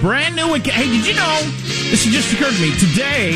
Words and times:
Brand 0.00 0.36
new. 0.36 0.54
Hey, 0.54 0.86
did 0.86 1.06
you 1.06 1.14
know? 1.14 1.40
This 1.90 2.04
just 2.04 2.32
occurred 2.32 2.54
to 2.54 2.62
me. 2.62 2.76
Today 2.78 3.32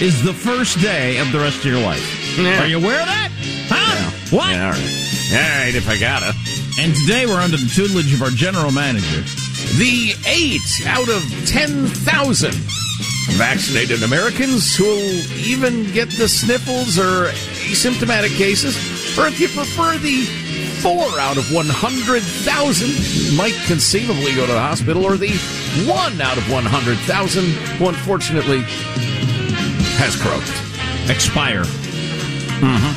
is 0.00 0.22
the 0.22 0.32
first 0.32 0.80
day 0.80 1.18
of 1.18 1.30
the 1.32 1.38
rest 1.38 1.58
of 1.58 1.64
your 1.66 1.80
life. 1.80 2.38
Yeah. 2.38 2.62
Are 2.62 2.66
you 2.66 2.78
aware 2.78 3.00
of 3.00 3.06
that? 3.06 3.30
Huh? 3.68 4.36
What? 4.36 4.50
Yeah, 4.50 4.66
all 4.66 4.72
right. 4.72 5.08
All 5.32 5.64
right, 5.64 5.74
if 5.74 5.88
I 5.88 5.98
gotta. 5.98 6.32
And 6.80 6.94
today 6.94 7.26
we're 7.26 7.40
under 7.40 7.56
the 7.56 7.66
tutelage 7.66 8.14
of 8.14 8.22
our 8.22 8.30
general 8.30 8.70
manager. 8.70 9.22
The 9.76 10.14
eight 10.26 10.86
out 10.86 11.08
of 11.08 11.22
10,000 11.46 12.54
vaccinated 13.36 14.02
Americans 14.02 14.74
who 14.74 14.84
will 14.84 15.20
even 15.44 15.90
get 15.92 16.08
the 16.10 16.28
sniffles 16.28 16.98
or 16.98 17.28
asymptomatic 17.68 18.36
cases, 18.38 18.76
or 19.18 19.26
if 19.26 19.38
you 19.40 19.48
prefer, 19.48 19.98
the 19.98 20.24
four 20.80 21.18
out 21.18 21.36
of 21.36 21.52
100,000 21.52 23.36
might 23.36 23.54
conceivably 23.66 24.34
go 24.34 24.46
to 24.46 24.52
the 24.52 24.60
hospital, 24.60 25.04
or 25.04 25.16
the 25.16 25.36
one 25.86 26.20
out 26.20 26.38
of 26.38 26.50
100,000 26.50 27.44
who 27.44 27.88
unfortunately 27.88 28.62
has 29.98 30.14
croaked. 30.16 30.48
Expire. 31.10 31.64
Mm-hmm. 32.62 32.94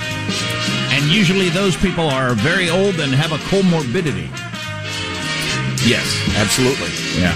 And 0.94 1.12
usually 1.12 1.50
those 1.50 1.76
people 1.76 2.10
are 2.10 2.34
very 2.36 2.70
old 2.70 3.00
and 3.00 3.14
have 3.14 3.32
a 3.32 3.38
comorbidity. 3.50 4.30
Yes, 5.88 6.06
absolutely. 6.38 6.90
Yeah. 7.20 7.34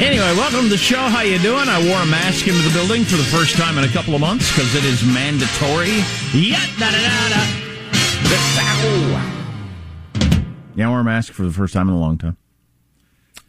Anyway, 0.00 0.30
welcome 0.36 0.62
to 0.62 0.68
the 0.68 0.76
show. 0.76 0.98
How 0.98 1.22
you 1.22 1.38
doing? 1.38 1.68
I 1.68 1.78
wore 1.86 2.02
a 2.02 2.06
mask 2.06 2.46
into 2.46 2.62
the 2.62 2.72
building 2.72 3.04
for 3.04 3.16
the 3.16 3.24
first 3.24 3.56
time 3.56 3.78
in 3.78 3.84
a 3.84 3.88
couple 3.88 4.14
of 4.14 4.20
months 4.20 4.50
because 4.50 4.74
it 4.74 4.84
is 4.84 5.04
mandatory. 5.04 6.02
Yeah, 6.32 6.64
da 6.78 6.90
da 6.90 6.98
da 6.98 7.28
da. 7.30 7.67
Yeah, 10.76 10.86
I 10.86 10.90
wore 10.90 11.00
a 11.00 11.04
mask 11.04 11.32
for 11.32 11.42
the 11.44 11.52
first 11.52 11.72
time 11.74 11.88
in 11.88 11.94
a 11.94 11.98
long 11.98 12.18
time. 12.18 12.36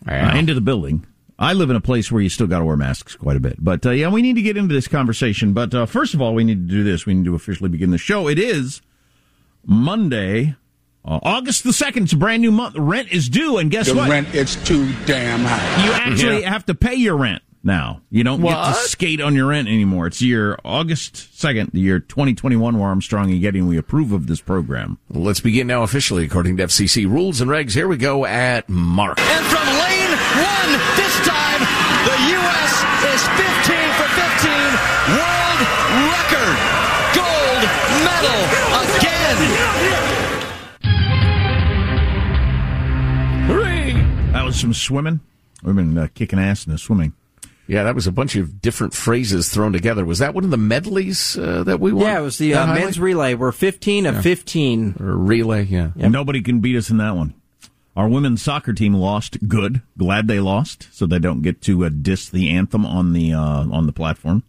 Uh, 0.07 0.33
into 0.35 0.53
the 0.53 0.61
building. 0.61 1.05
I 1.37 1.53
live 1.53 1.69
in 1.69 1.75
a 1.75 1.81
place 1.81 2.11
where 2.11 2.21
you 2.21 2.29
still 2.29 2.47
got 2.47 2.59
to 2.59 2.65
wear 2.65 2.75
masks 2.77 3.15
quite 3.15 3.35
a 3.37 3.39
bit. 3.39 3.57
But 3.59 3.85
uh, 3.85 3.91
yeah, 3.91 4.09
we 4.09 4.21
need 4.21 4.35
to 4.35 4.41
get 4.41 4.57
into 4.57 4.73
this 4.73 4.87
conversation. 4.87 5.53
But 5.53 5.73
uh, 5.75 5.85
first 5.85 6.13
of 6.13 6.21
all, 6.21 6.33
we 6.33 6.43
need 6.43 6.67
to 6.67 6.73
do 6.73 6.83
this. 6.83 7.05
We 7.05 7.13
need 7.13 7.25
to 7.25 7.35
officially 7.35 7.69
begin 7.69 7.91
the 7.91 7.97
show. 7.97 8.27
It 8.27 8.39
is 8.39 8.81
Monday, 9.65 10.55
uh, 11.05 11.19
August 11.21 11.63
the 11.65 11.71
2nd. 11.71 12.03
It's 12.03 12.13
a 12.13 12.17
brand 12.17 12.41
new 12.41 12.51
month. 12.51 12.75
Rent 12.77 13.09
is 13.11 13.29
due. 13.29 13.57
And 13.57 13.69
guess 13.69 13.87
The 13.89 13.95
what? 13.95 14.09
rent 14.09 14.33
is 14.33 14.55
too 14.65 14.91
damn 15.05 15.41
high. 15.41 15.85
You 15.85 15.91
actually 15.91 16.41
Yeah. 16.41 16.51
have 16.51 16.65
to 16.67 16.73
pay 16.75 16.95
your 16.95 17.17
rent 17.17 17.41
now. 17.63 18.01
You 18.09 18.23
don't 18.23 18.41
get 18.41 18.53
to 18.53 18.73
skate 18.73 19.21
on 19.21 19.35
your 19.35 19.47
rent 19.47 19.67
anymore. 19.67 20.07
It's 20.07 20.21
year 20.21 20.57
August 20.63 21.15
2nd, 21.15 21.71
the 21.71 21.79
year 21.79 21.99
2021, 21.99 22.77
where 22.77 22.87
Armstrong 22.89 23.31
and 23.31 23.41
Getty, 23.41 23.59
and 23.59 23.67
getting 23.67 23.67
we 23.67 23.77
approve 23.77 24.11
of 24.11 24.27
this 24.27 24.41
program. 24.41 24.97
Let's 25.09 25.39
begin 25.39 25.67
now 25.67 25.83
officially 25.83 26.25
according 26.25 26.57
to 26.57 26.63
FCC 26.63 27.05
rules 27.09 27.41
and 27.41 27.49
regs. 27.49 27.73
Here 27.73 27.87
we 27.87 27.97
go 27.97 28.25
at 28.25 28.69
Mark. 28.69 29.19
And 29.19 29.45
from 29.45 29.65
lane 29.65 30.13
one, 30.39 30.71
this 30.95 31.15
time, 31.27 31.61
the 32.05 32.17
U.S. 32.39 32.73
is 33.13 33.21
15 33.35 33.91
for 33.97 34.09
15. 34.15 34.51
World 35.17 35.59
record. 36.13 36.57
Gold 37.15 37.63
medal 38.05 38.41
again. 38.85 39.37
Hooray! 43.47 43.93
That 44.31 44.45
was 44.45 44.59
some 44.59 44.73
swimming. 44.73 45.19
We've 45.63 45.75
been 45.75 45.97
uh, 45.97 46.07
kicking 46.13 46.39
ass 46.39 46.65
in 46.65 46.71
the 46.71 46.77
swimming. 46.77 47.13
Yeah, 47.69 47.83
that 47.83 47.93
was 47.93 48.07
a 48.07 48.11
bunch 48.11 48.35
of 48.35 48.61
different 48.61 48.95
phrases 48.95 49.49
thrown 49.49 49.73
together. 49.73 50.03
Was 50.03 50.17
that 50.19 50.33
one 50.33 50.43
of 50.43 50.49
the 50.49 50.57
medleys 50.57 51.37
uh, 51.37 51.61
that 51.65 51.79
we 51.79 51.93
won? 51.93 52.07
Yeah, 52.07 52.17
it 52.17 52.23
was 52.23 52.39
the 52.39 52.55
uh, 52.55 52.65
men's 52.73 52.99
relay. 52.99 53.35
We're 53.35 53.51
15 53.51 54.07
of 54.07 54.23
15. 54.23 54.95
or 54.99 55.15
relay. 55.15 55.65
Yeah. 55.65 55.91
Nobody 55.95 56.41
can 56.41 56.61
beat 56.61 56.75
us 56.75 56.89
in 56.89 56.97
that 56.97 57.15
one. 57.15 57.35
Our 57.95 58.07
women's 58.07 58.41
soccer 58.41 58.73
team 58.73 58.95
lost. 58.95 59.47
Good. 59.47 59.83
Glad 59.99 60.27
they 60.27 60.39
lost, 60.39 60.87
so 60.91 61.05
they 61.05 61.19
don't 61.19 61.43
get 61.43 61.61
to 61.63 61.85
uh, 61.85 61.89
diss 61.89 62.27
the 62.27 62.49
anthem 62.49 62.87
on 62.87 63.13
the 63.13 63.33
uh, 63.33 63.67
on 63.69 63.85
the 63.85 63.93
platform. 63.93 64.41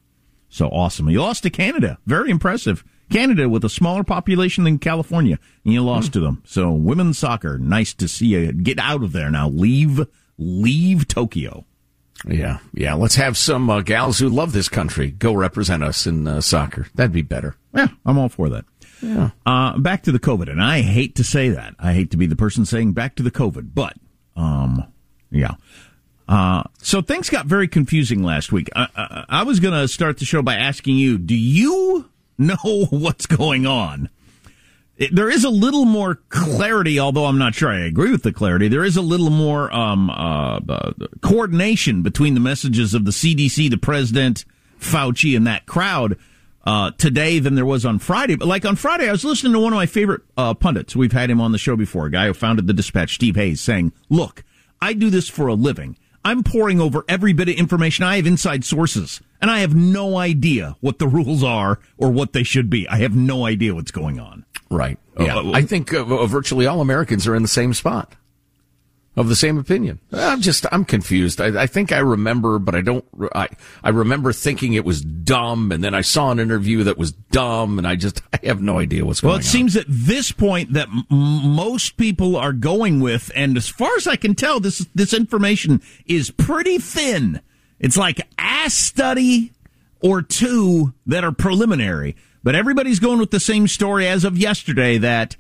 So 0.49 0.69
awesome. 0.69 1.11
You 1.11 1.21
lost 1.21 1.43
to 1.43 1.51
Canada. 1.51 1.99
Very 2.07 2.31
impressive. 2.31 2.85
Canada 3.11 3.51
with 3.51 3.65
a 3.67 3.69
smaller 3.69 4.03
population 4.03 4.65
than 4.65 4.79
California, 4.79 5.39
and 5.67 5.75
you 5.75 5.83
lost 5.83 6.15
to 6.15 6.21
them. 6.21 6.43
So 6.47 6.71
women's 6.71 7.19
soccer. 7.19 7.59
Nice 7.59 7.93
to 7.95 8.09
see 8.09 8.29
you 8.29 8.53
get 8.53 8.79
out 8.79 9.03
of 9.03 9.13
there 9.13 9.31
now. 9.31 9.51
Leave 9.51 10.07
leave 10.39 11.07
Tokyo. 11.07 11.67
Yeah, 12.27 12.59
yeah. 12.75 12.95
Let's 12.95 13.15
have 13.17 13.37
some 13.37 13.71
uh, 13.71 13.81
gals 13.81 14.19
who 14.19 14.29
love 14.29 14.53
this 14.53 14.69
country 14.69 15.11
go 15.11 15.33
represent 15.33 15.83
us 15.83 16.07
in 16.07 16.27
uh, 16.27 16.41
soccer. 16.41 16.87
That'd 16.95 17.13
be 17.13 17.23
better. 17.23 17.57
Yeah, 17.75 17.89
I'm 18.05 18.19
all 18.19 18.29
for 18.29 18.49
that. 18.51 18.65
Yeah. 19.03 19.31
Uh, 19.47 19.79
back 19.79 20.03
to 20.03 20.13
the 20.13 20.19
COVID, 20.19 20.51
and 20.51 20.63
I 20.63 20.83
hate 20.83 21.17
to 21.17 21.25
say 21.25 21.49
that. 21.51 21.75
I 21.79 21.95
hate 21.95 22.11
to 22.11 22.17
be 22.17 22.27
the 22.27 22.37
person 22.37 22.67
saying 22.67 22.93
back 22.93 23.15
to 23.17 23.23
the 23.23 23.31
COVID, 23.31 23.71
but 23.75 23.97
um, 24.37 24.85
yeah. 25.31 25.55
Uh, 26.29 26.63
so 26.79 27.01
things 27.03 27.31
got 27.31 27.47
very 27.47 27.67
confusing 27.67 28.23
last 28.23 28.53
week. 28.53 28.69
I, 28.77 28.87
I, 28.95 29.25
I 29.29 29.43
was 29.43 29.59
going 29.59 29.75
to 29.75 29.89
start 29.89 30.19
the 30.19 30.25
show 30.25 30.43
by 30.43 30.57
asking 30.57 30.97
you: 30.97 31.19
Do 31.19 31.35
you 31.35 32.11
know 32.39 32.87
what's 32.91 33.27
going 33.27 33.67
on? 33.67 34.11
There 35.11 35.31
is 35.31 35.45
a 35.45 35.51
little 35.51 35.87
more 35.87 36.17
clarity, 36.29 37.01
although 37.01 37.25
I'm 37.25 37.39
not 37.39 37.55
sure 37.55 37.71
I 37.71 37.81
agree 37.81 38.11
with 38.11 38.23
the 38.23 38.33
clarity. 38.33 38.69
There 38.69 38.85
is 38.85 38.99
a 38.99 39.03
little 39.03 39.31
more 39.31 39.73
um, 39.75 40.11
uh, 40.11 40.61
uh, 40.69 40.93
coordination 41.23 42.03
between 42.03 42.35
the 42.35 42.41
messages 42.41 42.93
of 42.93 43.07
the 43.07 43.11
CDC, 43.11 43.71
the 43.71 43.79
president, 43.79 44.45
Fauci, 44.79 45.35
and 45.35 45.47
that 45.47 45.65
crowd 45.65 46.19
uh, 46.67 46.91
today 46.99 47.39
than 47.39 47.55
there 47.55 47.65
was 47.65 47.87
on 47.87 47.99
Friday. 47.99 48.37
But 48.37 48.49
like 48.49 48.67
on 48.67 48.77
Friday, 48.77 49.09
I 49.09 49.13
was 49.13 49.25
listening 49.25 49.55
to 49.55 49.61
one 49.61 49.73
of 49.73 49.79
my 49.79 49.87
favorite 49.87 50.21
uh, 50.37 50.53
pundits. 50.53 50.95
We've 50.95 51.13
had 51.13 51.31
him 51.31 51.41
on 51.41 51.53
the 51.53 51.59
show 51.59 51.77
before, 51.77 52.05
a 52.07 52.11
guy 52.11 52.27
who 52.27 52.35
founded 52.35 52.67
the 52.67 52.75
Dispatch, 52.75 53.15
Steve 53.15 53.37
Hayes, 53.37 53.63
saying, 53.63 53.93
"Look, 54.11 54.45
I 54.83 54.93
do 54.93 55.09
this 55.09 55.31
for 55.31 55.47
a 55.47 55.55
living. 55.55 55.97
I'm 56.27 56.43
poring 56.43 56.79
over 56.79 57.07
every 57.09 57.33
bit 57.33 57.49
of 57.49 57.55
information. 57.55 58.05
I 58.05 58.17
have 58.17 58.27
inside 58.27 58.67
sources, 58.67 59.23
and 59.41 59.51
I 59.51 59.61
have 59.61 59.75
no 59.75 60.17
idea 60.17 60.77
what 60.81 60.99
the 60.99 61.09
rules 61.09 61.43
are 61.43 61.79
or 61.99 62.11
what 62.11 62.33
they 62.33 62.43
should 62.43 62.69
be. 62.71 62.89
I 62.89 62.99
have 62.99 63.15
no 63.15 63.47
idea 63.47 63.75
what's 63.75 63.91
going 63.91 64.19
on." 64.21 64.45
Right. 64.71 64.99
Yeah. 65.19 65.39
Uh, 65.39 65.53
I 65.53 65.63
think 65.63 65.93
uh, 65.93 66.05
virtually 66.27 66.67
all 66.67 66.81
Americans 66.81 67.27
are 67.27 67.35
in 67.35 67.43
the 67.43 67.49
same 67.49 67.75
spot. 67.75 68.15
Of 69.17 69.29
the 69.29 69.35
same 69.37 69.59
opinion. 69.59 69.99
I'm 70.13 70.41
just, 70.41 70.65
I'm 70.71 70.85
confused. 70.85 71.41
I, 71.41 71.63
I 71.63 71.67
think 71.67 71.91
I 71.91 71.99
remember, 71.99 72.61
but 72.61 72.77
I 72.77 72.81
don't, 72.81 73.05
I, 73.35 73.49
I 73.83 73.89
remember 73.89 74.33
thinking 74.33 74.75
it 74.75 74.85
was 74.85 75.03
dumb, 75.03 75.73
and 75.73 75.83
then 75.83 75.95
I 75.95 76.01
saw 76.03 76.31
an 76.31 76.39
interview 76.39 76.85
that 76.85 76.97
was 76.97 77.11
dumb, 77.11 77.77
and 77.79 77.89
I 77.89 77.97
just, 77.97 78.23
I 78.33 78.39
have 78.47 78.63
no 78.63 78.79
idea 78.79 79.05
what's 79.05 79.21
Well, 79.21 79.31
going 79.33 79.35
on. 79.35 79.39
Well, 79.41 79.47
it 79.47 79.51
seems 79.51 79.77
at 79.77 79.87
this 79.89 80.31
point 80.31 80.75
that 80.75 80.87
m- 80.89 81.05
most 81.11 81.97
people 81.97 82.37
are 82.37 82.53
going 82.53 83.01
with, 83.01 83.33
and 83.35 83.57
as 83.57 83.69
far 83.69 83.95
as 83.97 84.07
I 84.07 84.15
can 84.15 84.37
tell, 84.37 84.61
this 84.61 84.87
this 84.95 85.13
information 85.13 85.83
is 86.07 86.31
pretty 86.31 86.79
thin. 86.79 87.41
It's 87.81 87.97
like 87.97 88.21
a 88.39 88.71
study 88.71 89.53
or 90.01 90.23
two 90.23 90.93
that 91.07 91.25
are 91.25 91.33
preliminary, 91.33 92.15
but 92.45 92.55
everybody's 92.55 93.01
going 93.01 93.19
with 93.19 93.31
the 93.31 93.41
same 93.41 93.67
story 93.67 94.07
as 94.07 94.25
of 94.25 94.39
yesterday. 94.39 94.99
That 94.99 95.37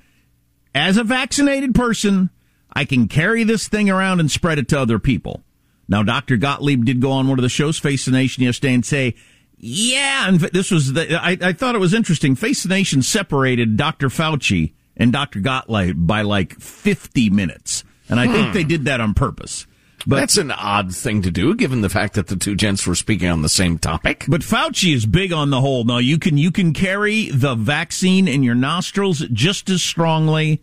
as 0.74 0.96
a 0.96 1.04
vaccinated 1.04 1.74
person, 1.74 2.30
I 2.72 2.84
can 2.84 3.08
carry 3.08 3.44
this 3.44 3.68
thing 3.68 3.90
around 3.90 4.20
and 4.20 4.30
spread 4.30 4.58
it 4.58 4.68
to 4.68 4.80
other 4.80 4.98
people. 4.98 5.42
Now, 5.88 6.02
Dr. 6.02 6.36
Gottlieb 6.36 6.84
did 6.84 7.00
go 7.00 7.10
on 7.10 7.28
one 7.28 7.38
of 7.38 7.42
the 7.42 7.48
shows, 7.48 7.78
Face 7.78 8.04
the 8.04 8.12
Nation, 8.12 8.44
yesterday 8.44 8.74
and 8.74 8.86
say, 8.86 9.16
yeah, 9.58 10.28
and 10.28 10.40
this 10.40 10.70
was 10.70 10.92
the, 10.92 11.20
I, 11.20 11.36
I 11.40 11.52
thought 11.52 11.74
it 11.74 11.80
was 11.80 11.92
interesting. 11.92 12.36
Face 12.36 12.62
the 12.62 12.68
Nation 12.68 13.02
separated 13.02 13.76
Dr. 13.76 14.08
Fauci 14.08 14.72
and 14.96 15.12
Dr. 15.12 15.40
Gottlieb 15.40 15.96
by 16.06 16.22
like 16.22 16.58
50 16.58 17.28
minutes. 17.30 17.84
And 18.08 18.18
I 18.18 18.26
think 18.26 18.54
they 18.54 18.62
hmm. 18.62 18.68
did 18.68 18.84
that 18.86 19.00
on 19.00 19.14
purpose. 19.14 19.66
But 20.06 20.16
That's 20.16 20.38
an 20.38 20.50
odd 20.50 20.94
thing 20.94 21.22
to 21.22 21.30
do, 21.30 21.54
given 21.54 21.82
the 21.82 21.88
fact 21.88 22.14
that 22.14 22.28
the 22.28 22.36
two 22.36 22.56
gents 22.56 22.86
were 22.86 22.94
speaking 22.94 23.28
on 23.28 23.42
the 23.42 23.48
same 23.48 23.78
topic. 23.78 24.24
But 24.28 24.40
Fauci 24.40 24.94
is 24.94 25.06
big 25.06 25.32
on 25.32 25.50
the 25.50 25.60
whole. 25.60 25.84
Now 25.84 25.98
you 25.98 26.18
can 26.18 26.38
you 26.38 26.50
can 26.50 26.72
carry 26.72 27.30
the 27.30 27.54
vaccine 27.54 28.26
in 28.26 28.42
your 28.42 28.54
nostrils 28.54 29.20
just 29.32 29.68
as 29.68 29.82
strongly 29.82 30.62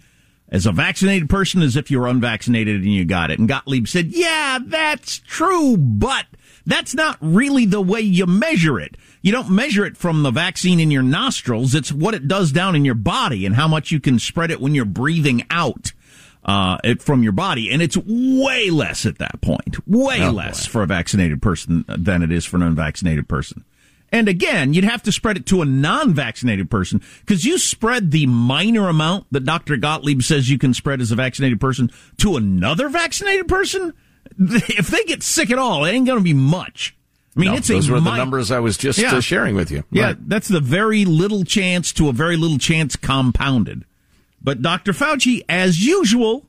as 0.50 0.66
a 0.66 0.72
vaccinated 0.72 1.30
person 1.30 1.62
as 1.62 1.76
if 1.76 1.92
you 1.92 2.00
were 2.00 2.08
unvaccinated 2.08 2.78
and 2.82 2.94
you 2.94 3.06
got 3.06 3.32
it. 3.32 3.40
And 3.40 3.48
Gottlieb 3.48 3.88
said, 3.88 4.08
"Yeah, 4.08 4.60
that's 4.66 5.20
true, 5.20 5.78
but 5.78 6.26
that's 6.66 6.96
not 6.96 7.18
really 7.22 7.66
the 7.66 7.82
way 7.82 8.02
you 8.02 8.26
measure 8.26 8.80
it. 8.80 8.98
You 9.22 9.32
don't 9.32 9.50
measure 9.50 9.86
it 9.86 9.98
from 9.98 10.24
the 10.24 10.32
vaccine 10.32 10.80
in 10.80 10.90
your 10.90 11.04
nostrils. 11.04 11.76
It's 11.76 11.92
what 11.92 12.14
it 12.14 12.28
does 12.28 12.52
down 12.52 12.76
in 12.76 12.86
your 12.86 12.96
body 12.96 13.46
and 13.46 13.56
how 13.56 13.68
much 13.68 13.92
you 13.92 14.00
can 14.00 14.20
spread 14.20 14.52
it 14.52 14.62
when 14.62 14.74
you're 14.74 14.86
breathing 14.86 15.44
out." 15.52 15.92
Uh, 16.48 16.78
it 16.84 17.02
from 17.02 17.24
your 17.24 17.34
body, 17.34 17.70
and 17.72 17.82
it's 17.82 17.98
way 17.98 18.70
less 18.70 19.06
at 19.06 19.18
that 19.18 19.42
point, 19.42 19.86
way 19.86 20.24
Oh, 20.24 20.32
less 20.32 20.66
for 20.66 20.82
a 20.82 20.86
vaccinated 20.86 21.42
person 21.42 21.84
than 21.90 22.24
it 22.24 22.32
is 22.32 22.46
for 22.46 22.56
an 22.56 22.64
unvaccinated 22.64 23.28
person. 23.28 23.66
And 24.14 24.30
again, 24.30 24.74
you'd 24.74 24.86
have 24.86 25.04
to 25.04 25.12
spread 25.12 25.36
it 25.36 25.46
to 25.48 25.62
a 25.62 25.66
non-vaccinated 25.66 26.70
person 26.72 27.02
because 27.20 27.44
you 27.44 27.58
spread 27.58 28.12
the 28.12 28.26
minor 28.28 28.88
amount 28.88 29.26
that 29.32 29.44
Dr. 29.44 29.76
Gottlieb 29.76 30.22
says 30.22 30.50
you 30.50 30.58
can 30.58 30.74
spread 30.74 31.02
as 31.02 31.12
a 31.12 31.16
vaccinated 31.18 31.60
person 31.60 31.92
to 32.20 32.38
another 32.38 32.88
vaccinated 32.88 33.48
person. 33.50 33.94
If 34.40 34.88
they 34.88 35.04
get 35.04 35.24
sick 35.24 35.52
at 35.52 35.58
all, 35.58 35.84
it 35.84 35.92
ain't 35.92 36.06
going 36.06 36.20
to 36.20 36.24
be 36.24 36.34
much. 36.34 36.96
I 37.36 37.40
mean, 37.42 37.52
No, 37.52 37.58
it's 37.58 37.68
those 37.68 37.90
were 37.90 38.00
the 38.00 38.10
mi- 38.12 38.18
numbers 38.18 38.52
I 38.52 38.60
was 38.60 38.78
just 38.78 39.00
Yeah. 39.00 39.16
uh, 39.16 39.20
sharing 39.22 39.56
with 39.56 39.70
you. 39.72 39.84
Yeah, 39.92 40.06
Right. 40.08 40.30
that's 40.30 40.48
the 40.48 40.60
very 40.62 41.04
little 41.06 41.44
chance 41.44 41.92
to 41.94 42.08
a 42.08 42.14
very 42.14 42.38
little 42.38 42.58
chance 42.58 42.96
compounded. 42.96 43.84
But 44.42 44.62
Dr. 44.62 44.94
Fauci, 44.94 45.42
as 45.50 45.86
usual, 45.86 46.48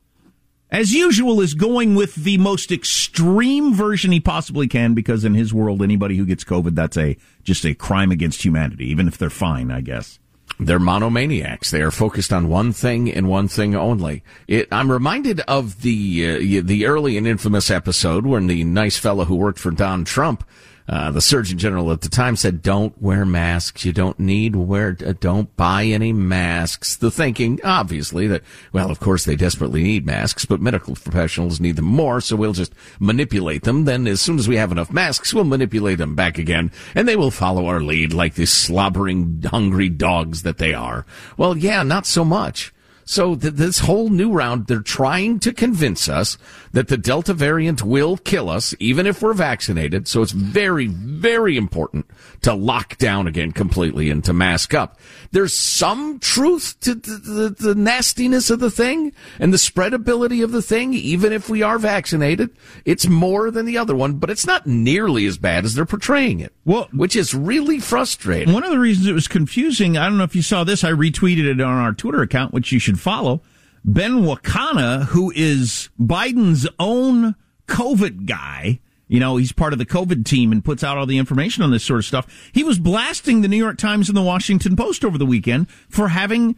as 0.71 0.93
usual, 0.93 1.41
is 1.41 1.53
going 1.53 1.95
with 1.95 2.15
the 2.15 2.37
most 2.37 2.71
extreme 2.71 3.73
version 3.73 4.11
he 4.11 4.19
possibly 4.19 4.67
can 4.67 4.93
because 4.93 5.25
in 5.25 5.33
his 5.33 5.53
world, 5.53 5.81
anybody 5.81 6.15
who 6.15 6.25
gets 6.25 6.43
COVID, 6.43 6.75
that's 6.75 6.97
a 6.97 7.17
just 7.43 7.65
a 7.65 7.73
crime 7.73 8.11
against 8.11 8.43
humanity, 8.43 8.89
even 8.89 9.07
if 9.07 9.17
they're 9.17 9.29
fine, 9.29 9.71
I 9.71 9.81
guess. 9.81 10.19
They're 10.59 10.79
monomaniacs. 10.79 11.69
They 11.69 11.81
are 11.81 11.91
focused 11.91 12.33
on 12.33 12.49
one 12.49 12.73
thing 12.73 13.09
and 13.09 13.29
one 13.29 13.47
thing 13.47 13.75
only. 13.75 14.23
It, 14.45 14.67
I'm 14.71 14.91
reminded 14.91 15.39
of 15.41 15.81
the 15.83 16.59
uh, 16.59 16.61
the 16.65 16.85
early 16.85 17.17
and 17.17 17.25
infamous 17.25 17.71
episode 17.71 18.25
when 18.25 18.47
the 18.47 18.65
nice 18.65 18.97
fellow 18.97 19.23
who 19.23 19.35
worked 19.35 19.59
for 19.59 19.71
Don 19.71 20.03
Trump, 20.03 20.43
uh, 20.89 21.11
the 21.11 21.21
Surgeon 21.21 21.59
General 21.59 21.91
at 21.91 22.01
the 22.01 22.09
time, 22.09 22.35
said, 22.35 22.63
"Don't 22.63 22.99
wear 22.99 23.23
masks. 23.23 23.85
You 23.85 23.93
don't 23.93 24.19
need 24.19 24.55
wear. 24.55 24.97
Uh, 25.05 25.13
don't 25.19 25.55
buy 25.55 25.85
any 25.85 26.11
masks." 26.11 26.95
The 26.95 27.11
thinking, 27.11 27.59
obviously, 27.63 28.25
that 28.25 28.41
well, 28.73 28.89
of 28.89 28.99
course 28.99 29.23
they 29.23 29.35
desperately 29.35 29.83
need 29.83 30.07
masks, 30.07 30.45
but 30.45 30.59
medical 30.59 30.95
professionals 30.95 31.59
need 31.59 31.75
them 31.75 31.85
more, 31.85 32.21
so 32.21 32.35
we'll 32.35 32.53
just 32.53 32.73
manipulate 32.99 33.63
them. 33.63 33.85
Then, 33.85 34.07
as 34.07 34.19
soon 34.19 34.39
as 34.39 34.47
we 34.47 34.55
have 34.55 34.71
enough 34.71 34.91
masks, 34.91 35.31
we'll 35.31 35.43
manipulate 35.43 35.99
them 35.99 36.15
back 36.15 36.39
again, 36.39 36.71
and 36.95 37.07
they 37.07 37.15
will 37.15 37.31
follow 37.31 37.67
our 37.67 37.81
lead 37.81 38.11
like 38.11 38.33
the 38.33 38.47
slobbering, 38.47 39.43
hungry 39.45 39.89
dogs 39.89 40.41
that 40.41 40.57
they 40.57 40.73
are. 40.73 41.05
Well, 41.37 41.55
yeah, 41.55 41.83
not 41.83 42.07
so 42.07 42.25
much. 42.25 42.73
So 43.09 43.35
th- 43.35 43.55
this 43.55 43.79
whole 43.79 44.09
new 44.09 44.31
round, 44.31 44.67
they're 44.67 44.81
trying 44.81 45.39
to 45.39 45.51
convince 45.51 46.07
us 46.07 46.37
that 46.73 46.89
the 46.89 46.97
Delta 46.97 47.33
variant 47.33 47.81
will 47.81 48.17
kill 48.17 48.49
us, 48.49 48.75
even 48.77 49.07
if 49.07 49.23
we're 49.23 49.33
vaccinated. 49.33 50.07
So 50.07 50.21
it's 50.21 50.31
very, 50.31 50.85
very 50.85 51.57
important 51.57 52.05
to 52.43 52.53
lock 52.53 52.99
down 52.99 53.25
again 53.25 53.51
completely 53.51 54.11
and 54.11 54.23
to 54.25 54.31
mask 54.31 54.75
up. 54.75 54.99
There's 55.31 55.57
some 55.57 56.19
truth 56.19 56.79
to 56.81 56.93
the, 56.93 57.17
the, 57.17 57.49
the 57.49 57.75
nastiness 57.75 58.51
of 58.51 58.59
the 58.59 58.69
thing 58.69 59.11
and 59.39 59.51
the 59.51 59.57
spreadability 59.57 60.43
of 60.43 60.51
the 60.51 60.61
thing, 60.61 60.93
even 60.93 61.33
if 61.33 61.49
we 61.49 61.63
are 61.63 61.79
vaccinated. 61.79 62.51
It's 62.85 63.07
more 63.07 63.49
than 63.49 63.65
the 63.65 63.79
other 63.79 63.95
one, 63.95 64.19
but 64.19 64.29
it's 64.29 64.45
not 64.45 64.67
nearly 64.67 65.25
as 65.25 65.39
bad 65.39 65.65
as 65.65 65.73
they're 65.73 65.83
portraying 65.83 66.41
it. 66.41 66.53
Well- 66.63 66.87
which 66.93 67.15
is 67.15 67.33
really 67.33 67.79
frustrating. 67.79 68.53
One 68.53 68.63
of 68.63 68.69
the 68.69 68.77
reasons 68.77 69.07
it 69.07 69.13
was 69.13 69.27
confusing, 69.27 69.97
I 69.97 70.07
don't 70.07 70.19
know 70.19 70.23
if 70.25 70.35
you 70.35 70.43
saw 70.43 70.63
this, 70.63 70.83
I 70.83 70.91
retweeted 70.91 71.45
it 71.45 71.59
on 71.59 71.73
our 71.73 71.93
Twitter 71.93 72.21
account, 72.21 72.53
which 72.53 72.71
you 72.71 72.77
should 72.77 72.98
follow. 72.99 73.41
Ben 73.83 74.23
Wakana, 74.23 75.05
who 75.05 75.31
is 75.35 75.89
Biden's 75.99 76.67
own 76.77 77.35
COVID 77.67 78.25
guy, 78.25 78.79
you 79.07 79.19
know, 79.19 79.37
he's 79.37 79.51
part 79.51 79.73
of 79.73 79.79
the 79.79 79.85
COVID 79.85 80.25
team 80.25 80.51
and 80.51 80.63
puts 80.63 80.83
out 80.83 80.97
all 80.97 81.05
the 81.05 81.17
information 81.17 81.63
on 81.63 81.71
this 81.71 81.83
sort 81.83 81.99
of 81.99 82.05
stuff. 82.05 82.27
He 82.53 82.63
was 82.63 82.77
blasting 82.77 83.41
the 83.41 83.47
New 83.47 83.57
York 83.57 83.77
Times 83.77 84.07
and 84.07 84.17
the 84.17 84.21
Washington 84.21 84.75
Post 84.75 85.03
over 85.03 85.17
the 85.17 85.25
weekend 85.25 85.69
for 85.89 86.09
having 86.09 86.55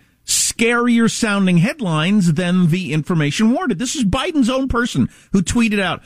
scarier 0.51 1.09
sounding 1.09 1.57
headlines 1.57 2.33
than 2.33 2.67
the 2.69 2.93
information 2.93 3.51
warranted. 3.51 3.79
This 3.79 3.95
is 3.95 4.03
Biden's 4.03 4.49
own 4.49 4.67
person 4.67 5.09
who 5.31 5.41
tweeted 5.41 5.79
out 5.79 6.01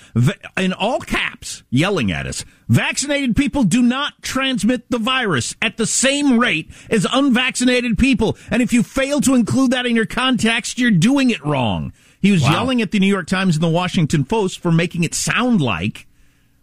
in 0.58 0.74
all 0.74 1.00
caps, 1.00 1.64
yelling 1.70 2.12
at 2.12 2.28
us, 2.28 2.46
vaccinated 2.68 3.36
people 3.36 3.64
do 3.64 3.82
not 3.82 4.14
transmit 4.22 4.90
the 4.90 4.98
virus 4.98 5.56
at 5.62 5.78
the 5.78 5.86
same 5.86 6.40
rate 6.40 6.72
as 6.90 7.08
unvaccinated 7.12 7.98
people. 7.98 8.38
And 8.50 8.62
if 8.62 8.74
you 8.74 8.84
fail 8.84 9.22
to 9.22 9.36
include 9.36 9.72
that 9.72 9.86
in 9.86 9.96
your 9.96 10.06
context, 10.06 10.80
you're 10.80 10.92
doing 10.92 11.30
it 11.30 11.44
wrong. 11.44 11.94
He 12.22 12.32
was 12.32 12.42
yelling 12.42 12.82
at 12.82 12.92
the 12.92 13.00
New 13.00 13.08
York 13.08 13.28
Times 13.28 13.56
and 13.56 13.64
the 13.64 13.70
Washington 13.70 14.26
Post 14.26 14.60
for 14.60 14.72
making 14.72 15.04
it 15.04 15.14
sound 15.14 15.62
like 15.62 16.08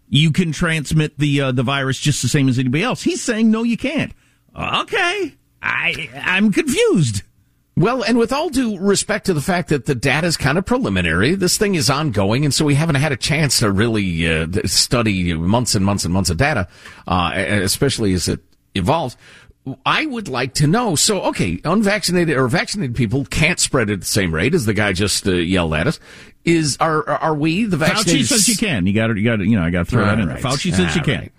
you 0.09 0.33
can 0.33 0.53
transmit 0.53 1.19
the 1.19 1.41
uh, 1.41 1.53
the 1.53 1.63
virus 1.63 1.99
just 1.99 2.21
the 2.21 2.29
same 2.29 2.49
as 2.49 2.59
anybody 2.59 2.83
else. 2.83 3.03
He's 3.03 3.23
saying 3.23 3.51
no, 3.51 3.63
you 3.63 3.77
can't. 3.77 4.13
Okay, 4.55 5.35
I 5.63 6.11
I'm 6.15 6.53
confused. 6.53 7.23
Well, 7.75 8.03
and 8.03 8.19
with 8.19 8.33
all 8.33 8.51
due 8.51 8.79
respect 8.79 9.27
to 9.27 9.35
the 9.35 9.41
fact 9.41 9.71
that 9.71 9.87
the 9.87 9.95
data 9.95 10.27
is 10.27 10.37
kind 10.37 10.59
of 10.59 10.67
preliminary, 10.67 11.35
this 11.35 11.57
thing 11.57 11.75
is 11.75 11.89
ongoing, 11.89 12.45
and 12.45 12.53
so 12.53 12.67
we 12.67 12.75
haven't 12.75 12.97
had 12.97 13.13
a 13.13 13.17
chance 13.17 13.61
to 13.61 13.73
really 13.73 14.29
uh, 14.29 14.47
study 14.67 15.33
months 15.33 15.75
and 15.75 15.85
months 15.85 16.05
and 16.05 16.13
months 16.13 16.29
of 16.29 16.37
data, 16.37 16.69
uh, 17.07 17.33
especially 17.35 18.13
as 18.13 18.29
it 18.29 18.41
evolves. 18.75 19.17
I 19.87 20.07
would 20.07 20.29
like 20.29 20.55
to 20.55 20.67
know. 20.67 20.97
So, 20.97 21.23
okay, 21.23 21.61
unvaccinated 21.65 22.37
or 22.37 22.49
vaccinated 22.49 22.97
people 22.97 23.25
can't 23.25 23.61
spread 23.61 23.91
at 23.91 24.01
the 24.01 24.07
same 24.07 24.35
rate 24.35 24.55
as 24.55 24.67
the 24.67 24.75
guy 24.75 24.93
just 24.93 25.27
uh, 25.27 25.33
yelled 25.33 25.73
at 25.73 25.87
us. 25.87 26.01
Is 26.45 26.77
are 26.79 27.09
are 27.09 27.35
we 27.35 27.65
the 27.65 27.77
vaccinated? 27.77 28.27
Fauci 28.27 28.29
says 28.29 28.49
you 28.49 28.57
can. 28.57 28.87
You 28.87 28.93
got 28.93 29.07
to. 29.07 29.19
You 29.19 29.25
got 29.25 29.37
to. 29.37 29.47
You 29.47 29.59
know, 29.59 29.65
I 29.65 29.71
got 29.71 29.87
to 29.87 29.91
throw 29.91 30.05
that 30.05 30.19
in 30.19 30.27
there. 30.27 30.35
Right. 30.35 30.45
Fauci 30.45 30.75
says 30.75 30.95
you 30.95 31.01
All 31.01 31.07
can. 31.07 31.31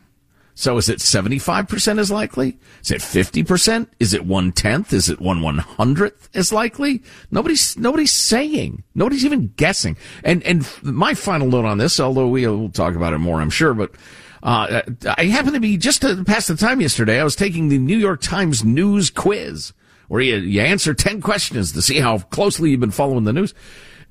So 0.55 0.77
is 0.77 0.89
it 0.89 0.99
75% 0.99 1.99
as 1.99 2.11
likely? 2.11 2.57
Is 2.81 2.91
it 2.91 3.01
50%? 3.01 3.87
Is 3.99 4.13
it 4.13 4.25
one 4.25 4.51
tenth? 4.51 4.93
Is 4.93 5.09
it 5.09 5.19
one 5.19 5.41
one 5.41 5.57
hundredth 5.57 6.29
as 6.33 6.53
likely? 6.53 7.01
Nobody's, 7.31 7.77
nobody's 7.77 8.11
saying. 8.11 8.83
Nobody's 8.93 9.25
even 9.25 9.53
guessing. 9.55 9.97
And, 10.23 10.43
and 10.43 10.67
my 10.83 11.15
final 11.15 11.47
note 11.47 11.65
on 11.65 11.79
this, 11.79 11.99
although 11.99 12.27
we'll 12.27 12.69
talk 12.69 12.95
about 12.95 13.13
it 13.13 13.19
more, 13.19 13.41
I'm 13.41 13.49
sure, 13.49 13.73
but, 13.73 13.91
uh, 14.43 14.81
I 15.17 15.25
happened 15.25 15.53
to 15.53 15.61
be 15.61 15.77
just 15.77 16.01
to 16.01 16.21
pass 16.25 16.47
the 16.47 16.57
time 16.57 16.81
yesterday. 16.81 17.19
I 17.19 17.23
was 17.23 17.35
taking 17.35 17.69
the 17.69 17.77
New 17.77 17.97
York 17.97 18.21
Times 18.21 18.63
news 18.63 19.09
quiz 19.09 19.71
where 20.09 20.21
you, 20.21 20.35
you 20.35 20.61
answer 20.61 20.93
10 20.93 21.21
questions 21.21 21.71
to 21.71 21.81
see 21.81 21.99
how 21.99 22.19
closely 22.19 22.69
you've 22.69 22.79
been 22.79 22.91
following 22.91 23.23
the 23.23 23.33
news. 23.33 23.53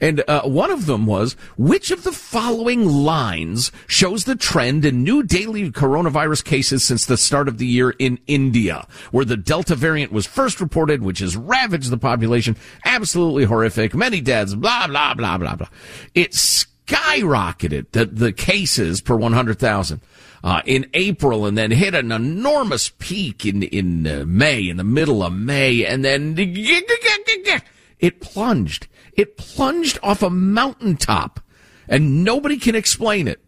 And 0.01 0.23
uh, 0.29 0.43
one 0.43 0.71
of 0.71 0.87
them 0.87 1.07
was, 1.07 1.35
which 1.57 1.91
of 1.91 2.03
the 2.03 2.13
following 2.13 2.85
lines 2.87 3.73
shows 3.87 4.25
the 4.25 4.37
trend 4.37 4.85
in 4.85 5.05
new 5.05 5.23
daily 5.23 5.71
coronavirus 5.71 6.45
cases 6.45 6.85
since 6.85 7.07
the 7.07 7.17
start 7.17 7.49
of 7.49 7.59
the 7.59 7.67
year 7.67 7.91
in 7.99 8.19
India, 8.27 8.87
where 9.11 9.25
the 9.25 9.37
Delta 9.37 9.75
variant 9.75 10.13
was 10.13 10.27
first 10.27 10.61
reported, 10.61 11.03
which 11.03 11.21
has 11.21 11.37
ravaged 11.37 11.91
the 11.91 11.99
population? 11.99 12.57
Absolutely 12.85 13.45
horrific. 13.45 13.95
Many 13.95 14.21
deaths, 14.21 14.55
blah, 14.55 14.87
blah, 14.87 15.15
blah, 15.15 15.39
blah, 15.39 15.57
blah. 15.57 15.69
It 16.15 16.33
skyrocketed 16.33 17.87
the, 17.93 18.07
the 18.07 18.33
cases 18.33 19.01
per 19.01 19.17
100,000. 19.17 20.01
Uh, 20.45 20.61
in 20.67 20.85
April 20.95 21.47
and 21.47 21.57
then 21.57 21.71
hit 21.71 21.95
an 21.95 22.11
enormous 22.11 22.91
peak 22.99 23.47
in, 23.47 23.63
in 23.63 24.05
uh, 24.09 24.25
May, 24.27 24.69
in 24.69 24.77
the 24.77 24.83
middle 24.83 25.23
of 25.23 25.33
May, 25.33 25.87
and 25.87 26.05
then 26.05 26.35
it 28.03 28.21
plunged. 28.21 28.89
It 29.15 29.39
plunged 29.39 29.99
off 30.03 30.23
a 30.23 30.29
mountaintop, 30.29 31.41
and 31.89 32.25
nobody 32.25 32.59
can 32.59 32.75
explain 32.75 33.29
it. 33.29 33.41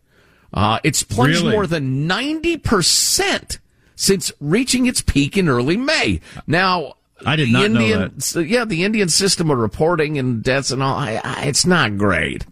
Uh, 0.55 0.79
it's 0.85 1.03
plunged 1.03 1.41
Really? 1.41 1.53
more 1.53 1.67
than 1.67 2.09
90% 2.09 3.59
since 3.97 4.33
reaching 4.41 4.87
its 4.87 5.03
peak 5.03 5.37
in 5.37 5.49
early 5.49 5.77
May. 5.77 6.21
Now, 6.47 6.95
I 7.27 7.37
did 7.37 7.51
not 7.51 7.71
know 7.71 7.81
Indian, 7.81 8.21
so, 8.21 8.41
yeah, 8.41 8.65
the 8.65 8.85
Indian 8.85 9.09
system 9.09 9.51
of 9.51 9.59
reporting 9.59 10.19
and 10.19 10.43
deaths 10.43 10.71
and 10.71 10.83
all, 10.83 10.97
I, 10.97 11.21
I, 11.25 11.47
it's 11.47 11.67
not 11.67 11.99
great. 11.99 12.47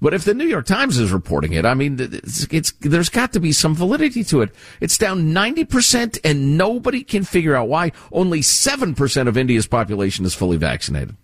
But 0.00 0.14
if 0.14 0.24
the 0.24 0.34
New 0.34 0.46
York 0.46 0.66
Times 0.66 0.98
is 0.98 1.10
reporting 1.10 1.54
it, 1.54 1.64
I 1.64 1.74
mean, 1.74 1.96
it's, 1.98 2.46
it's 2.50 2.72
there's 2.80 3.08
got 3.08 3.32
to 3.32 3.40
be 3.40 3.50
some 3.52 3.74
validity 3.74 4.22
to 4.24 4.42
it. 4.42 4.50
It's 4.80 4.96
down 4.96 5.32
90% 5.32 6.20
and 6.22 6.56
nobody 6.56 7.02
can 7.02 7.24
figure 7.24 7.56
out 7.56 7.68
why. 7.68 7.92
Only 8.12 8.40
7% 8.40 9.28
of 9.28 9.36
India's 9.36 9.66
population 9.66 10.24
is 10.24 10.34
fully 10.34 10.56
vaccinated. 10.56 11.16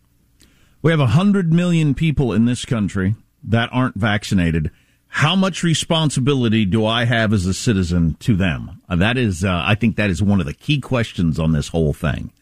We 0.85 0.91
have 0.91 1.00
100 1.00 1.50
million 1.50 1.95
people 1.95 2.35
in 2.35 2.45
this 2.45 2.67
country 2.67 3.14
that 3.43 3.71
aren't 3.73 3.95
vaccinated. 3.95 4.71
How 5.07 5.35
much 5.35 5.62
responsibility 5.62 6.67
do 6.67 6.85
I 6.85 7.07
have 7.07 7.33
as 7.33 7.47
a 7.47 7.55
citizen 7.55 8.19
to 8.21 8.37
them? 8.37 8.83
Uh, 8.87 8.97
that 8.97 9.17
is, 9.17 9.45
uh, 9.45 9.62
I 9.64 9.76
think 9.76 9.97
that 9.97 10.11
is 10.11 10.23
one 10.23 10.41
of 10.41 10.47
the 10.47 10.53
key 10.53 10.81
questions 10.81 11.41
on 11.41 11.53
this 11.53 11.69
whole 11.69 11.95
thing. 11.95 12.33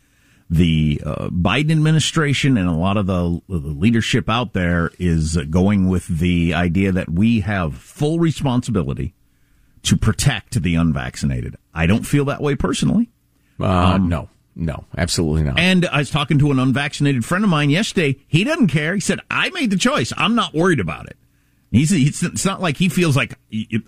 The 0.51 1.01
uh, 1.07 1.29
Biden 1.29 1.71
administration 1.71 2.57
and 2.59 2.69
a 2.69 2.73
lot 2.73 2.97
of 2.97 3.07
the, 3.07 3.41
the 3.49 3.59
leadership 3.59 4.29
out 4.29 4.55
there 4.55 4.91
is 4.99 5.37
going 5.49 5.89
with 5.89 6.09
the 6.09 6.53
idea 6.53 6.91
that 6.91 7.11
we 7.11 7.43
have 7.43 7.77
full 7.77 8.19
responsibility 8.19 9.15
to 9.85 9.97
protect 9.97 10.61
the 10.61 10.75
unvaccinated. 10.75 11.57
I 11.73 11.87
don't 11.87 12.03
feel 12.03 12.25
that 12.25 12.43
way 12.43 12.57
personally. 12.57 13.09
Uh, 13.61 13.99
no, 13.99 14.31
no, 14.55 14.85
absolutely 14.97 15.45
not. 15.45 15.59
And 15.59 15.87
I 15.87 15.99
was 15.99 16.11
talking 16.11 16.39
to 16.39 16.51
an 16.51 16.59
unvaccinated 16.59 17.25
friend 17.25 17.43
of 17.45 17.51
mine 17.51 17.71
yesterday. 17.71 18.19
He 18.29 18.45
doesn't 18.45 18.69
care. 18.69 18.95
He 18.95 19.01
said, 19.01 19.21
I 19.31 19.51
made 19.51 19.71
the 19.71 19.79
choice. 19.79 20.13
I'm 20.17 20.35
not 20.35 20.55
worried 20.55 20.81
about 20.81 21.07
it. 21.07 21.17
He's, 21.71 21.91
it's 22.23 22.45
not 22.45 22.61
like 22.61 22.77
he 22.77 22.91
feels 22.91 23.17
like 23.17 23.39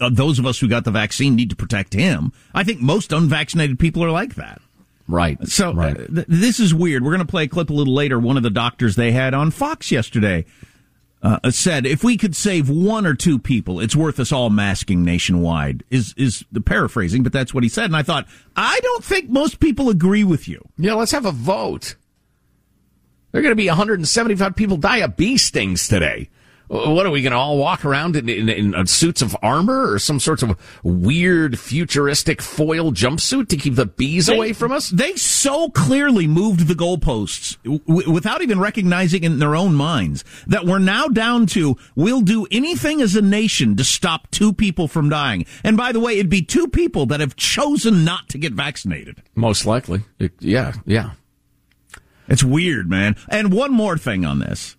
uh, 0.00 0.08
those 0.10 0.38
of 0.38 0.46
us 0.46 0.58
who 0.58 0.68
got 0.68 0.84
the 0.84 0.90
vaccine 0.90 1.36
need 1.36 1.50
to 1.50 1.56
protect 1.56 1.92
him. 1.92 2.32
I 2.54 2.64
think 2.64 2.80
most 2.80 3.12
unvaccinated 3.12 3.78
people 3.78 4.02
are 4.02 4.10
like 4.10 4.36
that. 4.36 4.62
right. 5.06 5.36
So 5.46 5.78
uh, 5.78 5.92
th- 5.92 6.26
this 6.26 6.58
is 6.58 6.72
weird. 6.72 7.04
We're 7.04 7.10
going 7.10 7.18
to 7.26 7.30
play 7.30 7.42
a 7.42 7.48
clip 7.48 7.68
a 7.68 7.74
little 7.74 7.94
later. 7.94 8.18
One 8.18 8.38
of 8.38 8.42
the 8.42 8.48
doctors 8.48 8.96
they 8.96 9.12
had 9.12 9.34
on 9.34 9.50
Fox 9.50 9.92
yesterday 9.92 10.46
uh, 11.24 11.50
said 11.50 11.86
if 11.86 12.04
we 12.04 12.18
could 12.18 12.36
save 12.36 12.68
one 12.68 13.06
or 13.06 13.14
two 13.14 13.38
people, 13.38 13.80
it's 13.80 13.96
worth 13.96 14.20
us 14.20 14.30
all 14.30 14.50
masking 14.50 15.02
nationwide. 15.04 15.82
Is 15.90 16.14
is 16.18 16.44
the 16.52 16.60
paraphrasing, 16.60 17.22
but 17.22 17.32
that's 17.32 17.54
what 17.54 17.62
he 17.62 17.68
said. 17.70 17.86
And 17.86 17.96
I 17.96 18.02
thought, 18.02 18.28
I 18.54 18.78
don't 18.80 19.02
think 19.02 19.30
most 19.30 19.58
people 19.58 19.88
agree 19.88 20.22
with 20.22 20.46
you. 20.46 20.62
Yeah, 20.76 20.92
let's 20.94 21.12
have 21.12 21.24
a 21.24 21.32
vote. 21.32 21.96
There 23.32 23.40
are 23.40 23.42
going 23.42 23.52
to 23.52 23.56
be 23.56 23.68
175 23.68 24.54
people 24.54 24.76
die 24.76 24.98
of 24.98 25.16
bee 25.16 25.38
stings 25.38 25.88
today. 25.88 26.28
What 26.74 27.06
are 27.06 27.10
we 27.10 27.22
going 27.22 27.30
to 27.32 27.38
all 27.38 27.56
walk 27.56 27.84
around 27.84 28.16
in, 28.16 28.28
in, 28.28 28.48
in, 28.48 28.74
uh, 28.74 28.84
suits 28.84 29.22
of 29.22 29.36
armor 29.42 29.92
or 29.92 29.98
some 30.00 30.18
sorts 30.18 30.42
of 30.42 30.58
weird 30.82 31.56
futuristic 31.58 32.42
foil 32.42 32.90
jumpsuit 32.92 33.48
to 33.50 33.56
keep 33.56 33.76
the 33.76 33.86
bees 33.86 34.26
They- 34.26 34.36
away 34.36 34.52
from 34.52 34.72
us? 34.72 34.90
They 34.90 35.14
so 35.14 35.68
clearly 35.70 36.26
moved 36.26 36.66
the 36.66 36.74
goalposts 36.74 37.56
w- 37.62 38.10
without 38.10 38.42
even 38.42 38.58
recognizing 38.58 39.22
in 39.22 39.38
their 39.38 39.54
own 39.54 39.74
minds 39.74 40.24
that 40.48 40.64
we're 40.66 40.80
now 40.80 41.06
down 41.06 41.46
to 41.46 41.76
we'll 41.94 42.22
do 42.22 42.46
anything 42.50 43.00
as 43.00 43.14
a 43.14 43.22
nation 43.22 43.76
to 43.76 43.84
stop 43.84 44.28
two 44.32 44.52
people 44.52 44.88
from 44.88 45.08
dying. 45.08 45.46
And 45.62 45.76
by 45.76 45.92
the 45.92 46.00
way, 46.00 46.14
it'd 46.14 46.28
be 46.28 46.42
two 46.42 46.66
people 46.66 47.06
that 47.06 47.20
have 47.20 47.36
chosen 47.36 48.04
not 48.04 48.28
to 48.30 48.38
get 48.38 48.52
vaccinated. 48.52 49.22
Most 49.36 49.64
likely. 49.64 50.02
It- 50.18 50.32
yeah, 50.40 50.72
yeah. 50.84 51.12
It's 52.26 52.42
weird, 52.42 52.88
man. 52.88 53.16
And 53.28 53.52
one 53.52 53.70
more 53.72 53.98
thing 53.98 54.24
on 54.24 54.38
this. 54.38 54.76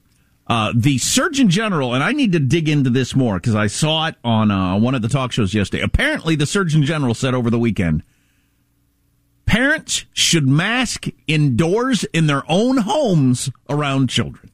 Uh, 0.47 0.71
the 0.75 0.99
Surgeon 0.99 1.49
General, 1.49 1.95
and 1.95 2.03
I 2.03 2.11
need 2.11 2.33
to 2.33 2.39
dig 2.39 2.69
into 2.69 2.91
this 2.91 3.15
more 3.15 3.35
because 3.35 3.55
I 3.55 3.67
saw 3.67 4.07
it 4.07 4.15
on 4.23 4.51
uh, 4.51 4.77
one 4.77 4.93
of 4.93 5.01
the 5.01 5.07
talk 5.07 5.31
shows 5.31 5.53
yesterday. 5.53 5.83
Apparently, 5.83 6.35
the 6.35 6.45
Surgeon 6.45 6.83
General 6.83 7.15
said 7.15 7.33
over 7.33 7.49
the 7.49 7.57
weekend 7.57 8.03
parents 9.45 10.05
should 10.11 10.47
mask 10.47 11.07
indoors 11.27 12.03
in 12.05 12.27
their 12.27 12.43
own 12.49 12.77
homes 12.77 13.51
around 13.69 14.09
children. 14.09 14.51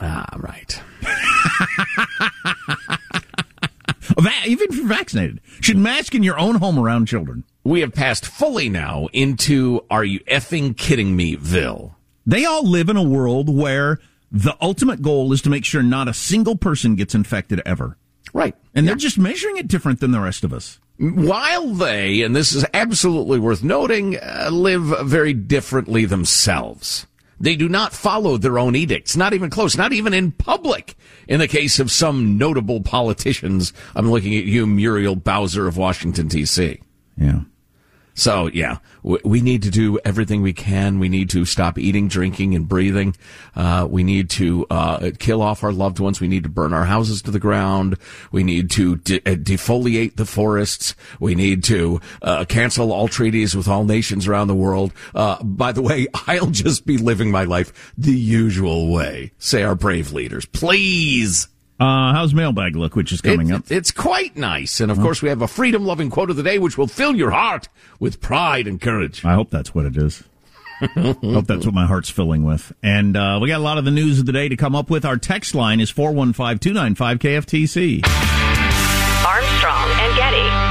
Ah, 0.00 0.36
right. 0.38 0.80
Even 4.46 4.68
if 4.70 4.76
you're 4.76 4.86
vaccinated, 4.86 5.40
should 5.60 5.76
mask 5.76 6.14
in 6.14 6.22
your 6.22 6.38
own 6.38 6.56
home 6.56 6.78
around 6.78 7.06
children. 7.06 7.44
We 7.64 7.80
have 7.80 7.92
passed 7.92 8.26
fully 8.26 8.68
now 8.68 9.08
into 9.12 9.84
are 9.90 10.04
you 10.04 10.20
effing 10.20 10.76
kidding 10.76 11.16
me, 11.16 11.34
Ville? 11.34 11.96
They 12.26 12.44
all 12.44 12.68
live 12.68 12.88
in 12.88 12.96
a 12.96 13.02
world 13.02 13.54
where 13.54 13.98
the 14.30 14.56
ultimate 14.60 15.02
goal 15.02 15.32
is 15.32 15.42
to 15.42 15.50
make 15.50 15.64
sure 15.64 15.82
not 15.82 16.08
a 16.08 16.14
single 16.14 16.56
person 16.56 16.94
gets 16.94 17.14
infected 17.14 17.60
ever. 17.66 17.96
Right. 18.32 18.54
And 18.74 18.86
they're 18.86 18.94
just 18.94 19.18
measuring 19.18 19.56
it 19.56 19.68
different 19.68 20.00
than 20.00 20.12
the 20.12 20.20
rest 20.20 20.44
of 20.44 20.52
us. 20.52 20.78
While 20.98 21.68
they, 21.68 22.22
and 22.22 22.36
this 22.36 22.52
is 22.52 22.64
absolutely 22.74 23.38
worth 23.38 23.64
noting, 23.64 24.18
uh, 24.18 24.50
live 24.52 25.08
very 25.08 25.32
differently 25.32 26.04
themselves. 26.04 27.06
They 27.40 27.56
do 27.56 27.70
not 27.70 27.94
follow 27.94 28.36
their 28.36 28.58
own 28.58 28.76
edicts, 28.76 29.16
not 29.16 29.32
even 29.32 29.48
close, 29.48 29.76
not 29.76 29.94
even 29.94 30.12
in 30.12 30.30
public. 30.32 30.94
In 31.26 31.40
the 31.40 31.48
case 31.48 31.80
of 31.80 31.90
some 31.90 32.36
notable 32.36 32.82
politicians, 32.82 33.72
I'm 33.96 34.10
looking 34.10 34.36
at 34.36 34.44
you, 34.44 34.66
Muriel 34.66 35.16
Bowser 35.16 35.66
of 35.66 35.78
Washington, 35.78 36.28
D.C. 36.28 36.80
Yeah. 37.16 37.40
So 38.20 38.48
yeah, 38.48 38.80
we 39.02 39.40
need 39.40 39.62
to 39.62 39.70
do 39.70 39.98
everything 40.04 40.42
we 40.42 40.52
can. 40.52 40.98
We 40.98 41.08
need 41.08 41.30
to 41.30 41.46
stop 41.46 41.78
eating, 41.78 42.06
drinking, 42.06 42.54
and 42.54 42.68
breathing. 42.68 43.16
Uh, 43.56 43.88
we 43.88 44.04
need 44.04 44.28
to 44.30 44.66
uh, 44.68 45.12
kill 45.18 45.40
off 45.40 45.64
our 45.64 45.72
loved 45.72 46.00
ones. 46.00 46.20
We 46.20 46.28
need 46.28 46.42
to 46.42 46.50
burn 46.50 46.74
our 46.74 46.84
houses 46.84 47.22
to 47.22 47.30
the 47.30 47.38
ground. 47.38 47.96
We 48.30 48.44
need 48.44 48.70
to 48.72 48.96
de- 48.96 49.20
uh, 49.20 49.36
defoliate 49.36 50.16
the 50.16 50.26
forests. 50.26 50.94
We 51.18 51.34
need 51.34 51.64
to 51.64 52.02
uh, 52.20 52.44
cancel 52.44 52.92
all 52.92 53.08
treaties 53.08 53.56
with 53.56 53.68
all 53.68 53.84
nations 53.84 54.28
around 54.28 54.48
the 54.48 54.54
world. 54.54 54.92
Uh, 55.14 55.42
by 55.42 55.72
the 55.72 55.80
way, 55.80 56.06
I'll 56.26 56.50
just 56.50 56.84
be 56.84 56.98
living 56.98 57.30
my 57.30 57.44
life 57.44 57.94
the 57.96 58.12
usual 58.12 58.92
way. 58.92 59.32
Say 59.38 59.62
our 59.62 59.74
brave 59.74 60.12
leaders, 60.12 60.44
please. 60.44 61.48
Uh, 61.80 62.12
how's 62.12 62.34
mailbag 62.34 62.76
look, 62.76 62.94
which 62.94 63.10
is 63.10 63.20
coming 63.22 63.48
It- 63.48 63.54
up? 63.54 63.70
It's 63.70 63.90
quite 63.90 64.36
nice. 64.36 64.80
And 64.80 64.92
of 64.92 64.98
course, 65.00 65.22
we 65.22 65.30
have 65.30 65.40
a 65.40 65.48
freedom 65.48 65.84
loving 65.86 66.10
quote 66.10 66.28
of 66.30 66.36
the 66.36 66.42
day, 66.42 66.58
which 66.58 66.76
will 66.76 66.86
fill 66.86 67.16
your 67.16 67.30
heart 67.30 67.68
with 67.98 68.20
pride 68.20 68.66
and 68.66 68.80
courage. 68.80 69.24
I 69.24 69.32
hope 69.34 69.48
that's 69.50 69.74
what 69.74 69.86
it 69.86 69.96
is. 69.96 70.22
I 70.82 70.86
hope 71.22 71.46
that's 71.46 71.64
what 71.66 71.74
my 71.74 71.86
heart's 71.86 72.08
filling 72.10 72.44
with. 72.44 72.72
And 72.82 73.16
uh, 73.16 73.38
we 73.40 73.48
got 73.48 73.58
a 73.60 73.62
lot 73.62 73.78
of 73.78 73.84
the 73.84 73.90
news 73.90 74.18
of 74.20 74.26
the 74.26 74.32
day 74.32 74.48
to 74.48 74.56
come 74.56 74.74
up 74.76 74.88
with. 74.90 75.04
Our 75.04 75.16
text 75.16 75.54
line 75.54 75.80
is 75.80 75.90
415 75.90 76.58
295 76.58 77.18
KFTC. 77.18 78.06
Armstrong 79.26 79.88
and 80.00 80.16
Getty. 80.16 80.69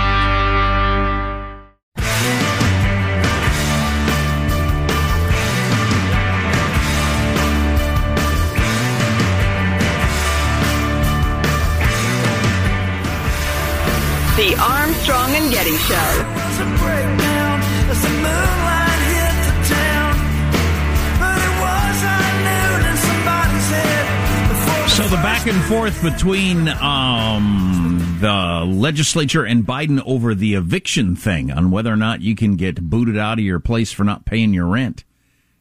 The 14.39 14.55
Armstrong 14.55 15.31
and 15.31 15.51
Getty 15.51 15.75
Show. 15.75 15.95
So 24.87 25.03
the 25.09 25.17
back 25.17 25.45
and 25.45 25.61
forth 25.65 26.01
between 26.01 26.69
um, 26.69 28.17
the 28.21 28.63
legislature 28.65 29.45
and 29.45 29.65
Biden 29.65 30.01
over 30.05 30.33
the 30.33 30.53
eviction 30.53 31.17
thing 31.17 31.51
on 31.51 31.69
whether 31.69 31.91
or 31.91 31.97
not 31.97 32.21
you 32.21 32.33
can 32.33 32.55
get 32.55 32.81
booted 32.81 33.17
out 33.17 33.39
of 33.39 33.43
your 33.43 33.59
place 33.59 33.91
for 33.91 34.05
not 34.05 34.23
paying 34.23 34.53
your 34.53 34.67
rent 34.67 35.03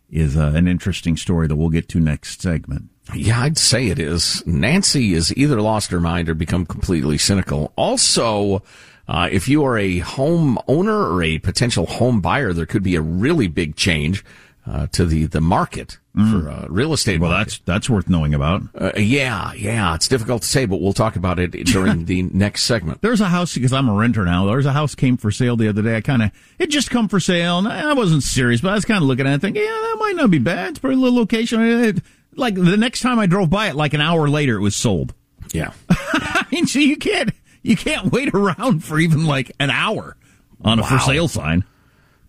is 0.09 0.37
uh, 0.37 0.53
an 0.55 0.69
interesting 0.69 1.17
story 1.17 1.49
that 1.49 1.57
we'll 1.57 1.71
get 1.71 1.89
to 1.89 1.99
next 1.99 2.41
segment. 2.41 2.91
Yeah, 3.15 3.41
I'd 3.41 3.59
say 3.59 3.89
it 3.89 3.99
is. 3.99 4.43
Nancy 4.47 5.15
has 5.15 5.35
either 5.37 5.61
lost 5.61 5.91
her 5.91 6.01
mind 6.01 6.29
or 6.29 6.35
become 6.35 6.67
completely 6.67 7.19
cynical. 7.19 7.73
Also, 7.77 8.63
uh, 9.09 9.29
if 9.33 9.49
you 9.49 9.65
are 9.65 9.79
a 9.79 9.99
home 10.01 10.59
owner 10.69 10.95
or 11.11 11.23
a 11.23 11.39
potential 11.39 11.87
home 11.87 12.21
buyer, 12.21 12.53
there 12.53 12.67
could 12.67 12.83
be 12.83 12.97
a 12.97 13.01
really 13.01 13.47
big 13.49 13.77
change 13.77 14.25
uh, 14.67 14.87
to 14.89 15.07
the 15.07 15.25
the 15.25 15.41
market 15.41 15.99
for 16.31 16.51
uh, 16.51 16.67
real 16.69 16.93
estate. 16.93 17.21
Well, 17.21 17.31
market. 17.31 17.45
that's 17.47 17.59
that's 17.65 17.89
worth 17.91 18.09
knowing 18.11 18.35
about. 18.35 18.63
Uh, 18.79 18.91
yeah, 18.97 19.53
yeah. 19.55 19.95
It's 19.95 20.09
difficult 20.09 20.43
to 20.43 20.49
say, 20.49 20.67
but 20.67 20.81
we'll 20.81 20.93
talk 20.93 21.17
about 21.17 21.39
it 21.39 21.53
during 21.67 22.05
the 22.05 22.23
next 22.25 22.65
segment. 22.65 23.01
There's 23.01 23.21
a 23.23 23.29
house 23.29 23.55
because 23.55 23.73
I'm 23.73 23.89
a 23.89 23.95
renter 23.95 24.25
now. 24.27 24.45
There's 24.45 24.67
a 24.67 24.73
house 24.73 24.95
came 24.95 25.17
for 25.17 25.31
sale 25.31 25.57
the 25.57 25.69
other 25.69 25.81
day. 25.81 25.97
I 25.97 26.01
kind 26.03 26.23
of 26.25 26.31
it 26.59 26.67
just 26.69 26.91
come 26.91 27.09
for 27.09 27.21
sale, 27.21 27.59
and 27.59 27.69
I 27.69 27.95
wasn't 27.95 28.25
serious, 28.25 28.61
but 28.61 28.73
I 28.73 28.75
was 28.75 28.85
kind 28.85 29.03
of 29.03 29.09
looking 29.09 29.27
at 29.27 29.35
it, 29.37 29.41
thinking, 29.41 29.63
yeah, 29.63 29.69
that 29.69 29.97
might 30.01 30.17
not 30.17 30.31
be 30.31 30.39
bad. 30.39 30.71
It's 30.71 30.79
a 30.79 30.83
pretty 30.83 30.97
little 30.97 31.19
location. 31.19 31.63
It- 31.63 32.03
Like 32.39 32.55
the 32.55 32.77
next 32.77 33.01
time 33.01 33.19
I 33.19 33.27
drove 33.27 33.51
by 33.51 33.69
it, 33.69 33.75
like 33.75 33.95
an 33.95 34.01
hour 34.01 34.29
later, 34.29 34.57
it 34.57 34.61
was 34.61 34.77
sold. 34.77 35.13
Yeah. 35.53 35.73
I 35.91 36.47
mean, 36.53 36.67
so 36.67 36.79
you 36.79 36.97
can't 36.97 37.31
you 37.63 37.77
can't 37.77 38.13
wait 38.13 38.33
around 38.33 38.85
for 38.85 38.99
even 38.99 39.27
like 39.27 39.53
an 39.59 39.71
hour 39.71 40.17
on 40.63 40.79
a 40.79 40.85
for 40.85 40.99
sale 41.01 41.29
sign. 41.29 41.65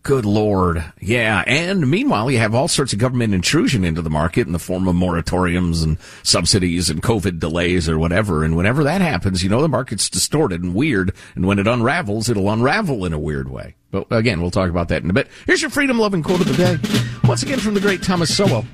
Good 0.01 0.25
Lord. 0.25 0.83
Yeah. 1.01 1.43
And 1.45 1.91
meanwhile, 1.91 2.31
you 2.31 2.39
have 2.39 2.55
all 2.55 2.69
sorts 2.69 2.93
of 2.93 2.99
government 2.99 3.33
intrusion 3.33 3.83
into 3.83 4.01
the 4.01 4.09
market 4.09 4.47
in 4.47 4.53
the 4.53 4.59
form 4.59 4.87
of 4.87 4.95
moratoriums 4.95 5.83
and 5.83 5.97
subsidies 6.23 6.89
and 6.89 7.03
COVID 7.03 7.39
delays 7.39 7.89
or 7.89 7.99
whatever. 7.99 8.43
And 8.45 8.55
whenever 8.55 8.83
that 8.85 9.01
happens, 9.01 9.43
you 9.43 9.49
know, 9.49 9.61
the 9.61 9.67
market's 9.67 10.09
distorted 10.09 10.63
and 10.63 10.73
weird. 10.73 11.13
And 11.35 11.45
when 11.45 11.59
it 11.59 11.67
unravels, 11.67 12.29
it'll 12.29 12.49
unravel 12.49 13.03
in 13.05 13.11
a 13.11 13.19
weird 13.19 13.49
way. 13.49 13.75
But 13.91 14.07
again, 14.09 14.41
we'll 14.41 14.51
talk 14.51 14.69
about 14.69 14.87
that 14.87 15.03
in 15.03 15.09
a 15.09 15.13
bit. 15.13 15.27
Here's 15.45 15.61
your 15.61 15.69
freedom 15.69 15.99
loving 15.99 16.23
quote 16.23 16.41
of 16.41 16.47
the 16.47 16.53
day. 16.55 17.27
Once 17.27 17.43
again 17.43 17.59
from 17.59 17.73
the 17.73 17.81
great 17.81 18.01
Thomas 18.01 18.35
Sowell. 18.35 18.65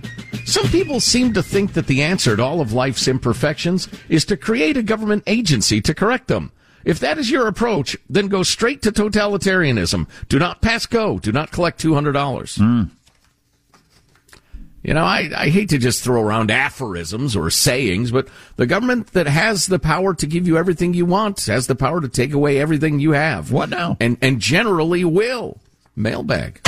Some 0.46 0.68
people 0.68 1.00
seem 1.00 1.34
to 1.34 1.44
think 1.44 1.74
that 1.74 1.88
the 1.88 2.04
answer 2.04 2.38
to 2.38 2.44
all 2.44 2.62
of 2.62 2.72
life's 2.72 3.08
imperfections 3.08 3.88
is 4.10 4.26
to 4.26 4.38
create 4.38 4.78
a 4.78 4.84
government 4.84 5.24
agency 5.26 5.82
to 5.82 5.94
correct 5.94 6.28
them. 6.28 6.52
If 6.86 7.00
that 7.00 7.18
is 7.18 7.32
your 7.32 7.48
approach, 7.48 7.98
then 8.08 8.28
go 8.28 8.44
straight 8.44 8.84
to 8.84 8.92
totalitarianism. 8.92 10.08
Do 10.30 10.38
not 10.38 10.62
pass 10.62 10.86
go. 10.86 11.18
Do 11.18 11.32
not 11.32 11.52
collect 11.52 11.84
$200. 11.84 12.58
Hmm. 12.58 12.84
You 14.84 14.94
know, 14.94 15.04
I, 15.04 15.32
I 15.36 15.50
hate 15.50 15.70
to 15.70 15.80
just 15.80 16.04
throw 16.04 16.22
around 16.22 16.52
aphorisms 16.52 17.36
or 17.36 17.50
sayings, 17.50 18.12
but 18.12 18.28
the 18.56 18.68
government 18.68 19.14
that 19.14 19.26
has 19.26 19.66
the 19.66 19.80
power 19.80 20.14
to 20.14 20.28
give 20.28 20.48
you 20.48 20.60
everything 20.60 20.94
you 20.94 21.08
want 21.08 21.44
has 21.48 21.66
the 21.66 21.74
power 21.74 22.02
to 22.02 22.08
take 22.08 22.34
away 22.34 22.62
everything 22.62 23.00
you 23.00 23.14
have. 23.14 23.52
What 23.52 23.70
now? 23.70 23.98
And, 24.00 24.20
and 24.22 24.40
generally 24.40 25.04
will. 25.04 25.60
Mailbag. 25.96 26.62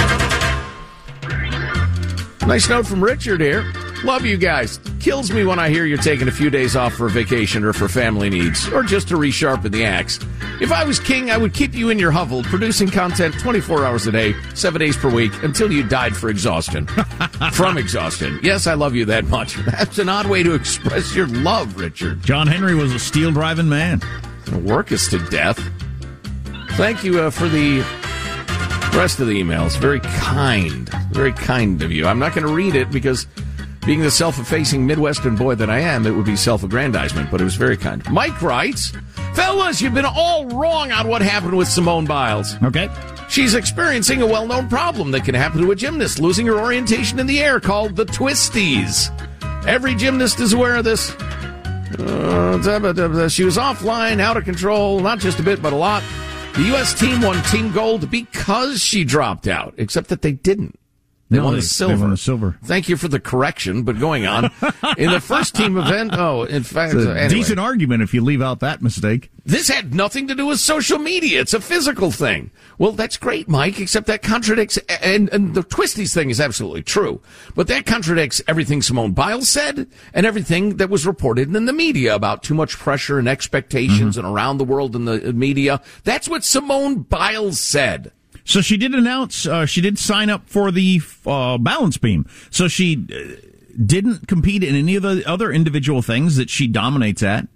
Nice 2.48 2.70
note 2.70 2.88
from 2.88 3.04
Richard 3.04 3.42
here. 3.42 3.70
Love 4.06 4.26
you 4.26 4.38
guys. 4.38 4.80
Kills 5.02 5.32
me 5.32 5.44
when 5.44 5.60
I 5.60 5.68
hear 5.68 5.86
you're 5.86 5.98
taking 5.98 6.30
a 6.30 6.32
few 6.32 6.50
days 6.50 6.78
off 6.78 6.94
for 6.94 7.10
vacation 7.10 7.66
or 7.66 7.74
for 7.74 7.90
family 7.90 8.30
needs, 8.30 8.70
or 8.70 8.84
just 8.84 9.10
to 9.10 9.16
resharpen 9.16 9.70
the 9.70 9.84
axe. 9.84 10.18
If 10.62 10.72
I 10.72 10.86
was 10.86 10.98
king, 10.98 11.30
I 11.30 11.36
would 11.36 11.54
keep 11.54 11.74
you 11.74 11.90
in 11.90 12.00
your 12.00 12.10
hovel, 12.10 12.44
producing 12.44 12.88
content 12.88 13.38
24 13.38 13.84
hours 13.84 14.08
a 14.08 14.14
day, 14.14 14.34
seven 14.56 14.80
days 14.80 14.96
per 14.96 15.10
week, 15.10 15.34
until 15.44 15.74
you 15.74 15.84
died 15.84 16.16
for 16.16 16.30
exhaustion. 16.30 16.88
From 17.52 17.78
exhaustion. 17.78 18.40
Yes, 18.42 18.66
I 18.66 18.76
love 18.76 18.96
you 18.96 19.04
that 19.04 19.26
much. 19.26 19.56
That's 19.66 20.00
an 20.00 20.08
odd 20.08 20.28
way 20.28 20.42
to 20.42 20.54
express 20.54 21.14
your 21.14 21.28
love, 21.28 21.78
Richard. 21.78 22.24
John 22.24 22.48
Henry 22.48 22.76
was 22.76 22.94
a 22.94 23.00
steel 23.00 23.34
driving 23.34 23.68
man. 23.68 24.00
Work 24.64 24.94
us 24.94 25.10
to 25.10 25.20
death. 25.28 25.60
Thank 26.78 27.04
you 27.04 27.20
uh, 27.20 27.30
for 27.30 27.50
the 27.50 27.84
rest 28.94 29.20
of 29.20 29.28
the 29.28 29.42
emails. 29.42 29.78
Very 29.78 30.00
kind. 30.00 30.90
Very 31.12 31.34
kind 31.34 31.82
of 31.82 31.92
you. 31.92 32.06
I'm 32.08 32.20
not 32.20 32.34
going 32.34 32.46
to 32.48 32.54
read 32.54 32.76
it 32.76 32.92
because 32.92 33.28
Being 33.88 34.02
the 34.02 34.12
self-effacing 34.12 34.86
Midwestern 34.86 35.38
boy 35.38 35.56
that 35.56 35.70
I 35.70 35.80
am, 35.80 36.06
it 36.06 36.12
would 36.12 36.26
be 36.26 36.36
self-aggrandizement, 36.36 37.32
but 37.32 37.40
it 37.40 37.46
was 37.46 37.56
very 37.56 37.78
kind. 37.78 38.04
Mike 38.12 38.42
writes, 38.42 38.92
Fellas, 39.34 39.82
you've 39.82 39.94
been 39.94 40.04
all 40.04 40.46
wrong 40.48 40.92
on 40.92 41.08
what 41.08 41.22
happened 41.22 41.56
with 41.56 41.70
Simone 41.70 42.04
Biles. 42.04 42.62
Okay. 42.62 42.90
She's 43.30 43.54
experiencing 43.56 44.22
a 44.22 44.26
well 44.26 44.46
known 44.46 44.68
problem 44.68 45.12
that 45.12 45.24
can 45.24 45.36
happen 45.36 45.62
to 45.62 45.72
a 45.72 45.76
gymnast 45.76 46.20
losing 46.20 46.46
her 46.48 46.60
orientation 46.60 47.18
in 47.18 47.28
the 47.28 47.42
air 47.42 47.62
called 47.62 47.96
the 47.96 48.04
twisties. 48.04 49.10
Every 49.66 49.96
gymnast 49.96 50.42
is 50.42 50.52
aware 50.52 50.76
of 50.76 50.84
this. 50.84 51.12
Uh, 51.98 53.30
she 53.30 53.46
was 53.46 53.56
offline, 53.56 54.20
out 54.20 54.36
of 54.36 54.44
control, 54.44 55.00
not 55.00 55.20
just 55.20 55.40
a 55.40 55.44
bit, 55.44 55.62
but 55.62 55.72
a 55.72 55.78
lot. 55.78 56.04
The 56.58 56.64
U.S. 56.70 57.00
team 57.00 57.22
won 57.22 57.40
team 57.44 57.72
gold 57.72 58.10
because 58.10 58.82
she 58.82 59.04
dropped 59.04 59.48
out, 59.48 59.76
except 59.78 60.10
that 60.10 60.24
they 60.24 60.32
didn't. 60.32 60.80
They 61.30 61.38
No, 61.40 61.46
won 61.46 61.56
the 61.56 61.62
silver. 61.62 61.98
won 61.98 62.12
the 62.12 62.18
silver. 62.18 62.58
Thank 62.64 62.88
you 62.88 62.96
for 62.96 63.10
the 63.10 63.20
correction, 63.20 63.84
but 63.84 64.00
going 64.00 64.26
on. 64.26 64.46
in 64.98 65.12
the 65.12 65.20
first 65.20 65.56
team 65.56 65.76
event, 65.78 66.12
oh, 66.14 66.44
in 66.44 66.64
fact, 66.64 66.94
It's 66.94 67.06
a 67.06 67.10
anyway. 67.10 67.28
decent 67.28 67.60
argument 67.60 68.02
if 68.02 68.14
you 68.14 68.22
leave 68.24 68.42
out 68.42 68.62
that 68.62 68.82
mistake. 68.82 69.30
This 69.44 69.68
had 69.68 69.94
nothing 69.94 70.28
to 70.30 70.36
do 70.36 70.46
with 70.46 70.60
social 70.60 71.00
media. 71.00 71.42
It's 71.42 71.54
a 71.54 71.60
physical 71.62 72.12
thing. 72.12 72.52
Well, 72.78 72.92
that's 72.94 73.18
great, 73.18 73.48
Mike, 73.50 73.80
except 73.80 74.08
that 74.08 74.22
contradicts, 74.22 74.78
and, 75.02 75.30
and 75.34 75.54
the 75.54 75.64
Twisties 75.64 76.14
thing 76.14 76.30
is 76.30 76.40
absolutely 76.40 76.84
true, 76.84 77.22
but 77.56 77.68
that 77.68 77.86
contradicts 77.86 78.42
everything 78.48 78.82
Simone 78.82 79.12
Biles 79.14 79.50
said 79.50 79.88
and 80.14 80.26
everything 80.26 80.78
that 80.78 80.90
was 80.90 81.06
reported 81.06 81.54
in 81.54 81.66
the 81.66 81.74
media 81.74 82.16
about 82.16 82.42
too 82.44 82.54
much 82.54 82.78
pressure 82.78 83.20
and 83.20 83.28
expectations 83.28 84.16
Mm-hmm. 84.16 84.26
and 84.26 84.36
around 84.36 84.58
the 84.60 84.64
world 84.66 84.96
in 84.96 85.06
the 85.06 85.34
media. 85.34 85.82
That's 86.04 86.30
what 86.30 86.44
Simone 86.44 87.00
Biles 87.02 87.60
said. 87.60 88.12
So 88.48 88.62
she 88.62 88.78
did 88.78 88.96
announce, 88.96 89.46
uh, 89.46 89.66
she 89.66 89.82
did 89.82 90.00
sign 90.00 90.30
up 90.30 90.48
for 90.48 90.72
the 90.72 91.02
uh, 91.26 91.58
balance 91.58 91.98
beam. 91.98 92.26
So 92.50 92.70
she 92.70 92.96
uh, 92.96 93.46
didn't 93.86 94.30
compete 94.30 94.64
in 94.64 94.74
any 94.74 94.96
of 94.96 95.04
the 95.04 95.24
other 95.28 95.52
individual 95.52 96.02
things 96.02 96.38
that 96.38 96.50
she 96.50 96.66
dominates 96.66 97.22
at. 97.22 97.50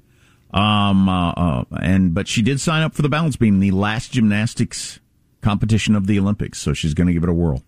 Um, 0.54 1.08
uh, 1.08 1.32
uh, 1.32 1.64
and 1.82 2.14
but 2.14 2.28
she 2.28 2.42
did 2.42 2.60
sign 2.60 2.84
up 2.84 2.94
for 2.94 3.04
the 3.04 3.10
balance 3.10 3.38
beam, 3.38 3.62
the 3.62 3.72
last 3.72 4.12
gymnastics 4.12 5.00
competition 5.40 5.96
of 5.96 6.08
the 6.08 6.20
Olympics. 6.20 6.60
So 6.60 6.74
she's 6.74 6.94
going 6.94 7.08
to 7.08 7.14
give 7.14 7.24
it 7.24 7.30
a 7.30 7.34
whirl. 7.34 7.64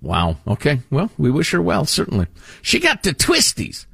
Wow. 0.00 0.38
Okay. 0.48 0.80
Well, 0.90 1.10
we 1.18 1.30
wish 1.30 1.50
her 1.50 1.60
well, 1.60 1.84
certainly. 1.84 2.26
She 2.62 2.80
got 2.80 3.02
to 3.02 3.12
Twisties. 3.12 3.84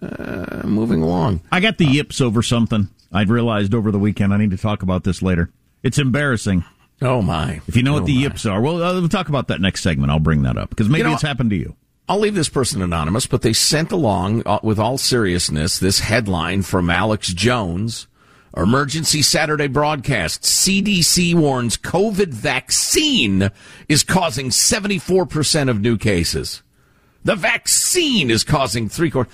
Uh, 0.00 0.62
moving 0.64 1.02
along. 1.02 1.42
I 1.52 1.60
got 1.60 1.76
the 1.76 1.84
yips 1.84 2.22
over 2.22 2.42
something. 2.42 2.88
I'd 3.12 3.28
realized 3.28 3.74
over 3.74 3.90
the 3.90 3.98
weekend. 3.98 4.32
I 4.32 4.38
need 4.38 4.52
to 4.52 4.56
talk 4.56 4.82
about 4.82 5.04
this 5.04 5.20
later. 5.20 5.50
It's 5.82 5.98
embarrassing. 5.98 6.64
Oh, 7.02 7.20
my. 7.22 7.60
If 7.66 7.76
you 7.76 7.82
know 7.82 7.92
Oh, 7.92 7.94
what 7.94 8.06
the 8.06 8.14
my. 8.14 8.20
yips 8.22 8.46
are, 8.46 8.60
well, 8.60 8.82
uh, 8.82 8.92
we'll 8.94 9.08
talk 9.08 9.28
about 9.28 9.48
that 9.48 9.60
next 9.60 9.82
segment. 9.82 10.10
I'll 10.10 10.18
bring 10.18 10.42
that 10.42 10.56
up 10.56 10.70
because 10.70 10.88
maybe 10.88 10.98
You 11.00 11.04
know, 11.08 11.12
it's 11.14 11.22
happened 11.22 11.50
to 11.50 11.56
you. 11.56 11.76
I'll 12.08 12.18
leave 12.18 12.34
this 12.34 12.48
person 12.48 12.82
anonymous, 12.82 13.26
but 13.26 13.42
they 13.42 13.52
sent 13.52 13.92
along, 13.92 14.42
uh, 14.46 14.58
with 14.62 14.78
all 14.78 14.98
seriousness, 14.98 15.78
this 15.78 16.00
headline 16.00 16.62
from 16.62 16.90
Alex 16.90 17.28
Jones. 17.32 18.06
Emergency 18.54 19.22
Saturday 19.22 19.66
broadcast. 19.66 20.42
CDC 20.42 21.34
warns 21.34 21.78
COVID 21.78 22.28
vaccine 22.28 23.50
is 23.88 24.04
causing 24.04 24.50
74% 24.50 25.70
of 25.70 25.80
new 25.80 25.96
cases. 25.96 26.62
The 27.24 27.34
vaccine 27.36 28.30
is 28.30 28.44
causing 28.44 28.88
three 28.90 29.10
quarters. 29.10 29.32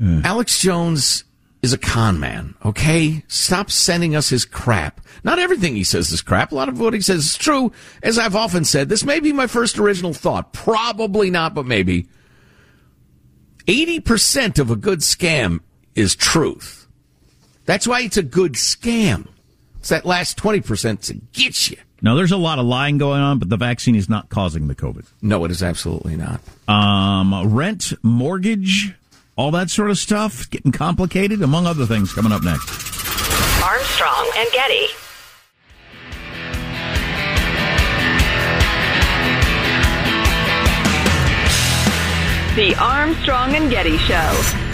Alex 0.00 0.60
Jones 0.60 1.24
is 1.66 1.72
a 1.72 1.78
con 1.78 2.20
man, 2.20 2.54
okay? 2.64 3.24
Stop 3.26 3.72
sending 3.72 4.14
us 4.14 4.28
his 4.28 4.44
crap. 4.44 5.00
Not 5.24 5.40
everything 5.40 5.74
he 5.74 5.82
says 5.82 6.12
is 6.12 6.22
crap. 6.22 6.52
A 6.52 6.54
lot 6.54 6.68
of 6.68 6.78
what 6.78 6.94
he 6.94 7.00
says 7.00 7.26
is 7.26 7.36
true. 7.36 7.72
As 8.04 8.20
I've 8.20 8.36
often 8.36 8.64
said, 8.64 8.88
this 8.88 9.04
may 9.04 9.18
be 9.18 9.32
my 9.32 9.48
first 9.48 9.76
original 9.76 10.12
thought. 10.12 10.52
Probably 10.52 11.28
not, 11.28 11.54
but 11.54 11.66
maybe. 11.66 12.06
80% 13.66 14.60
of 14.60 14.70
a 14.70 14.76
good 14.76 15.00
scam 15.00 15.58
is 15.96 16.14
truth. 16.14 16.86
That's 17.64 17.88
why 17.88 18.02
it's 18.02 18.16
a 18.16 18.22
good 18.22 18.52
scam. 18.52 19.26
It's 19.80 19.88
that 19.88 20.06
last 20.06 20.38
20% 20.38 21.00
to 21.06 21.14
get 21.32 21.68
you. 21.68 21.78
Now, 22.00 22.14
there's 22.14 22.30
a 22.30 22.36
lot 22.36 22.60
of 22.60 22.66
lying 22.66 22.98
going 22.98 23.20
on, 23.20 23.40
but 23.40 23.48
the 23.48 23.56
vaccine 23.56 23.96
is 23.96 24.08
not 24.08 24.28
causing 24.28 24.68
the 24.68 24.76
COVID. 24.76 25.06
No, 25.20 25.44
it 25.44 25.50
is 25.50 25.64
absolutely 25.64 26.14
not. 26.14 26.40
Um, 26.68 27.52
rent, 27.52 27.92
mortgage, 28.04 28.94
all 29.36 29.50
that 29.52 29.70
sort 29.70 29.90
of 29.90 29.98
stuff, 29.98 30.48
getting 30.50 30.72
complicated, 30.72 31.42
among 31.42 31.66
other 31.66 31.86
things, 31.86 32.12
coming 32.12 32.32
up 32.32 32.42
next. 32.42 32.70
Armstrong 33.62 34.30
and 34.36 34.50
Getty. 34.52 34.86
The 42.56 42.74
Armstrong 42.80 43.54
and 43.54 43.70
Getty 43.70 43.98
Show. 43.98 44.65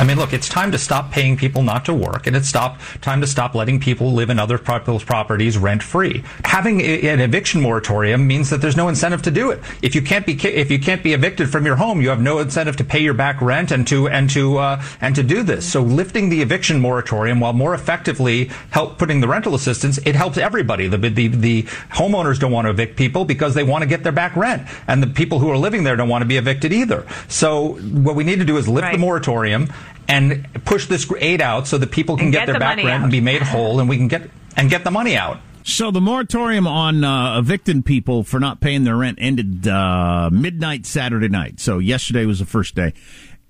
I 0.00 0.04
mean, 0.04 0.16
look, 0.16 0.32
it's 0.32 0.48
time 0.48 0.72
to 0.72 0.78
stop 0.78 1.12
paying 1.12 1.36
people 1.36 1.62
not 1.62 1.84
to 1.84 1.92
work, 1.92 2.26
and 2.26 2.34
it's 2.34 2.48
stop 2.48 2.80
time 3.02 3.20
to 3.20 3.26
stop 3.26 3.54
letting 3.54 3.78
people 3.78 4.14
live 4.14 4.30
in 4.30 4.38
other 4.38 4.56
people's 4.56 5.04
properties 5.04 5.58
rent 5.58 5.82
free. 5.82 6.24
Having 6.42 6.80
a, 6.80 7.06
an 7.10 7.20
eviction 7.20 7.60
moratorium 7.60 8.26
means 8.26 8.48
that 8.48 8.62
there's 8.62 8.78
no 8.78 8.88
incentive 8.88 9.20
to 9.22 9.30
do 9.30 9.50
it. 9.50 9.60
If 9.82 9.94
you 9.94 10.00
can't 10.00 10.24
be 10.24 10.32
if 10.32 10.70
you 10.70 10.78
can't 10.78 11.02
be 11.02 11.12
evicted 11.12 11.50
from 11.50 11.66
your 11.66 11.76
home, 11.76 12.00
you 12.00 12.08
have 12.08 12.22
no 12.22 12.38
incentive 12.38 12.78
to 12.78 12.84
pay 12.84 13.00
your 13.00 13.12
back 13.12 13.42
rent 13.42 13.72
and 13.72 13.86
to 13.88 14.08
and 14.08 14.30
to 14.30 14.56
uh, 14.56 14.82
and 15.02 15.14
to 15.16 15.22
do 15.22 15.42
this. 15.42 15.70
So 15.70 15.82
lifting 15.82 16.30
the 16.30 16.40
eviction 16.40 16.80
moratorium 16.80 17.38
while 17.38 17.52
more 17.52 17.74
effectively 17.74 18.50
help 18.70 18.96
putting 18.96 19.20
the 19.20 19.28
rental 19.28 19.54
assistance, 19.54 19.98
it 20.06 20.14
helps 20.14 20.38
everybody. 20.38 20.88
The 20.88 20.96
the 20.96 21.28
the 21.28 21.62
homeowners 21.92 22.38
don't 22.38 22.52
want 22.52 22.64
to 22.64 22.70
evict 22.70 22.96
people 22.96 23.26
because 23.26 23.52
they 23.52 23.64
want 23.64 23.82
to 23.82 23.86
get 23.86 24.02
their 24.02 24.12
back 24.12 24.34
rent, 24.34 24.66
and 24.88 25.02
the 25.02 25.08
people 25.08 25.40
who 25.40 25.50
are 25.50 25.58
living 25.58 25.84
there 25.84 25.94
don't 25.94 26.08
want 26.08 26.22
to 26.22 26.28
be 26.28 26.38
evicted 26.38 26.72
either. 26.72 27.06
So 27.28 27.74
what 27.74 28.16
we 28.16 28.24
need 28.24 28.38
to 28.38 28.46
do 28.46 28.56
is 28.56 28.66
lift 28.66 28.92
the 28.92 28.98
moratorium 28.98 29.68
and 30.08 30.46
push 30.64 30.86
this 30.86 31.10
aid 31.18 31.40
out 31.40 31.66
so 31.68 31.78
that 31.78 31.90
people 31.90 32.16
can 32.16 32.26
And 32.26 32.32
get, 32.32 32.40
get 32.40 32.46
their 32.46 32.54
the 32.54 32.60
back 32.60 32.76
rent 32.78 32.88
out. 32.88 33.02
and 33.02 33.10
be 33.10 33.20
made 33.20 33.42
whole, 33.42 33.80
and 33.80 33.88
we 33.88 33.96
can 33.96 34.08
get 34.08 34.28
and 34.56 34.68
get 34.68 34.84
the 34.84 34.90
money 34.90 35.16
out. 35.16 35.38
So 35.62 35.90
the 35.90 36.00
moratorium 36.00 36.66
on 36.66 37.04
uh, 37.04 37.38
evicting 37.38 37.82
people 37.82 38.24
for 38.24 38.40
not 38.40 38.60
paying 38.60 38.84
their 38.84 38.96
rent 38.96 39.18
ended 39.20 39.68
uh, 39.68 40.30
midnight 40.32 40.86
Saturday 40.86 41.28
night. 41.28 41.60
So 41.60 41.78
yesterday 41.78 42.24
was 42.26 42.38
the 42.38 42.46
first 42.46 42.74
day, 42.74 42.92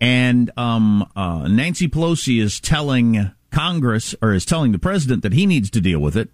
and 0.00 0.50
um, 0.57 1.09
uh, 1.16 1.46
Nancy 1.48 1.88
Pelosi 1.88 2.40
is 2.42 2.61
telling 2.61 3.31
Congress 3.50 4.14
or 4.20 4.33
is 4.35 4.44
telling 4.44 4.72
the 4.72 4.79
president 4.79 5.22
that 5.22 5.33
he 5.33 5.46
needs 5.46 5.70
to 5.70 5.81
deal 5.81 6.00
with 6.00 6.16
it 6.16 6.31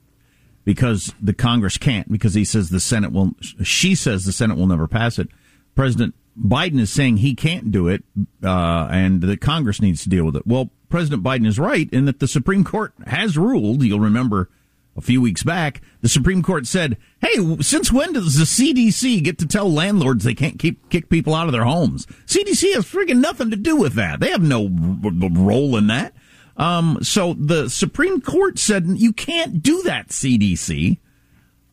because 0.65 1.15
the 1.21 1.33
Congress 1.35 1.79
can't 1.79 2.11
because 2.11 2.35
he 2.35 2.45
says 2.45 2.71
the 2.71 2.81
Senate 2.81 3.13
will. 3.13 3.33
She 3.63 3.95
says 3.95 4.25
the 4.25 4.33
Senate 4.33 4.57
will 4.57 4.67
never 4.67 4.89
pass 4.89 5.19
it. 5.19 5.29
President 5.75 6.15
Biden 6.39 6.81
is 6.81 6.93
saying 6.93 7.19
he 7.19 7.35
can't 7.35 7.71
do 7.71 7.89
it, 7.89 8.05
uh, 8.43 8.89
and 8.91 9.23
that 9.23 9.41
Congress 9.41 9.81
needs 9.81 10.03
to 10.03 10.09
deal 10.09 10.25
with 10.25 10.37
it. 10.37 10.47
Well, 10.47 10.71
President 10.89 11.23
Biden 11.23 11.47
is 11.47 11.59
right 11.59 11.89
in 11.93 12.05
that 12.05 12.21
the 12.21 12.29
Supreme 12.29 12.65
Court 12.65 12.93
has 13.07 13.39
ruled. 13.39 13.83
You'll 13.83 14.01
remember 14.01 14.51
a 14.97 15.01
few 15.01 15.21
weeks 15.21 15.43
back, 15.43 15.83
the 16.01 16.09
Supreme 16.09 16.43
Court 16.43 16.67
said, 16.67 16.97
"Hey, 17.21 17.59
since 17.61 17.93
when 17.93 18.15
does 18.15 18.39
the 18.39 18.47
CDC 18.47 19.23
get 19.23 19.39
to 19.39 19.47
tell 19.47 19.71
landlords 19.71 20.25
they 20.25 20.35
can't 20.35 20.59
keep 20.59 20.89
kick 20.89 21.11
people 21.11 21.35
out 21.35 21.47
of 21.47 21.53
their 21.53 21.65
homes? 21.65 22.07
CDC 22.27 22.75
has 22.75 22.85
friggin' 22.85 23.21
nothing 23.21 23.51
to 23.51 23.57
do 23.57 23.77
with 23.77 23.95
that. 23.95 24.21
They 24.21 24.31
have 24.31 24.43
no 24.43 24.69
role 24.71 25.77
in 25.77 25.89
that." 25.89 26.15
Um, 26.57 26.99
so 27.03 27.35
the 27.35 27.69
Supreme 27.69 28.23
Court 28.23 28.59
said 28.59 28.87
you 28.87 29.13
can't 29.13 29.63
do 29.63 29.83
that, 29.83 30.09
CDC. 30.09 30.99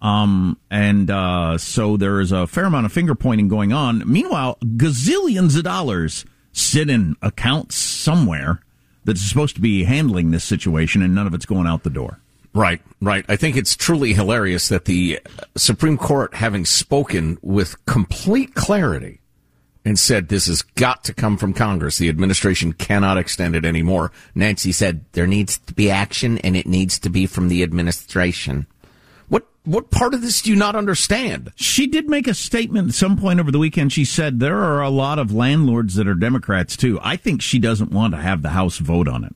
Um, 0.04 0.60
and 0.70 1.10
uh, 1.10 1.58
so 1.58 1.96
there 1.96 2.20
is 2.20 2.34
a 2.34 2.46
fair 2.46 2.66
amount 2.66 2.86
of 2.86 2.92
finger 2.92 3.16
pointing 3.16 3.48
going 3.48 3.72
on. 3.72 4.04
Meanwhile, 4.06 4.58
gazillions 4.62 5.58
of 5.58 5.64
dollars 5.64 6.26
sit 6.52 6.90
in 6.90 7.16
accounts 7.22 7.78
somewhere 7.78 8.60
that's 9.06 9.22
supposed 9.22 9.56
to 9.56 9.62
be 9.62 9.86
handling 9.86 10.32
this 10.32 10.44
situation, 10.44 11.02
and 11.02 11.16
none 11.16 11.26
of 11.26 11.34
it's 11.34 11.46
going 11.46 11.68
out 11.68 11.84
the 11.84 11.90
door. 11.90 12.20
Right, 12.54 12.82
right. 13.02 13.26
I 13.28 13.38
think 13.38 13.56
it's 13.56 13.76
truly 13.76 14.14
hilarious 14.14 14.68
that 14.68 14.86
the 14.86 15.20
Supreme 15.56 15.98
Court, 15.98 16.36
having 16.36 16.66
spoken 16.66 17.38
with 17.42 17.84
complete 17.86 18.54
clarity 18.54 19.22
and 19.86 19.98
said 19.98 20.28
this 20.28 20.46
has 20.48 20.62
got 20.62 21.04
to 21.06 21.14
come 21.14 21.38
from 21.38 21.54
Congress, 21.54 21.98
the 21.98 22.10
administration 22.10 22.74
cannot 22.74 23.18
extend 23.18 23.56
it 23.56 23.66
anymore. 23.66 24.12
Nancy 24.36 24.72
said 24.72 25.06
there 25.14 25.28
needs 25.28 25.58
to 25.60 25.74
be 25.74 25.90
action 25.90 26.38
and 26.40 26.56
it 26.56 26.68
needs 26.68 27.00
to 27.00 27.10
be 27.10 27.26
from 27.26 27.48
the 27.48 27.64
administration. 27.64 28.68
What 29.28 29.48
what 29.64 29.92
part 29.92 30.14
of 30.14 30.22
this 30.22 30.42
do 30.42 30.50
you 30.50 30.56
not 30.56 30.76
understand? 30.76 31.52
She 31.56 31.88
did 31.88 32.10
make 32.10 32.28
a 32.28 32.34
statement 32.34 32.90
at 32.90 32.96
some 32.96 33.18
point 33.18 33.40
over 33.40 33.52
the 33.52 33.60
weekend. 33.60 33.94
She 33.94 34.06
said 34.06 34.40
there 34.40 34.58
are 34.58 34.82
a 34.82 34.90
lot 34.90 35.20
of 35.20 35.34
landlords 35.34 35.96
that 35.96 36.08
are 36.08 36.16
Democrats 36.16 36.76
too. 36.76 37.00
I 37.02 37.16
think 37.16 37.42
she 37.42 37.60
doesn't 37.60 37.92
want 37.92 38.14
to 38.14 38.22
have 38.22 38.42
the 38.42 38.50
House 38.50 38.78
vote 38.78 39.08
on 39.08 39.24
it. 39.24 39.36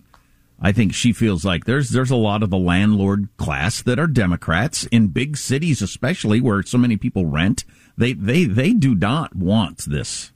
I 0.60 0.72
think 0.72 0.94
she 0.94 1.14
feels 1.14 1.46
like 1.46 1.66
there's 1.66 1.90
there's 1.90 2.12
a 2.12 2.16
lot 2.16 2.42
of 2.42 2.50
the 2.50 2.58
landlord 2.58 3.30
class 3.38 3.82
that 3.84 4.00
are 4.00 4.08
Democrats 4.08 4.86
in 4.86 5.10
big 5.10 5.38
cities, 5.38 5.82
especially 5.82 6.42
where 6.42 6.64
so 6.64 6.78
many 6.78 6.98
people 6.98 7.26
rent. 7.26 7.64
They 7.96 8.14
they 8.14 8.46
they 8.46 8.74
do 8.74 8.96
not 8.96 9.36
want 9.36 9.86
this, 9.86 10.32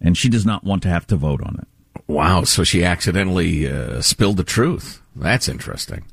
and 0.00 0.16
she 0.16 0.28
does 0.28 0.44
not 0.44 0.64
want 0.64 0.82
to 0.82 0.88
have 0.88 1.06
to 1.08 1.16
vote 1.16 1.42
on 1.42 1.58
it. 1.60 1.68
Wow, 2.08 2.44
so 2.44 2.64
she 2.64 2.84
accidentally 2.84 3.68
uh, 3.68 4.00
spilled 4.00 4.36
the 4.36 4.44
truth. 4.44 5.00
That's 5.14 5.48
interesting. 5.48 6.04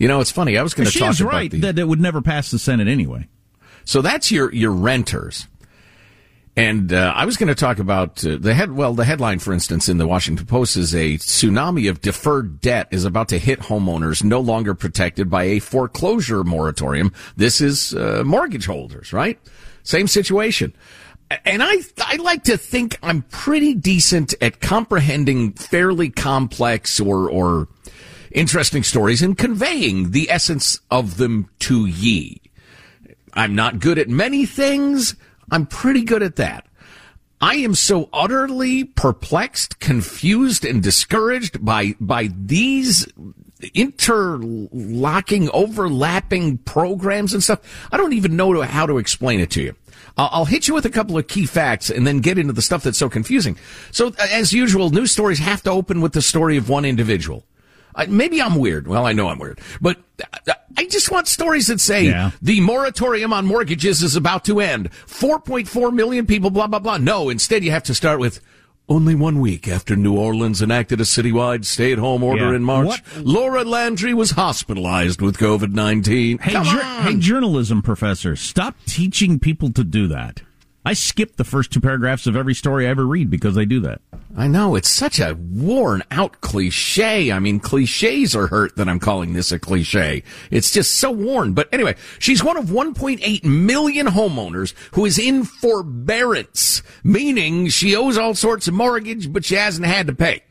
You 0.00 0.08
know, 0.08 0.20
it's 0.20 0.30
funny. 0.30 0.56
I 0.56 0.62
was 0.62 0.72
going 0.72 0.88
to 0.88 0.98
talk 0.98 1.20
about 1.20 1.32
right 1.32 1.50
the, 1.50 1.60
that 1.60 1.78
it 1.78 1.86
would 1.86 2.00
never 2.00 2.22
pass 2.22 2.50
the 2.50 2.58
Senate 2.58 2.88
anyway. 2.88 3.28
So 3.84 4.00
that's 4.00 4.32
your 4.32 4.52
your 4.52 4.72
renters. 4.72 5.46
And 6.56 6.92
uh, 6.92 7.12
I 7.14 7.26
was 7.26 7.36
going 7.36 7.48
to 7.48 7.54
talk 7.54 7.78
about 7.78 8.24
uh, 8.24 8.38
the 8.40 8.54
head. 8.54 8.72
Well, 8.72 8.94
the 8.94 9.04
headline, 9.04 9.40
for 9.40 9.52
instance, 9.52 9.90
in 9.90 9.98
the 9.98 10.06
Washington 10.06 10.46
Post 10.46 10.78
is 10.78 10.94
a 10.94 11.18
tsunami 11.18 11.88
of 11.88 12.00
deferred 12.00 12.62
debt 12.62 12.88
is 12.90 13.04
about 13.04 13.28
to 13.28 13.38
hit 13.38 13.60
homeowners 13.60 14.24
no 14.24 14.40
longer 14.40 14.74
protected 14.74 15.28
by 15.28 15.44
a 15.44 15.58
foreclosure 15.58 16.44
moratorium. 16.44 17.12
This 17.36 17.60
is 17.60 17.94
uh, 17.94 18.22
mortgage 18.24 18.66
holders, 18.66 19.12
right? 19.12 19.38
Same 19.82 20.08
situation. 20.08 20.74
And 21.44 21.62
I, 21.62 21.76
I 21.98 22.16
like 22.16 22.44
to 22.44 22.56
think 22.56 22.98
I'm 23.02 23.22
pretty 23.22 23.74
decent 23.74 24.34
at 24.40 24.60
comprehending 24.60 25.52
fairly 25.52 26.08
complex 26.10 26.98
or, 26.98 27.30
or 27.30 27.68
interesting 28.30 28.82
stories 28.82 29.22
and 29.22 29.36
conveying 29.36 30.10
the 30.10 30.30
essence 30.30 30.80
of 30.90 31.16
them 31.16 31.48
to 31.60 31.86
ye. 31.86 32.40
I'm 33.32 33.54
not 33.54 33.80
good 33.80 33.98
at 33.98 34.08
many 34.08 34.46
things. 34.46 35.14
I'm 35.50 35.66
pretty 35.66 36.02
good 36.02 36.22
at 36.22 36.36
that. 36.36 36.66
I 37.40 37.56
am 37.56 37.74
so 37.74 38.10
utterly 38.12 38.84
perplexed, 38.84 39.80
confused, 39.80 40.64
and 40.64 40.82
discouraged 40.82 41.64
by, 41.64 41.94
by 41.98 42.28
these 42.36 43.06
interlocking, 43.74 45.50
overlapping 45.52 46.58
programs 46.58 47.32
and 47.32 47.42
stuff. 47.42 47.88
I 47.90 47.96
don't 47.96 48.12
even 48.12 48.36
know 48.36 48.60
how 48.62 48.86
to 48.86 48.98
explain 48.98 49.40
it 49.40 49.50
to 49.52 49.62
you. 49.62 49.74
I'll 50.16 50.44
hit 50.44 50.68
you 50.68 50.74
with 50.74 50.84
a 50.84 50.90
couple 50.90 51.16
of 51.16 51.28
key 51.28 51.46
facts 51.46 51.88
and 51.88 52.06
then 52.06 52.18
get 52.18 52.36
into 52.36 52.52
the 52.52 52.62
stuff 52.62 52.82
that's 52.82 52.98
so 52.98 53.08
confusing. 53.08 53.56
So, 53.90 54.12
as 54.18 54.52
usual, 54.52 54.90
news 54.90 55.12
stories 55.12 55.38
have 55.38 55.62
to 55.62 55.70
open 55.70 56.00
with 56.02 56.12
the 56.12 56.20
story 56.20 56.56
of 56.58 56.68
one 56.68 56.84
individual. 56.84 57.44
Maybe 58.08 58.40
I'm 58.40 58.56
weird. 58.56 58.86
Well, 58.86 59.06
I 59.06 59.12
know 59.12 59.28
I'm 59.28 59.38
weird, 59.38 59.60
but 59.80 59.98
I 60.76 60.86
just 60.86 61.10
want 61.10 61.28
stories 61.28 61.66
that 61.68 61.80
say 61.80 62.04
yeah. 62.04 62.30
the 62.42 62.60
moratorium 62.60 63.32
on 63.32 63.46
mortgages 63.46 64.02
is 64.02 64.16
about 64.16 64.44
to 64.46 64.60
end. 64.60 64.90
4.4 65.06 65.92
million 65.92 66.26
people, 66.26 66.50
blah, 66.50 66.66
blah, 66.66 66.78
blah. 66.78 66.98
No, 66.98 67.28
instead 67.28 67.64
you 67.64 67.70
have 67.70 67.84
to 67.84 67.94
start 67.94 68.20
with 68.20 68.40
only 68.88 69.14
one 69.14 69.38
week 69.40 69.68
after 69.68 69.94
New 69.94 70.16
Orleans 70.16 70.60
enacted 70.60 71.00
a 71.00 71.04
citywide 71.04 71.64
stay 71.64 71.92
at 71.92 71.98
home 71.98 72.24
order 72.24 72.50
yeah. 72.50 72.56
in 72.56 72.64
March, 72.64 72.88
what? 72.88 73.02
Laura 73.24 73.64
Landry 73.64 74.12
was 74.12 74.32
hospitalized 74.32 75.22
with 75.22 75.38
COVID 75.38 75.72
19. 75.72 76.38
Hey, 76.38 76.52
hey, 76.52 77.16
journalism 77.16 77.82
professor, 77.82 78.34
stop 78.34 78.74
teaching 78.86 79.38
people 79.38 79.72
to 79.72 79.84
do 79.84 80.08
that. 80.08 80.42
I 80.84 80.94
skip 80.94 81.36
the 81.36 81.44
first 81.44 81.70
two 81.70 81.80
paragraphs 81.80 82.26
of 82.26 82.36
every 82.36 82.54
story 82.54 82.86
I 82.86 82.90
ever 82.90 83.06
read 83.06 83.28
because 83.28 83.54
they 83.54 83.66
do 83.66 83.80
that. 83.80 84.00
I 84.36 84.46
know 84.46 84.76
it's 84.76 84.88
such 84.88 85.18
a 85.20 85.34
worn 85.34 86.02
out 86.10 86.40
cliche. 86.40 87.30
I 87.30 87.38
mean, 87.38 87.60
cliches 87.60 88.34
are 88.34 88.46
hurt 88.46 88.76
that 88.76 88.88
I'm 88.88 88.98
calling 88.98 89.34
this 89.34 89.52
a 89.52 89.58
cliche. 89.58 90.22
It's 90.50 90.70
just 90.70 90.94
so 90.94 91.10
worn. 91.10 91.52
But 91.52 91.68
anyway, 91.72 91.96
she's 92.18 92.42
one 92.42 92.56
of 92.56 92.66
1.8 92.66 93.44
million 93.44 94.06
homeowners 94.06 94.72
who 94.94 95.04
is 95.04 95.18
in 95.18 95.44
forbearance, 95.44 96.82
meaning 97.04 97.68
she 97.68 97.94
owes 97.94 98.16
all 98.16 98.34
sorts 98.34 98.66
of 98.66 98.74
mortgage, 98.74 99.32
but 99.32 99.44
she 99.44 99.56
hasn't 99.56 99.86
had 99.86 100.06
to 100.06 100.14
pay 100.14 100.42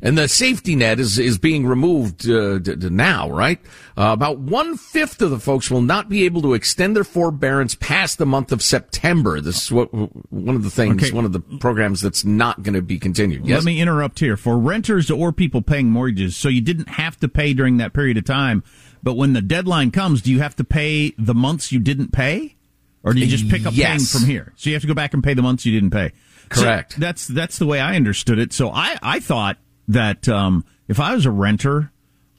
and 0.00 0.16
the 0.16 0.28
safety 0.28 0.76
net 0.76 1.00
is 1.00 1.18
is 1.18 1.38
being 1.38 1.66
removed 1.66 2.28
uh, 2.28 2.58
d- 2.58 2.76
d- 2.76 2.90
now, 2.90 3.30
right? 3.30 3.60
Uh, 3.96 4.12
about 4.12 4.38
one 4.38 4.76
fifth 4.76 5.20
of 5.20 5.30
the 5.30 5.38
folks 5.38 5.70
will 5.70 5.82
not 5.82 6.08
be 6.08 6.24
able 6.24 6.42
to 6.42 6.54
extend 6.54 6.94
their 6.94 7.04
forbearance 7.04 7.74
past 7.74 8.18
the 8.18 8.26
month 8.26 8.52
of 8.52 8.62
September. 8.62 9.40
This 9.40 9.64
is 9.64 9.72
what 9.72 9.92
one 9.92 10.56
of 10.56 10.62
the 10.62 10.70
things, 10.70 11.02
okay. 11.02 11.12
one 11.12 11.24
of 11.24 11.32
the 11.32 11.40
programs 11.40 12.00
that's 12.00 12.24
not 12.24 12.62
going 12.62 12.74
to 12.74 12.82
be 12.82 12.98
continued. 12.98 13.46
Yes? 13.46 13.56
Let 13.56 13.64
me 13.64 13.80
interrupt 13.80 14.20
here 14.20 14.36
for 14.36 14.58
renters 14.58 15.10
or 15.10 15.32
people 15.32 15.62
paying 15.62 15.90
mortgages. 15.90 16.36
So 16.36 16.48
you 16.48 16.60
didn't 16.60 16.90
have 16.90 17.18
to 17.20 17.28
pay 17.28 17.54
during 17.54 17.78
that 17.78 17.92
period 17.92 18.16
of 18.16 18.24
time, 18.24 18.62
but 19.02 19.14
when 19.14 19.32
the 19.32 19.42
deadline 19.42 19.90
comes, 19.90 20.22
do 20.22 20.30
you 20.30 20.40
have 20.40 20.56
to 20.56 20.64
pay 20.64 21.14
the 21.18 21.34
months 21.34 21.72
you 21.72 21.80
didn't 21.80 22.12
pay, 22.12 22.56
or 23.02 23.12
do 23.12 23.20
you 23.20 23.26
just 23.26 23.48
pick 23.48 23.66
up 23.66 23.74
yes. 23.74 23.88
paying 23.88 24.00
from 24.00 24.30
here? 24.30 24.52
So 24.56 24.70
you 24.70 24.74
have 24.74 24.82
to 24.82 24.88
go 24.88 24.94
back 24.94 25.14
and 25.14 25.22
pay 25.22 25.34
the 25.34 25.42
months 25.42 25.66
you 25.66 25.72
didn't 25.72 25.90
pay. 25.90 26.12
Correct. 26.48 26.92
So 26.94 27.00
that's 27.00 27.26
that's 27.26 27.58
the 27.58 27.66
way 27.66 27.80
I 27.80 27.96
understood 27.96 28.38
it. 28.38 28.52
So 28.52 28.70
I 28.70 28.96
I 29.02 29.20
thought 29.20 29.58
that 29.88 30.28
um, 30.28 30.64
if 30.86 31.00
I 31.00 31.14
was 31.14 31.26
a 31.26 31.30
renter 31.30 31.90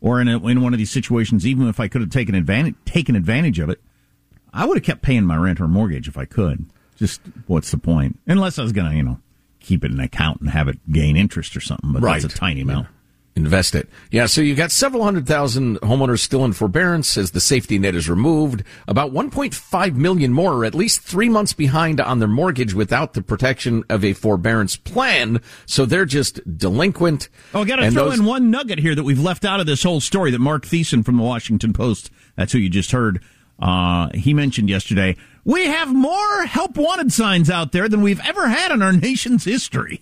or 0.01 0.21
in, 0.21 0.27
a, 0.27 0.45
in 0.47 0.62
one 0.62 0.73
of 0.73 0.77
these 0.77 0.91
situations, 0.91 1.45
even 1.45 1.67
if 1.67 1.79
I 1.79 1.88
could 1.88 2.01
have 2.01 2.09
taken 2.09 2.35
advantage 2.35 2.75
taken 2.85 3.15
advantage 3.15 3.59
of 3.59 3.69
it, 3.69 3.81
I 4.53 4.65
would 4.65 4.77
have 4.77 4.85
kept 4.85 5.01
paying 5.01 5.25
my 5.25 5.35
rent 5.35 5.59
or 5.59 5.67
mortgage 5.67 6.07
if 6.07 6.17
I 6.17 6.25
could. 6.25 6.65
Just 6.95 7.21
what's 7.47 7.71
the 7.71 7.77
point? 7.77 8.19
Unless 8.27 8.59
I 8.59 8.63
was 8.63 8.71
going 8.71 8.89
to, 8.89 8.95
you 8.95 9.03
know, 9.03 9.19
keep 9.59 9.83
it 9.83 9.91
in 9.91 9.99
an 9.99 10.03
account 10.03 10.41
and 10.41 10.49
have 10.49 10.67
it 10.67 10.77
gain 10.91 11.17
interest 11.17 11.55
or 11.55 11.62
something. 11.62 11.91
But 11.91 12.01
right. 12.01 12.21
that's 12.21 12.33
a 12.33 12.38
tiny 12.38 12.62
amount. 12.62 12.88
Yeah 12.88 12.98
invest 13.39 13.75
it. 13.75 13.89
Yeah, 14.12 14.25
so 14.25 14.41
you've 14.41 14.58
got 14.58 14.71
several 14.71 15.04
hundred 15.04 15.28
thousand 15.28 15.80
homeowners 15.82 16.19
still 16.19 16.45
in 16.45 16.54
forbearance 16.54 17.17
as 17.17 17.32
the 17.32 17.39
safety 17.39 17.80
net 17.80 17.95
is 17.95 18.10
removed. 18.10 18.63
About 18.88 19.12
1.5 19.12 19.95
million 19.95 20.34
more 20.34 20.54
are 20.54 20.65
at 20.65 20.75
least 20.75 21.02
three 21.02 21.30
months 21.30 21.54
behind 21.54 21.99
on 21.99 22.19
their 22.19 22.28
mortgage 22.28 22.73
without 22.73 23.13
the 23.13 23.21
protection 23.21 23.84
of 23.89 24.04
a 24.04 24.13
forbearance 24.13 24.75
plan. 24.75 25.41
So 25.65 25.86
they're 25.86 26.06
just 26.06 26.39
delinquent. 26.58 27.30
Oh, 27.54 27.62
I 27.62 27.65
got 27.65 27.78
to 27.78 27.91
throw 27.91 28.10
those... 28.10 28.19
in 28.19 28.25
one 28.25 28.52
nugget 28.52 28.80
here 28.80 28.95
that 28.95 29.04
we've 29.04 29.19
left 29.19 29.45
out 29.45 29.60
of 29.60 29.65
this 29.65 29.84
whole 29.84 30.02
story 30.02 30.32
that 30.32 30.39
Marc 30.39 30.65
Thiessen 30.65 31.04
from 31.04 31.17
the 31.17 31.23
Washington 31.23 31.73
Post, 31.73 32.12
that's 32.36 32.52
who 32.52 32.60
you 32.60 32.69
just 32.69 32.91
heard, 32.91 33.21
uh, 33.60 34.10
he 34.13 34.34
mentioned 34.34 34.69
yesterday. 34.69 35.15
We 35.43 35.65
have 35.65 35.93
more 35.93 36.45
help 36.45 36.78
wanted 36.78 37.12
signs 37.12 37.49
out 37.49 37.71
there 37.71 37.89
than 37.89 38.02
we've 38.02 38.21
ever 38.25 38.47
had 38.47 38.71
in 38.71 38.82
our 38.82 38.93
nation's 38.93 39.45
history. 39.45 40.02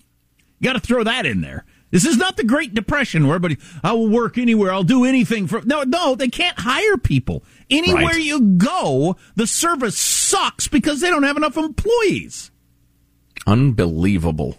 You 0.58 0.64
got 0.64 0.74
to 0.74 0.80
throw 0.80 1.04
that 1.04 1.26
in 1.26 1.40
there. 1.40 1.64
This 1.90 2.04
is 2.04 2.16
not 2.16 2.36
the 2.36 2.44
Great 2.44 2.74
Depression 2.74 3.26
where 3.26 3.36
everybody, 3.36 3.58
I 3.82 3.92
will 3.92 4.08
work 4.08 4.36
anywhere, 4.36 4.72
I'll 4.72 4.82
do 4.82 5.04
anything 5.04 5.46
for. 5.46 5.62
No, 5.62 5.82
no, 5.84 6.14
they 6.14 6.28
can't 6.28 6.58
hire 6.58 6.98
people. 6.98 7.44
Anywhere 7.70 8.04
right. 8.04 8.22
you 8.22 8.40
go, 8.40 9.16
the 9.36 9.46
service 9.46 9.98
sucks 9.98 10.68
because 10.68 11.00
they 11.00 11.08
don't 11.08 11.22
have 11.22 11.36
enough 11.36 11.56
employees. 11.56 12.50
Unbelievable. 13.46 14.58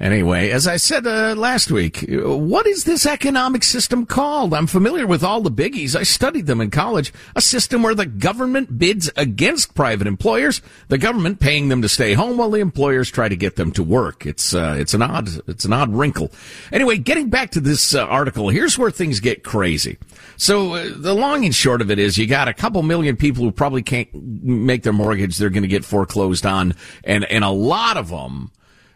Anyway, 0.00 0.50
as 0.50 0.66
I 0.66 0.76
said 0.76 1.06
uh, 1.06 1.34
last 1.36 1.70
week, 1.70 2.04
what 2.08 2.66
is 2.66 2.82
this 2.82 3.06
economic 3.06 3.62
system 3.62 4.06
called? 4.06 4.52
I'm 4.52 4.66
familiar 4.66 5.06
with 5.06 5.22
all 5.22 5.40
the 5.40 5.52
biggies. 5.52 5.94
I 5.94 6.02
studied 6.02 6.46
them 6.46 6.60
in 6.60 6.70
college. 6.70 7.12
A 7.36 7.40
system 7.40 7.82
where 7.82 7.94
the 7.94 8.06
government 8.06 8.76
bids 8.76 9.08
against 9.16 9.74
private 9.74 10.08
employers, 10.08 10.60
the 10.88 10.98
government 10.98 11.38
paying 11.38 11.68
them 11.68 11.80
to 11.82 11.88
stay 11.88 12.14
home 12.14 12.38
while 12.38 12.50
the 12.50 12.58
employers 12.58 13.08
try 13.08 13.28
to 13.28 13.36
get 13.36 13.54
them 13.54 13.70
to 13.72 13.84
work. 13.84 14.26
It's 14.26 14.52
uh, 14.52 14.74
it's 14.76 14.94
an 14.94 15.02
odd 15.02 15.28
it's 15.48 15.64
an 15.64 15.72
odd 15.72 15.94
wrinkle. 15.94 16.32
Anyway, 16.72 16.98
getting 16.98 17.30
back 17.30 17.52
to 17.52 17.60
this 17.60 17.94
uh, 17.94 18.04
article, 18.04 18.48
here's 18.48 18.76
where 18.76 18.90
things 18.90 19.20
get 19.20 19.44
crazy. 19.44 19.98
So 20.36 20.74
uh, 20.74 20.90
the 20.96 21.14
long 21.14 21.44
and 21.44 21.54
short 21.54 21.80
of 21.80 21.90
it 21.90 22.00
is, 22.00 22.18
you 22.18 22.26
got 22.26 22.48
a 22.48 22.54
couple 22.54 22.82
million 22.82 23.16
people 23.16 23.44
who 23.44 23.52
probably 23.52 23.82
can't 23.82 24.12
make 24.12 24.82
their 24.82 24.92
mortgage; 24.92 25.38
they're 25.38 25.50
going 25.50 25.62
to 25.62 25.68
get 25.68 25.84
foreclosed 25.84 26.44
on, 26.44 26.74
and 27.04 27.24
and 27.26 27.44
a 27.44 27.50
lot 27.50 27.96
of 27.96 28.08
them 28.08 28.50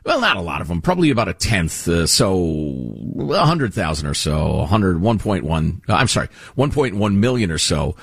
well, 0.08 0.20
not 0.20 0.38
a 0.38 0.40
lot 0.40 0.62
of 0.62 0.68
them, 0.68 0.80
probably 0.80 1.10
about 1.10 1.28
a 1.28 1.34
tenth, 1.34 1.86
uh, 1.86 2.06
so 2.06 2.34
100,000 2.34 4.06
or 4.06 4.14
so, 4.14 4.56
100, 4.56 5.02
1.1, 5.02 5.80
uh, 5.86 5.92
I'm 5.92 6.08
sorry, 6.08 6.28
1.1 6.56 7.14
million 7.16 7.50
or 7.50 7.58
so 7.58 7.94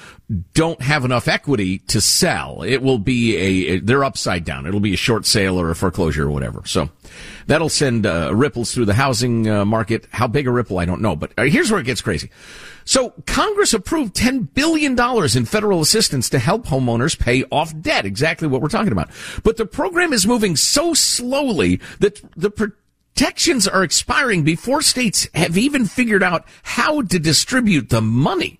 don't 0.53 0.81
have 0.83 1.03
enough 1.03 1.27
equity 1.27 1.79
to 1.79 1.99
sell. 1.99 2.61
It 2.61 2.83
will 2.83 2.99
be 2.99 3.35
a, 3.37 3.79
they're 3.79 4.03
upside 4.03 4.43
down. 4.43 4.67
It'll 4.67 4.79
be 4.79 4.93
a 4.93 4.97
short 4.97 5.25
sale 5.25 5.59
or 5.59 5.71
a 5.71 5.75
foreclosure 5.75 6.27
or 6.27 6.31
whatever. 6.31 6.61
So 6.65 6.89
that'll 7.47 7.69
send 7.69 8.05
uh, 8.05 8.31
ripples 8.33 8.73
through 8.73 8.85
the 8.85 8.93
housing 8.93 9.49
uh, 9.49 9.65
market. 9.65 10.07
How 10.11 10.27
big 10.27 10.47
a 10.47 10.51
ripple, 10.51 10.79
I 10.79 10.85
don't 10.85 11.01
know, 11.01 11.15
but 11.15 11.31
uh, 11.37 11.43
here's 11.43 11.71
where 11.71 11.79
it 11.79 11.85
gets 11.85 12.01
crazy. 12.01 12.29
So 12.85 13.13
Congress 13.25 13.73
approved 13.73 14.15
$10 14.15 14.53
billion 14.53 14.97
in 15.35 15.45
federal 15.45 15.81
assistance 15.81 16.29
to 16.29 16.39
help 16.39 16.67
homeowners 16.67 17.17
pay 17.17 17.43
off 17.45 17.73
debt. 17.81 18.05
Exactly 18.05 18.47
what 18.47 18.61
we're 18.61 18.69
talking 18.69 18.91
about. 18.91 19.09
But 19.43 19.57
the 19.57 19.65
program 19.65 20.13
is 20.13 20.27
moving 20.27 20.55
so 20.55 20.93
slowly 20.93 21.81
that 21.99 22.21
the 22.35 22.51
protections 22.51 23.67
are 23.67 23.83
expiring 23.83 24.43
before 24.43 24.81
states 24.83 25.27
have 25.33 25.57
even 25.57 25.85
figured 25.85 26.21
out 26.21 26.45
how 26.61 27.01
to 27.01 27.17
distribute 27.17 27.89
the 27.89 28.01
money. 28.01 28.59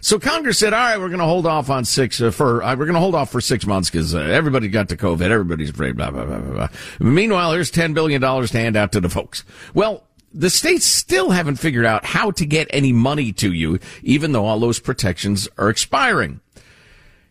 So 0.00 0.18
Congress 0.18 0.58
said, 0.58 0.72
"All 0.72 0.80
right, 0.80 0.98
we're 0.98 1.08
going 1.08 1.20
to 1.20 1.26
hold 1.26 1.46
off 1.46 1.68
on 1.68 1.84
six 1.84 2.20
uh, 2.20 2.30
for 2.30 2.62
uh, 2.62 2.74
we're 2.76 2.86
going 2.86 2.94
to 2.94 3.00
hold 3.00 3.14
off 3.14 3.30
for 3.30 3.40
six 3.40 3.66
months 3.66 3.90
because 3.90 4.14
uh, 4.14 4.18
everybody 4.18 4.68
got 4.68 4.88
to 4.88 4.96
COVID, 4.96 5.30
everybody's 5.30 5.70
afraid." 5.70 5.96
Blah 5.96 6.10
blah 6.10 6.24
blah 6.24 6.38
blah. 6.38 6.68
Meanwhile, 6.98 7.52
here's 7.52 7.70
ten 7.70 7.92
billion 7.92 8.20
dollars 8.20 8.50
to 8.52 8.58
hand 8.58 8.76
out 8.76 8.92
to 8.92 9.00
the 9.00 9.10
folks. 9.10 9.44
Well, 9.74 10.04
the 10.32 10.50
states 10.50 10.86
still 10.86 11.30
haven't 11.30 11.56
figured 11.56 11.84
out 11.84 12.04
how 12.04 12.30
to 12.32 12.46
get 12.46 12.68
any 12.70 12.92
money 12.92 13.32
to 13.34 13.52
you, 13.52 13.78
even 14.02 14.32
though 14.32 14.46
all 14.46 14.58
those 14.58 14.80
protections 14.80 15.48
are 15.58 15.68
expiring. 15.68 16.40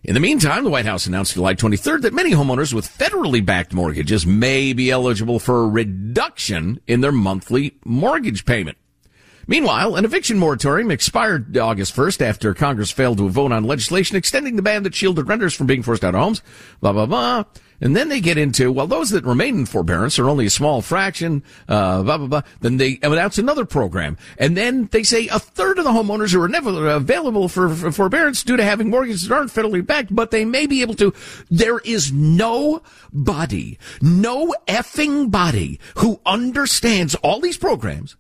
In 0.04 0.14
the 0.14 0.22
meantime, 0.22 0.64
the 0.64 0.70
White 0.70 0.86
House 0.86 1.08
announced 1.08 1.34
July 1.34 1.56
23rd 1.56 2.04
that 2.04 2.14
many 2.14 2.32
homeowners 2.32 2.74
with 2.74 2.88
federally 2.88 3.46
backed 3.46 3.74
mortgages 3.74 4.26
may 4.26 4.72
be 4.72 4.92
eligible 4.92 5.40
for 5.40 5.64
a 5.64 5.68
reduction 5.68 6.80
in 6.88 7.02
their 7.02 7.12
monthly 7.12 7.78
mortgage 7.84 8.46
payment. 8.46 8.78
Meanwhile, 9.50 9.96
an 9.96 10.06
eviction 10.06 10.38
moratorium 10.38 10.92
expired 10.92 11.58
August 11.58 11.96
1st 11.96 12.22
after 12.22 12.54
Congress 12.54 12.92
failed 12.92 13.18
to 13.18 13.28
vote 13.30 13.52
on 13.52 13.64
legislation 13.64 14.16
extending 14.16 14.58
the 14.58 14.62
ban 14.62 14.84
that 14.84 14.94
shielded 14.94 15.28
renters 15.28 15.56
from 15.56 15.66
being 15.66 15.82
forced 15.82 16.04
out 16.04 16.14
of 16.14 16.22
homes. 16.22 16.44
Blah, 16.82 16.94
blah, 16.94 17.08
blah. 17.08 17.46
And 17.82 17.96
then 17.96 18.10
they 18.10 18.22
get 18.22 18.38
into, 18.38 18.72
well, 18.72 18.86
those 18.86 19.10
that 19.10 19.26
remain 19.26 19.58
in 19.58 19.66
forbearance 19.66 20.20
are 20.20 20.30
only 20.30 20.46
a 20.46 20.52
small 20.52 20.84
fraction, 20.84 21.42
uh, 21.68 22.04
blah, 22.04 22.20
blah, 22.20 22.28
blah. 22.28 22.42
Then 22.62 22.78
they 22.78 23.00
announce 23.02 23.40
another 23.40 23.66
program. 23.66 24.18
And 24.38 24.56
then 24.56 24.88
they 24.92 25.02
say 25.02 25.28
a 25.30 25.40
third 25.40 25.80
of 25.80 25.84
the 25.84 25.94
homeowners 25.94 26.32
who 26.32 26.44
are 26.44 26.48
never 26.48 26.88
available 26.88 27.50
for, 27.50 27.70
for 27.74 27.92
forbearance 27.92 28.44
due 28.44 28.56
to 28.56 28.64
having 28.64 28.92
mortgages 28.92 29.28
that 29.28 29.36
aren't 29.36 29.50
federally 29.50 29.84
backed, 29.84 30.14
but 30.14 30.30
they 30.30 30.46
may 30.46 30.68
be 30.68 30.84
able 30.84 30.94
to. 30.96 31.12
There 31.50 31.80
is 31.80 32.12
no 32.12 32.84
body, 33.12 33.80
no 34.00 34.54
effing 34.68 35.32
body 35.32 35.80
who 35.96 36.22
understands 36.24 37.16
all 37.16 37.40
these 37.40 37.58
programs 37.58 38.16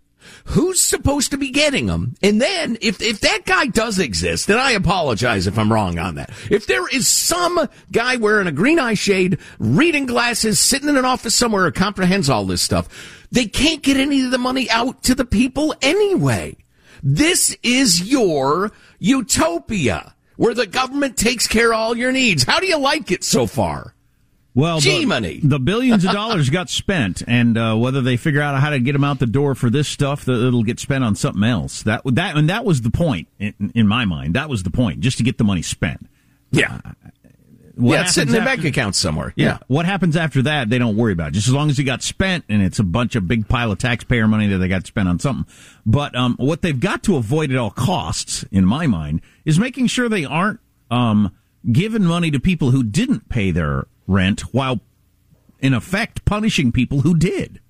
who's 0.46 0.80
supposed 0.80 1.32
to 1.32 1.38
be 1.38 1.52
getting 1.52 1.88
them? 1.88 2.16
And 2.22 2.42
then 2.42 2.78
if, 2.82 3.02
if 3.02 3.20
that 3.22 3.46
guy 3.46 3.68
does 3.68 4.00
exist, 4.00 4.48
then 4.48 4.58
I 4.58 4.72
apologize 4.72 5.48
if 5.48 5.58
I'm 5.58 5.72
wrong 5.72 6.00
on 6.00 6.16
that. 6.16 6.32
If 6.50 6.68
there 6.68 6.88
is 6.88 7.08
some 7.08 7.68
guy 7.92 8.18
wearing 8.18 8.48
a 8.48 8.52
green 8.52 8.80
eye 8.80 8.94
shade, 8.94 9.40
reading 9.60 10.06
glasses, 10.06 10.60
sitting 10.60 10.90
in 10.90 10.98
an 10.98 11.06
office 11.06 11.36
somewhere 11.36 11.66
who 11.66 11.72
comprehends 11.72 12.30
all 12.30 12.46
this 12.46 12.62
stuff, 12.62 13.28
they 13.32 13.46
can't 13.46 13.84
get 13.84 13.98
any 13.98 14.24
of 14.24 14.32
the 14.32 14.38
money 14.38 14.70
out 14.70 15.04
to 15.04 15.16
the 15.16 15.26
people 15.26 15.76
anyway. 15.82 16.56
This 17.04 17.56
is 17.64 18.12
your 18.12 18.72
utopia 19.00 20.14
where 20.36 20.54
the 20.54 20.68
government 20.68 21.18
takes 21.18 21.48
care 21.48 21.74
of 21.74 21.80
all 21.80 21.98
your 21.98 22.12
needs. 22.12 22.44
How 22.44 22.60
do 22.60 22.68
you 22.68 22.78
like 22.78 23.12
it 23.12 23.24
so 23.24 23.46
far? 23.46 23.94
Well, 24.56 24.80
G 24.80 25.06
money. 25.06 25.40
the 25.44 25.60
billions 25.60 26.04
of 26.06 26.12
dollars 26.14 26.50
got 26.50 26.70
spent, 26.70 27.22
and 27.28 27.58
uh, 27.58 27.76
whether 27.76 28.02
they 28.02 28.18
figure 28.18 28.42
out 28.42 28.60
how 28.60 28.72
to 28.72 28.80
get 28.80 28.94
them 28.94 29.04
out 29.04 29.20
the 29.20 29.28
door 29.28 29.56
for 29.56 29.70
this 29.70 29.88
stuff, 29.88 30.26
that 30.26 30.46
it'll 30.46 30.64
get 30.64 30.80
spent 30.80 31.04
on 31.04 31.16
something 31.16 31.44
else. 31.44 31.84
That 31.84 32.02
that 32.06 32.36
and 32.36 32.50
that 32.50 32.66
was 32.66 32.82
the 32.82 32.90
point 32.90 33.28
in, 33.38 33.72
in 33.76 33.88
my 33.88 34.06
mind. 34.06 34.36
That 34.36 34.50
was 34.50 34.64
the 34.64 34.72
point, 34.72 35.02
just 35.02 35.18
to 35.20 35.24
get 35.24 35.38
the 35.38 35.44
money 35.44 35.62
spent. 35.62 36.10
Yeah. 36.52 36.80
What 37.76 37.94
yeah, 37.94 38.02
it's 38.02 38.14
sitting 38.14 38.30
in 38.30 38.34
their 38.34 38.44
bank 38.44 38.66
account 38.66 38.96
somewhere. 38.96 39.34
Yeah. 39.38 39.46
Yeah. 39.46 39.58
What 39.68 39.86
happens 39.86 40.18
after 40.18 40.42
that, 40.42 40.70
they 40.70 40.78
don't 40.80 40.98
worry 40.98 41.14
about. 41.14 41.30
It. 41.30 41.36
Just 41.36 41.48
as 41.48 41.54
long 41.54 41.70
as 41.70 41.80
it 41.80 41.86
got 41.86 42.04
spent 42.04 42.44
and 42.50 42.62
it's 42.62 42.80
a 42.80 42.84
bunch 42.84 43.16
of 43.16 43.26
big 43.26 43.48
pile 43.48 43.72
of 43.72 43.78
taxpayer 43.78 44.28
money 44.28 44.48
that 44.48 44.58
they 44.58 44.68
got 44.68 44.86
spent 44.86 45.08
on 45.08 45.18
something. 45.20 45.50
But 45.86 46.14
um, 46.14 46.36
what 46.38 46.62
they've 46.62 46.78
got 46.78 47.04
to 47.04 47.16
avoid 47.16 47.52
at 47.52 47.58
all 47.58 47.72
costs, 47.72 48.44
in 48.52 48.66
my 48.66 48.86
mind, 48.86 49.22
is 49.46 49.58
making 49.58 49.88
sure 49.88 50.10
they 50.10 50.26
aren't 50.26 50.60
um, 50.92 51.34
giving 51.72 52.04
money 52.04 52.32
to 52.32 52.40
people 52.40 52.72
who 52.72 52.84
didn't 52.84 53.30
pay 53.30 53.52
their 53.52 53.88
rent 54.10 54.42
while, 54.54 54.82
in 55.60 55.74
effect, 55.74 56.26
punishing 56.26 56.72
people 56.72 57.02
who 57.02 57.16
did. 57.16 57.62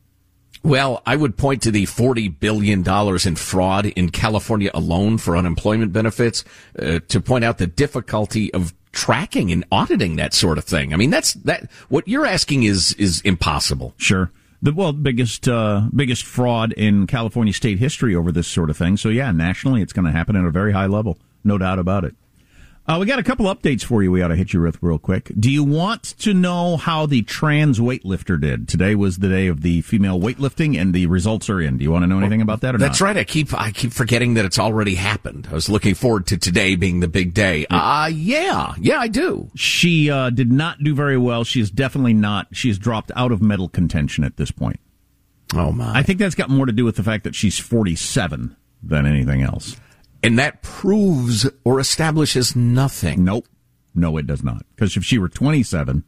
Well, 0.63 1.02
I 1.06 1.15
would 1.15 1.38
point 1.38 1.62
to 1.63 1.71
the 1.71 1.86
$40 1.86 2.39
billion 2.39 2.84
in 3.25 3.36
fraud 3.36 3.86
in 3.86 4.10
California 4.10 4.71
alone 4.73 5.17
for 5.17 5.38
unemployment 5.38 5.93
benefits 5.93 6.43
uh, 6.78 6.99
to 7.08 7.21
point 7.21 7.45
out 7.45 7.60
the 7.60 7.67
difficulty 7.67 8.54
of 8.54 8.73
tracking 8.91 9.52
and 9.52 9.63
auditing 9.71 10.17
that 10.17 10.34
sort 10.34 10.58
of 10.58 10.65
thing. 10.65 10.93
I 10.93 10.97
mean, 10.97 11.12
that's 11.12 11.34
that, 11.36 11.69
what 11.88 12.08
you're 12.08 12.25
asking 12.25 12.63
is, 12.63 12.93
is 12.93 13.21
impossible. 13.21 13.93
Sure. 13.97 14.32
The 14.62 14.73
well, 14.73 14.91
biggest 14.91 15.47
uh, 15.47 15.84
biggest 15.95 16.25
fraud 16.25 16.73
in 16.73 17.08
California 17.08 17.54
state 17.54 17.80
history 17.80 18.13
over 18.13 18.30
this 18.30 18.45
sort 18.45 18.69
of 18.69 18.75
thing. 18.75 18.97
So 18.97 19.08
yeah, 19.08 19.32
nationally, 19.32 19.82
it's 19.82 19.93
going 19.93 20.04
to 20.04 20.12
happen 20.12 20.36
at 20.36 20.43
a 20.43 20.52
very 20.52 20.73
high 20.73 20.88
level, 20.88 21.17
no 21.45 21.58
doubt 21.58 21.80
about 21.80 22.04
it. 22.04 22.13
Uh, 22.89 22.97
we 22.97 23.06
got 23.06 23.19
a 23.19 23.23
couple 23.23 23.45
updates 23.45 23.84
for 23.84 24.02
you. 24.02 24.12
We 24.12 24.23
ought 24.23 24.30
to 24.30 24.36
hit 24.36 24.52
you 24.52 24.62
with 24.62 24.82
real 24.82 24.97
quick. 24.97 25.32
Do 25.39 25.52
you 25.52 25.63
want 25.63 26.02
to 26.21 26.34
know 26.34 26.75
how 26.75 27.06
the 27.06 27.21
trans 27.21 27.80
weightlifter 27.80 28.41
did? 28.41 28.67
Today 28.67 28.95
was 28.95 29.19
the 29.19 29.30
day 29.30 29.45
of 29.45 29.62
the 29.62 29.82
female 29.82 30.19
weightlifting, 30.19 30.75
and 30.75 30.91
the 30.91 31.06
results 31.06 31.52
are 31.52 31.62
in. 31.62 31.78
Do 31.78 31.84
you 31.84 31.91
want 31.91 32.02
to 32.02 32.08
know 32.08 32.17
anything 32.17 32.41
about 32.41 32.62
that 32.62 32.73
or 32.73 32.80
That's 32.80 32.99
not? 32.99 33.06
right. 33.06 33.17
I 33.17 33.25
keep, 33.25 33.54
I 33.54 33.69
keep 33.69 33.91
forgetting 33.93 34.34
that 34.34 34.45
it's 34.45 34.58
already 34.58 34.95
happened. 34.95 35.47
I 35.52 35.54
was 35.54 35.69
looking 35.69 35.93
forward 35.93 36.25
to 36.28 36.38
today 36.39 36.75
being 36.75 36.99
the 36.99 37.08
big 37.08 37.36
day. 37.36 37.67
Uh, 37.69 38.10
yeah. 38.12 38.73
Yeah, 38.80 38.97
I 38.97 39.08
do. 39.08 39.52
She 39.54 40.10
uh, 40.10 40.32
did 40.32 40.52
not 40.52 40.84
do 40.84 40.95
very 40.95 41.17
well. 41.19 41.43
She 41.43 41.62
is 41.62 41.69
definitely 41.69 42.15
not. 42.15 42.47
She 42.54 42.69
has 42.69 42.80
dropped 42.80 43.12
out 43.15 43.32
of 43.32 43.39
medal 43.39 43.69
contention 43.69 44.23
at 44.23 44.38
this 44.38 44.49
point. 44.49 44.80
Oh 45.54 45.71
my. 45.71 45.95
I 45.95 46.02
think 46.02 46.17
that's 46.17 46.34
got 46.34 46.49
more 46.49 46.65
to 46.65 46.71
do 46.71 46.86
with 46.86 46.95
the 46.95 47.04
fact 47.04 47.23
that 47.25 47.36
she's 47.36 47.60
47 47.60 48.56
than 48.82 49.06
anything 49.06 49.43
else. 49.43 49.75
And 50.23 50.38
that 50.39 50.62
proves 50.62 51.49
or 51.63 51.79
establishes 51.79 52.55
nothing. 52.55 53.23
Nope. 53.23 53.47
No, 53.95 54.17
it 54.17 54.27
does 54.27 54.43
not. 54.43 54.65
Because 54.75 54.95
if 54.95 55.03
she 55.03 55.17
were 55.17 55.29
27, 55.29 56.03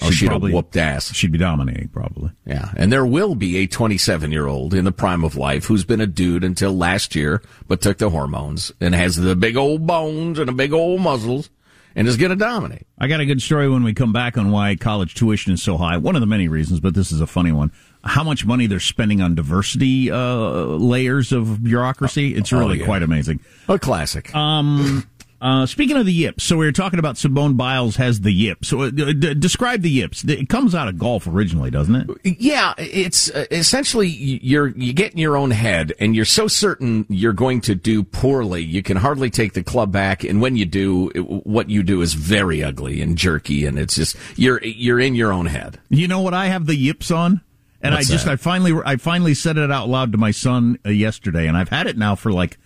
Oh, 0.00 0.10
she'd 0.10 0.30
have 0.30 0.42
whooped 0.42 0.76
ass. 0.76 1.12
She'd 1.12 1.32
be 1.32 1.38
dominating, 1.38 1.88
probably. 1.88 2.30
Yeah, 2.46 2.70
and 2.76 2.92
there 2.92 3.04
will 3.04 3.34
be 3.34 3.56
a 3.56 3.66
27 3.66 4.30
year 4.30 4.46
old 4.46 4.72
in 4.72 4.84
the 4.84 4.92
prime 4.92 5.24
of 5.24 5.36
life 5.36 5.64
who's 5.64 5.84
been 5.84 6.00
a 6.00 6.06
dude 6.06 6.44
until 6.44 6.76
last 6.76 7.16
year, 7.16 7.42
but 7.66 7.80
took 7.80 7.98
the 7.98 8.10
hormones 8.10 8.70
and 8.80 8.94
has 8.94 9.16
the 9.16 9.34
big 9.34 9.56
old 9.56 9.86
bones 9.88 10.38
and 10.38 10.48
the 10.48 10.52
big 10.52 10.72
old 10.72 11.00
muscles 11.00 11.50
and 11.96 12.06
is 12.06 12.16
going 12.16 12.30
to 12.30 12.36
dominate. 12.36 12.86
I 12.96 13.08
got 13.08 13.18
a 13.18 13.26
good 13.26 13.42
story 13.42 13.68
when 13.68 13.82
we 13.82 13.92
come 13.92 14.12
back 14.12 14.38
on 14.38 14.52
why 14.52 14.76
college 14.76 15.16
tuition 15.16 15.52
is 15.52 15.62
so 15.64 15.76
high. 15.76 15.96
One 15.96 16.14
of 16.14 16.20
the 16.20 16.26
many 16.26 16.46
reasons, 16.46 16.78
but 16.78 16.94
this 16.94 17.10
is 17.10 17.20
a 17.20 17.26
funny 17.26 17.50
one. 17.50 17.72
How 18.04 18.22
much 18.24 18.46
money 18.46 18.66
they're 18.66 18.80
spending 18.80 19.20
on 19.20 19.34
diversity 19.34 20.10
uh, 20.10 20.18
layers 20.64 21.32
of 21.32 21.62
bureaucracy. 21.62 22.34
It's 22.34 22.52
Oh, 22.52 22.58
really 22.60 22.78
yeah. 22.78 22.84
quite 22.86 23.02
amazing. 23.02 23.40
A 23.68 23.78
classic. 23.78 24.34
Um, 24.34 25.04
uh, 25.40 25.66
speaking 25.66 25.96
of 25.96 26.04
the 26.06 26.12
yips, 26.12 26.42
so 26.42 26.56
we 26.56 26.66
were 26.66 26.72
talking 26.72 26.98
about 26.98 27.16
Simone 27.16 27.54
Biles 27.54 27.94
has 27.96 28.22
the 28.22 28.32
yips. 28.32 28.66
So 28.68 28.82
uh, 28.82 28.90
d- 28.90 29.34
describe 29.34 29.82
the 29.82 29.90
yips. 29.90 30.24
It 30.24 30.48
comes 30.48 30.74
out 30.74 30.88
of 30.88 30.98
golf 30.98 31.26
originally, 31.28 31.70
doesn't 31.70 31.94
it? 31.94 32.38
Yeah, 32.40 32.74
it's 32.78 33.30
uh, 33.30 33.44
essentially 33.50 34.08
you're 34.08 34.68
you 34.68 34.92
get 34.92 35.12
in 35.12 35.18
your 35.18 35.36
own 35.36 35.50
head, 35.52 35.92
and 36.00 36.16
you're 36.16 36.24
so 36.24 36.48
certain 36.48 37.06
you're 37.08 37.32
going 37.32 37.60
to 37.62 37.74
do 37.76 38.02
poorly, 38.02 38.62
you 38.64 38.82
can 38.82 38.96
hardly 38.96 39.30
take 39.30 39.52
the 39.52 39.62
club 39.62 39.92
back. 39.92 40.24
And 40.24 40.40
when 40.40 40.56
you 40.56 40.64
do, 40.64 41.10
it, 41.14 41.20
what 41.20 41.68
you 41.70 41.82
do 41.84 42.00
is 42.00 42.14
very 42.14 42.64
ugly 42.64 43.00
and 43.00 43.16
jerky, 43.18 43.64
and 43.64 43.78
it's 43.78 43.94
just 43.94 44.16
you're 44.36 44.60
you're 44.64 44.98
in 44.98 45.14
your 45.14 45.32
own 45.32 45.46
head. 45.46 45.78
You 45.88 46.08
know 46.08 46.20
what 46.20 46.34
I 46.34 46.46
have 46.46 46.66
the 46.66 46.74
yips 46.76 47.10
on? 47.12 47.42
And 47.80 47.94
What's 47.94 48.08
I 48.08 48.12
just 48.12 48.24
that? 48.24 48.32
I 48.32 48.36
finally 48.36 48.72
I 48.84 48.96
finally 48.96 49.34
said 49.34 49.56
it 49.56 49.70
out 49.70 49.88
loud 49.88 50.12
to 50.12 50.18
my 50.18 50.30
son 50.32 50.78
uh, 50.84 50.90
yesterday 50.90 51.46
and 51.46 51.56
I've 51.56 51.68
had 51.68 51.86
it 51.86 51.96
now 51.96 52.14
for 52.16 52.32
like 52.32 52.58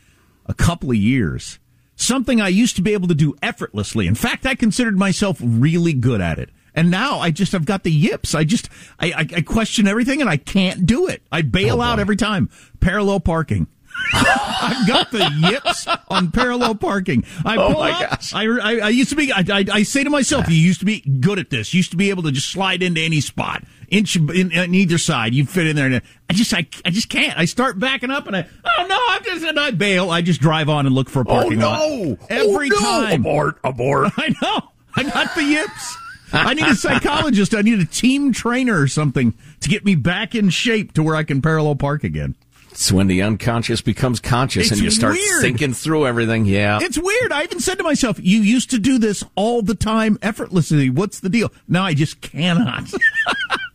a 0.47 0.55
couple 0.55 0.91
of 0.91 0.97
years. 0.97 1.59
Something 1.97 2.41
I 2.41 2.49
used 2.49 2.77
to 2.77 2.83
be 2.83 2.95
able 2.95 3.09
to 3.09 3.15
do 3.15 3.35
effortlessly. 3.43 4.07
In 4.07 4.15
fact, 4.15 4.47
I 4.47 4.55
considered 4.55 4.99
myself 4.99 5.39
really 5.43 5.93
good 5.93 6.21
at 6.21 6.39
it. 6.39 6.49
And 6.75 6.91
now 6.91 7.19
I 7.19 7.31
just 7.31 7.55
I've 7.55 7.67
got 7.67 7.83
the 7.85 7.93
yips. 7.93 8.35
I 8.35 8.45
just 8.45 8.71
I, 8.99 9.09
I, 9.13 9.21
I 9.37 9.41
question 9.43 9.87
everything 9.87 10.23
and 10.23 10.31
I 10.31 10.39
can't 10.39 10.87
do 10.87 11.07
it. 11.09 11.23
I 11.31 11.43
bail 11.43 11.79
Oh, 11.81 11.83
out 11.85 11.99
every 12.01 12.17
time. 12.17 12.49
Parallel 12.81 13.21
parking. 13.21 13.67
I've 14.15 14.87
got 14.89 15.11
the 15.11 15.31
yips 15.51 15.87
on 16.09 16.31
parallel 16.33 16.75
parking. 16.77 17.25
I 17.45 17.57
Oh, 17.59 17.75
my 17.75 17.91
up, 17.91 18.11
gosh. 18.11 18.33
I, 18.35 18.45
I, 18.47 18.77
I 18.79 18.89
used 18.89 19.11
to 19.11 19.17
be. 19.17 19.31
I, 19.31 19.45
I, 19.53 19.65
I 19.71 19.83
say 19.83 20.03
to 20.03 20.09
myself, 20.11 20.49
"You 20.49 20.55
used 20.57 20.81
to 20.81 20.87
be 20.87 21.01
good 21.01 21.39
at 21.39 21.51
this. 21.51 21.75
You 21.75 21.79
used 21.79 21.91
to 21.91 21.99
be 21.99 22.09
able 22.09 22.23
to 22.25 22.33
just 22.33 22.51
slide 22.51 22.83
into 22.83 23.03
any 23.03 23.21
spot, 23.21 23.65
inch 23.93 24.17
in, 24.17 24.51
in 24.51 24.75
either 24.75 24.99
side. 24.99 25.35
You 25.35 25.47
fit 25.47 25.67
in 25.69 25.77
there." 25.77 25.87
And 25.87 26.03
I 26.29 26.33
just, 26.33 26.53
I, 26.53 26.67
I 26.85 26.91
just 26.91 27.09
can't. 27.09 27.39
I 27.39 27.45
start 27.45 27.79
backing 27.79 28.11
up, 28.11 28.27
and 28.27 28.37
I, 28.37 28.47
oh 28.65 28.87
no, 28.89 28.99
I'm 29.09 29.23
just, 29.23 29.45
and 29.45 29.61
I 29.61 29.71
bail. 29.71 30.11
I 30.11 30.23
just 30.23 30.41
drive 30.41 30.69
on 30.69 30.87
and 30.87 30.95
look 30.95 31.09
for 31.09 31.21
a 31.21 31.25
oh, 31.29 31.33
parking 31.33 31.61
lot 31.61 31.81
every 31.83 31.93
Oh, 31.93 32.05
no! 32.05 32.27
Every 32.55 32.71
time. 32.71 33.21
Abort! 33.21 33.59
Abort! 33.63 34.13
I 34.17 34.35
know. 34.43 34.63
I 34.97 35.05
got 35.05 35.35
the 35.35 35.45
yips. 35.45 35.97
I 36.35 36.55
need 36.55 36.67
a 36.67 36.75
psychologist. 36.75 37.55
I 37.55 37.61
need 37.61 37.79
a 37.79 37.85
team 37.85 38.33
trainer 38.33 38.81
or 38.81 38.89
something 38.89 39.35
to 39.61 39.69
get 39.69 39.85
me 39.85 39.95
back 39.95 40.35
in 40.35 40.49
shape 40.49 40.93
to 40.95 41.03
where 41.03 41.15
I 41.15 41.25
can 41.25 41.43
parallel 41.43 41.77
park 41.77 42.05
again. 42.05 42.35
It's 42.71 42.91
when 42.91 43.07
the 43.07 43.21
unconscious 43.21 43.83
becomes 43.83 44.19
conscious, 44.19 44.63
It's 44.69 44.73
and 44.73 44.81
you 44.81 44.91
start 44.91 45.13
weird. 45.13 45.43
thinking 45.43 45.75
through 45.75 46.07
everything. 46.07 46.47
Yeah, 46.47 46.79
It's 46.81 46.99
weird. 46.99 47.31
I 47.31 47.43
even 47.43 47.61
said 47.61 47.77
to 47.77 47.85
myself, 47.85 48.19
"You 48.19 48.41
used 48.41 48.71
to 48.71 48.79
do 48.79 48.99
this 48.99 49.23
all 49.35 49.61
the 49.61 49.75
time, 49.75 50.19
effortlessly. 50.23 50.89
What's 50.89 51.21
the 51.21 51.29
deal?" 51.29 51.53
Now 51.69 51.85
I 51.85 51.93
just 51.93 52.23
cannot. 52.23 52.91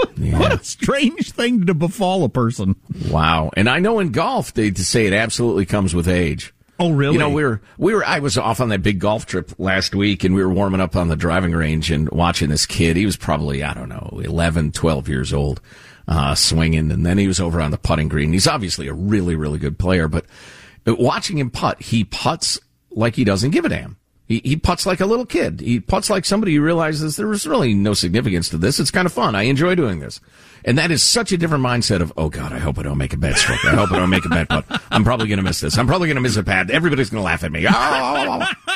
what, 0.00 0.40
what 0.40 0.60
a 0.60 0.64
strange 0.64 1.32
thing 1.32 1.66
to 1.66 1.74
befall 1.74 2.24
a 2.24 2.28
person. 2.28 2.76
Wow. 3.10 3.50
And 3.56 3.68
I 3.68 3.78
know 3.78 3.98
in 3.98 4.12
golf 4.12 4.54
they 4.54 4.72
say 4.74 5.06
it 5.06 5.12
absolutely 5.12 5.66
comes 5.66 5.94
with 5.94 6.08
age. 6.08 6.52
Oh, 6.78 6.92
really? 6.92 7.12
You 7.14 7.18
know, 7.18 7.28
we 7.28 7.44
were 7.44 7.60
we 7.76 7.94
were 7.94 8.04
I 8.04 8.20
was 8.20 8.38
off 8.38 8.60
on 8.60 8.70
that 8.70 8.82
big 8.82 9.00
golf 9.00 9.26
trip 9.26 9.52
last 9.58 9.94
week 9.94 10.24
and 10.24 10.34
we 10.34 10.42
were 10.42 10.52
warming 10.52 10.80
up 10.80 10.96
on 10.96 11.08
the 11.08 11.16
driving 11.16 11.52
range 11.52 11.90
and 11.90 12.08
watching 12.10 12.48
this 12.48 12.64
kid. 12.64 12.96
He 12.96 13.04
was 13.04 13.18
probably, 13.18 13.62
I 13.62 13.74
don't 13.74 13.90
know, 13.90 14.18
11, 14.24 14.72
12 14.72 15.08
years 15.08 15.34
old, 15.34 15.60
uh, 16.08 16.34
swinging 16.34 16.90
and 16.90 17.04
then 17.04 17.18
he 17.18 17.26
was 17.26 17.38
over 17.38 17.60
on 17.60 17.70
the 17.70 17.76
putting 17.76 18.08
green. 18.08 18.32
He's 18.32 18.46
obviously 18.46 18.88
a 18.88 18.94
really 18.94 19.36
really 19.36 19.58
good 19.58 19.78
player, 19.78 20.08
but 20.08 20.24
watching 20.86 21.36
him 21.36 21.50
putt, 21.50 21.82
he 21.82 22.04
puts 22.04 22.58
like 22.90 23.14
he 23.14 23.24
doesn't 23.24 23.50
give 23.50 23.66
a 23.66 23.68
damn. 23.68 23.98
He, 24.30 24.40
he 24.44 24.54
puts 24.54 24.86
like 24.86 25.00
a 25.00 25.06
little 25.06 25.26
kid. 25.26 25.58
He 25.58 25.80
puts 25.80 26.08
like 26.08 26.24
somebody 26.24 26.54
who 26.54 26.62
realizes 26.62 27.16
there 27.16 27.26
was 27.26 27.48
really 27.48 27.74
no 27.74 27.94
significance 27.94 28.48
to 28.50 28.58
this. 28.58 28.78
It's 28.78 28.92
kind 28.92 29.04
of 29.04 29.12
fun. 29.12 29.34
I 29.34 29.42
enjoy 29.42 29.74
doing 29.74 29.98
this. 29.98 30.20
And 30.64 30.78
that 30.78 30.92
is 30.92 31.02
such 31.02 31.32
a 31.32 31.36
different 31.36 31.64
mindset 31.64 32.00
of, 32.00 32.12
oh 32.16 32.28
God, 32.28 32.52
I 32.52 32.58
hope 32.58 32.78
I 32.78 32.84
don't 32.84 32.96
make 32.96 33.12
a 33.12 33.16
bad 33.16 33.36
stroke. 33.36 33.64
I 33.64 33.74
hope 33.74 33.90
I 33.90 33.98
don't 33.98 34.08
make 34.08 34.24
a 34.24 34.28
bad 34.28 34.48
putt. 34.48 34.66
I'm 34.92 35.02
probably 35.02 35.26
going 35.26 35.38
to 35.38 35.42
miss 35.42 35.58
this. 35.58 35.76
I'm 35.76 35.88
probably 35.88 36.06
going 36.06 36.14
to 36.14 36.20
miss 36.20 36.36
a 36.36 36.44
pad. 36.44 36.70
Everybody's 36.70 37.10
going 37.10 37.22
to 37.22 37.24
laugh 37.24 37.42
at 37.42 37.50
me. 37.50 37.66
Oh, 37.66 37.72
oh, 37.74 38.46
oh, 38.68 38.72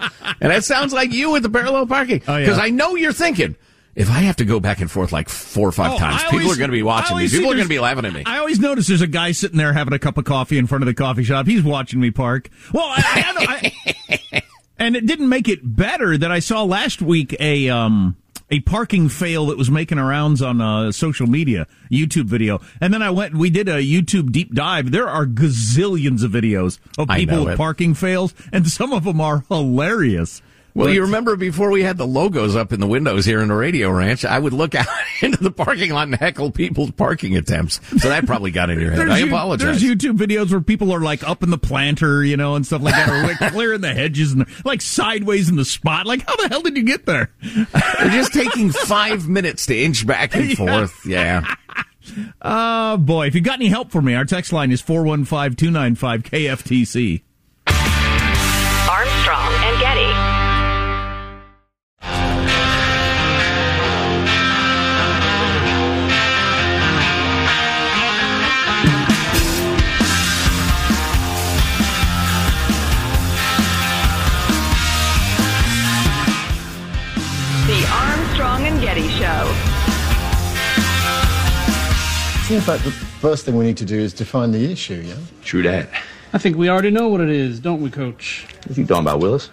oh. 0.00 0.20
and 0.40 0.52
that 0.52 0.62
sounds 0.62 0.92
like 0.92 1.12
you 1.12 1.32
with 1.32 1.42
the 1.42 1.50
parallel 1.50 1.88
parking. 1.88 2.22
Oh, 2.28 2.36
yeah. 2.36 2.44
Because 2.44 2.60
I 2.60 2.70
know 2.70 2.94
you're 2.94 3.12
thinking, 3.12 3.56
if 3.96 4.10
I 4.10 4.20
have 4.20 4.36
to 4.36 4.44
go 4.44 4.60
back 4.60 4.80
and 4.80 4.90
forth 4.90 5.12
like 5.12 5.28
four 5.28 5.68
or 5.68 5.72
five 5.72 5.92
Oh, 5.92 5.98
times, 5.98 6.16
I 6.22 6.24
people 6.30 6.38
always- 6.40 6.52
are 6.56 6.58
going 6.58 6.70
to 6.70 6.76
be 6.76 6.82
watching 6.82 7.16
me. 7.16 7.28
People 7.28 7.50
are 7.50 7.54
going 7.54 7.64
to 7.64 7.68
be 7.68 7.78
laughing 7.78 8.04
at 8.04 8.12
me. 8.12 8.22
I 8.26 8.38
always 8.38 8.58
notice 8.58 8.86
there's 8.86 9.00
a 9.00 9.06
guy 9.06 9.32
sitting 9.32 9.58
there 9.58 9.72
having 9.72 9.94
a 9.94 9.98
cup 9.98 10.18
of 10.18 10.24
coffee 10.24 10.58
in 10.58 10.66
front 10.66 10.82
of 10.82 10.86
the 10.86 10.94
coffee 10.94 11.24
shop. 11.24 11.46
He's 11.46 11.62
watching 11.62 12.00
me 12.00 12.10
park. 12.10 12.50
Well, 12.72 12.84
I, 12.86 13.24
I, 13.36 13.72
I, 14.34 14.42
and 14.78 14.96
it 14.96 15.06
didn't 15.06 15.28
make 15.28 15.48
it 15.48 15.60
better 15.62 16.16
that 16.18 16.30
I 16.32 16.40
saw 16.40 16.62
last 16.64 17.00
week 17.02 17.36
a 17.40 17.68
um 17.70 18.16
a 18.50 18.60
parking 18.60 19.08
fail 19.08 19.46
that 19.46 19.56
was 19.56 19.70
making 19.70 19.98
rounds 19.98 20.42
on 20.42 20.60
uh, 20.60 20.92
social 20.92 21.26
media, 21.26 21.66
YouTube 21.90 22.26
video, 22.26 22.60
and 22.80 22.92
then 22.92 23.00
I 23.00 23.08
went. 23.10 23.32
and 23.32 23.40
We 23.40 23.48
did 23.48 23.68
a 23.70 23.80
YouTube 23.82 24.32
deep 24.32 24.52
dive. 24.54 24.90
There 24.90 25.08
are 25.08 25.24
gazillions 25.26 26.22
of 26.22 26.32
videos 26.32 26.78
of 26.98 27.08
people 27.08 27.44
with 27.44 27.54
it. 27.54 27.56
parking 27.56 27.94
fails, 27.94 28.34
and 28.52 28.68
some 28.68 28.92
of 28.92 29.04
them 29.04 29.18
are 29.20 29.44
hilarious. 29.48 30.42
Well, 30.74 30.88
But- 30.88 30.94
you 30.94 31.02
remember 31.02 31.36
before 31.36 31.70
we 31.70 31.84
had 31.84 31.98
the 31.98 32.06
logos 32.06 32.56
up 32.56 32.72
in 32.72 32.80
the 32.80 32.86
windows 32.88 33.24
here 33.24 33.40
in 33.40 33.46
the 33.46 33.54
radio 33.54 33.90
ranch, 33.90 34.24
I 34.24 34.36
would 34.40 34.52
look 34.52 34.74
out 34.74 34.86
into 35.22 35.40
the 35.42 35.52
parking 35.52 35.92
lot 35.92 36.08
and 36.08 36.16
heckle 36.16 36.50
people's 36.50 36.90
parking 36.90 37.36
attempts. 37.36 37.80
So 37.98 38.08
that 38.08 38.26
probably 38.26 38.50
got 38.50 38.70
in 38.70 38.80
your 38.80 38.90
head. 38.90 39.08
I 39.08 39.18
you- 39.18 39.26
apologize. 39.28 39.80
There's 39.80 39.82
YouTube 39.94 40.16
videos 40.18 40.50
where 40.50 40.60
people 40.60 40.92
are 40.92 41.00
like 41.00 41.22
up 41.22 41.44
in 41.44 41.50
the 41.50 41.58
planter, 41.58 42.24
you 42.24 42.36
know, 42.36 42.56
and 42.56 42.66
stuff 42.66 42.82
like 42.82 42.94
that, 42.94 43.08
or 43.08 43.22
like 43.22 43.38
clearing 43.52 43.82
the 43.82 43.94
hedges 43.94 44.32
and 44.32 44.46
like 44.64 44.82
sideways 44.82 45.48
in 45.48 45.54
the 45.54 45.64
spot. 45.64 46.06
Like, 46.06 46.26
how 46.26 46.34
the 46.36 46.48
hell 46.48 46.62
did 46.62 46.76
you 46.76 46.82
get 46.82 47.06
there? 47.06 47.30
They're 47.40 48.10
just 48.10 48.32
taking 48.34 48.70
five 48.70 49.28
minutes 49.28 49.66
to 49.66 49.78
inch 49.80 50.04
back 50.06 50.34
and 50.34 50.52
forth. 50.58 51.06
Yeah. 51.06 51.54
Oh 52.42 52.96
boy! 52.98 53.28
If 53.28 53.34
you 53.34 53.40
got 53.40 53.54
any 53.54 53.68
help 53.68 53.90
for 53.90 54.02
me, 54.02 54.14
our 54.14 54.24
text 54.26 54.52
line 54.52 54.70
is 54.72 54.82
415-295 54.82 56.22
KFTC. 56.24 57.22
Seems 82.44 82.66
fact, 82.66 82.84
the 82.84 82.90
first 82.90 83.46
thing 83.46 83.56
we 83.56 83.64
need 83.64 83.78
to 83.78 83.86
do 83.86 83.98
is 83.98 84.12
define 84.12 84.50
the 84.50 84.70
issue, 84.70 85.02
yeah? 85.02 85.14
True 85.42 85.62
that. 85.62 85.88
I 86.34 86.36
think 86.36 86.58
we 86.58 86.68
already 86.68 86.90
know 86.90 87.08
what 87.08 87.22
it 87.22 87.30
is, 87.30 87.58
don't 87.58 87.80
we, 87.80 87.88
Coach? 87.88 88.46
What 88.66 88.76
you 88.76 88.84
talking 88.84 89.02
about, 89.02 89.20
Willis? 89.20 89.48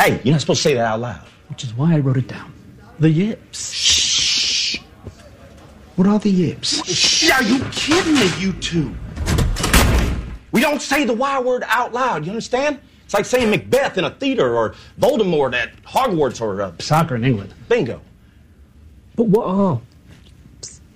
Hey, 0.00 0.20
you're 0.24 0.32
not 0.32 0.40
supposed 0.40 0.60
to 0.64 0.68
say 0.70 0.74
that 0.74 0.84
out 0.84 0.98
loud. 1.00 1.24
Which 1.50 1.62
is 1.62 1.72
why 1.74 1.94
I 1.94 2.00
wrote 2.00 2.16
it 2.16 2.26
down. 2.26 2.52
The 2.98 3.10
yips. 3.10 3.72
Shh. 3.72 4.80
What 5.94 6.08
are 6.08 6.18
the 6.18 6.30
yips? 6.30 7.30
Are 7.30 7.44
you 7.44 7.64
kidding 7.70 8.14
me, 8.14 8.28
you 8.40 8.52
two? 8.54 8.92
We 10.50 10.60
don't 10.60 10.82
say 10.82 11.04
the 11.04 11.14
Y 11.14 11.40
word 11.40 11.62
out 11.68 11.92
loud. 11.92 12.24
You 12.24 12.32
understand? 12.32 12.80
It's 13.04 13.14
like 13.14 13.24
saying 13.24 13.50
Macbeth 13.50 13.98
in 13.98 14.04
a 14.04 14.10
theater 14.10 14.56
or 14.56 14.74
Voldemort 14.98 15.54
at 15.54 15.80
Hogwarts 15.84 16.40
or 16.40 16.60
uh, 16.60 16.72
Soccer 16.80 17.14
in 17.14 17.24
England. 17.24 17.54
bingo. 17.68 18.00
But 19.14 19.28
what? 19.28 19.46
Oh. 19.46 19.80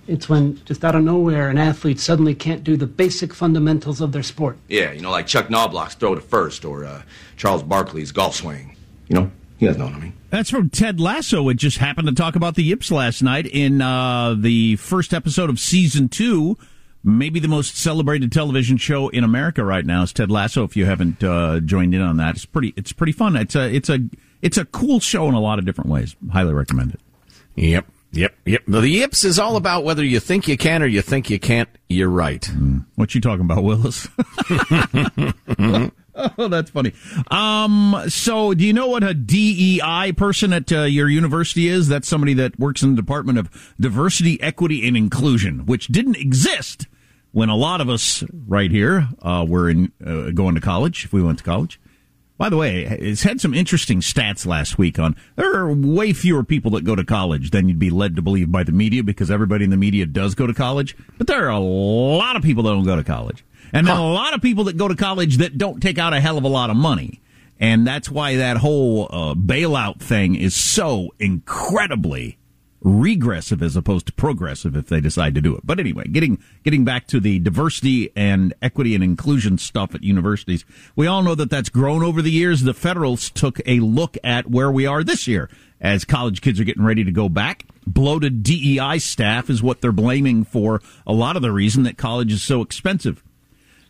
It's 0.07 0.27
when, 0.27 0.61
just 0.65 0.83
out 0.83 0.95
of 0.95 1.03
nowhere, 1.03 1.49
an 1.49 1.57
athlete 1.57 1.99
suddenly 1.99 2.35
can't 2.35 2.63
do 2.63 2.75
the 2.75 2.87
basic 2.87 3.33
fundamentals 3.33 4.01
of 4.01 4.11
their 4.11 4.23
sport. 4.23 4.57
Yeah, 4.67 4.91
you 4.91 5.01
know, 5.01 5.11
like 5.11 5.27
Chuck 5.27 5.49
Knobloch's 5.49 5.95
throw 5.95 6.15
to 6.15 6.21
first 6.21 6.65
or 6.65 6.83
uh, 6.83 7.03
Charles 7.37 7.63
Barkley's 7.63 8.11
golf 8.11 8.35
swing. 8.35 8.75
You 9.07 9.15
know, 9.15 9.31
you 9.59 9.67
guys 9.67 9.77
know 9.77 9.85
what 9.85 9.93
I 9.93 9.99
mean. 9.99 10.13
That's 10.29 10.49
from 10.49 10.69
Ted 10.69 10.99
Lasso. 10.99 11.47
It 11.49 11.55
just 11.55 11.77
happened 11.77 12.07
to 12.07 12.13
talk 12.13 12.35
about 12.35 12.55
the 12.55 12.63
yips 12.63 12.91
last 12.91 13.21
night 13.21 13.45
in 13.45 13.81
uh, 13.81 14.35
the 14.37 14.75
first 14.77 15.13
episode 15.13 15.49
of 15.49 15.59
season 15.59 16.09
two. 16.09 16.57
Maybe 17.05 17.39
the 17.39 17.49
most 17.49 17.77
celebrated 17.77 18.31
television 18.31 18.77
show 18.77 19.09
in 19.09 19.23
America 19.23 19.63
right 19.63 19.85
now 19.85 20.03
is 20.03 20.13
Ted 20.13 20.31
Lasso. 20.31 20.63
If 20.63 20.75
you 20.75 20.85
haven't 20.85 21.23
uh, 21.23 21.59
joined 21.59 21.93
in 21.93 22.01
on 22.01 22.17
that, 22.17 22.35
it's 22.35 22.45
pretty. 22.45 22.73
It's 22.75 22.93
pretty 22.93 23.11
fun. 23.11 23.35
It's 23.35 23.55
a. 23.55 23.73
It's 23.73 23.89
a. 23.89 23.99
It's 24.41 24.57
a 24.57 24.65
cool 24.65 24.99
show 24.99 25.27
in 25.29 25.33
a 25.33 25.39
lot 25.39 25.59
of 25.59 25.65
different 25.65 25.89
ways. 25.89 26.15
Highly 26.31 26.53
recommend 26.53 26.93
it. 26.93 26.99
Yep. 27.55 27.85
Yep. 28.13 28.35
Yep. 28.45 28.61
The 28.67 28.87
yips 28.87 29.23
is 29.23 29.39
all 29.39 29.55
about 29.55 29.83
whether 29.83 30.03
you 30.03 30.19
think 30.19 30.47
you 30.47 30.55
can 30.55 30.83
or 30.83 30.85
you 30.85 31.01
think 31.01 31.31
you 31.31 31.39
can't. 31.39 31.67
You're 31.89 32.09
right. 32.09 32.47
What 32.95 33.15
you 33.15 33.21
talking 33.21 33.43
about, 33.45 33.63
Willis? 33.63 34.07
oh, 36.37 36.47
that's 36.47 36.69
funny. 36.69 36.93
Um, 37.31 38.03
so 38.07 38.53
do 38.53 38.65
you 38.65 38.71
know 38.71 38.87
what 38.87 39.03
a 39.03 39.15
DEI 39.15 40.13
person 40.15 40.53
at 40.53 40.71
uh, 40.71 40.83
your 40.83 41.09
university 41.09 41.67
is? 41.67 41.87
That's 41.87 42.07
somebody 42.07 42.35
that 42.35 42.59
works 42.59 42.83
in 42.83 42.91
the 42.91 43.01
Department 43.01 43.39
of 43.39 43.73
Diversity, 43.79 44.39
Equity, 44.41 44.87
and 44.87 44.95
Inclusion, 44.95 45.65
which 45.65 45.87
didn't 45.87 46.17
exist 46.17 46.85
when 47.31 47.49
a 47.49 47.55
lot 47.55 47.81
of 47.81 47.89
us 47.89 48.23
right 48.47 48.69
here 48.69 49.07
uh, 49.23 49.43
were 49.47 49.71
in 49.71 49.91
uh, 50.05 50.29
going 50.29 50.53
to 50.53 50.61
college. 50.61 51.03
If 51.03 51.13
we 51.13 51.23
went 51.23 51.39
to 51.39 51.43
college. 51.43 51.79
By 52.37 52.49
the 52.49 52.57
way, 52.57 52.83
it's 52.83 53.23
had 53.23 53.39
some 53.39 53.53
interesting 53.53 54.01
stats 54.01 54.45
last 54.45 54.77
week 54.77 54.97
on 54.97 55.15
there 55.35 55.53
are 55.55 55.73
way 55.73 56.13
fewer 56.13 56.43
people 56.43 56.71
that 56.71 56.83
go 56.83 56.95
to 56.95 57.03
college 57.03 57.51
than 57.51 57.69
you'd 57.69 57.79
be 57.79 57.91
led 57.91 58.15
to 58.15 58.21
believe 58.21 58.51
by 58.51 58.63
the 58.63 58.71
media 58.71 59.03
because 59.03 59.29
everybody 59.29 59.63
in 59.63 59.69
the 59.69 59.77
media 59.77 60.05
does 60.05 60.33
go 60.35 60.47
to 60.47 60.53
college, 60.53 60.97
but 61.17 61.27
there 61.27 61.45
are 61.45 61.51
a 61.51 61.59
lot 61.59 62.35
of 62.35 62.41
people 62.41 62.63
that 62.63 62.71
don't 62.71 62.85
go 62.85 62.95
to 62.95 63.03
college. 63.03 63.45
And 63.71 63.87
then 63.87 63.97
a 63.97 64.13
lot 64.13 64.33
of 64.33 64.41
people 64.41 64.65
that 64.65 64.77
go 64.77 64.87
to 64.87 64.95
college 64.95 65.37
that 65.37 65.57
don't 65.57 65.79
take 65.81 65.97
out 65.97 66.13
a 66.13 66.19
hell 66.19 66.37
of 66.37 66.43
a 66.43 66.49
lot 66.49 66.69
of 66.69 66.75
money. 66.75 67.21
And 67.59 67.87
that's 67.87 68.09
why 68.09 68.35
that 68.35 68.57
whole 68.57 69.07
uh, 69.09 69.33
bailout 69.35 69.99
thing 69.99 70.35
is 70.35 70.53
so 70.53 71.13
incredibly 71.19 72.37
regressive 72.83 73.63
as 73.63 73.75
opposed 73.75 74.05
to 74.07 74.13
progressive 74.13 74.75
if 74.75 74.87
they 74.87 74.99
decide 74.99 75.33
to 75.35 75.41
do 75.41 75.55
it. 75.55 75.65
But 75.65 75.79
anyway, 75.79 76.07
getting 76.07 76.37
getting 76.63 76.83
back 76.83 77.07
to 77.07 77.19
the 77.19 77.39
diversity 77.39 78.11
and 78.15 78.53
equity 78.61 78.93
and 78.93 79.03
inclusion 79.03 79.57
stuff 79.57 79.95
at 79.95 80.03
universities, 80.03 80.65
we 80.95 81.07
all 81.07 81.23
know 81.23 81.35
that 81.35 81.49
that's 81.49 81.69
grown 81.69 82.03
over 82.03 82.21
the 82.21 82.31
years. 82.31 82.61
The 82.61 82.73
Federalist 82.73 83.35
took 83.35 83.59
a 83.65 83.79
look 83.79 84.17
at 84.23 84.49
where 84.49 84.71
we 84.71 84.85
are 84.85 85.03
this 85.03 85.27
year 85.27 85.49
as 85.79 86.05
college 86.05 86.41
kids 86.41 86.59
are 86.59 86.65
getting 86.65 86.83
ready 86.83 87.03
to 87.03 87.11
go 87.11 87.29
back. 87.29 87.65
Bloated 87.85 88.43
DEI 88.43 88.99
staff 88.99 89.49
is 89.49 89.61
what 89.61 89.81
they're 89.81 89.91
blaming 89.91 90.43
for 90.45 90.81
a 91.05 91.13
lot 91.13 91.35
of 91.35 91.41
the 91.41 91.51
reason 91.51 91.83
that 91.83 91.97
college 91.97 92.31
is 92.31 92.41
so 92.41 92.61
expensive. 92.61 93.23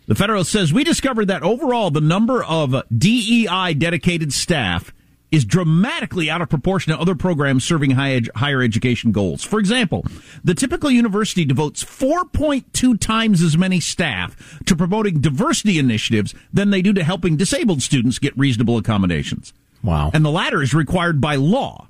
The 0.07 0.15
Federalist 0.15 0.51
says 0.51 0.73
we 0.73 0.83
discovered 0.83 1.27
that 1.27 1.43
overall 1.43 1.89
the 1.89 2.01
number 2.01 2.43
of 2.43 2.75
DEI 2.95 3.73
dedicated 3.75 4.33
staff 4.33 4.93
is 5.33 5.45
dramatically 5.45 6.29
out 6.29 6.43
of 6.43 6.49
proportion 6.49 6.93
to 6.93 6.99
other 6.99 7.15
programs 7.15 7.63
serving 7.63 7.91
high 7.91 8.11
ed- 8.11 8.29
higher 8.35 8.61
education 8.61 9.11
goals. 9.11 9.43
For 9.43 9.59
example, 9.59 10.05
the 10.43 10.53
typical 10.53 10.91
university 10.91 11.43
devotes 11.43 11.83
4.2 11.83 12.99
times 12.99 13.41
as 13.41 13.57
many 13.57 13.79
staff 13.79 14.59
to 14.65 14.75
promoting 14.75 15.21
diversity 15.21 15.79
initiatives 15.79 16.35
than 16.53 16.69
they 16.69 16.83
do 16.83 16.93
to 16.93 17.03
helping 17.03 17.35
disabled 17.35 17.81
students 17.81 18.19
get 18.19 18.37
reasonable 18.37 18.77
accommodations. 18.77 19.53
Wow. 19.83 20.11
And 20.13 20.23
the 20.23 20.29
latter 20.29 20.61
is 20.61 20.75
required 20.75 21.19
by 21.19 21.35
law. 21.35 21.87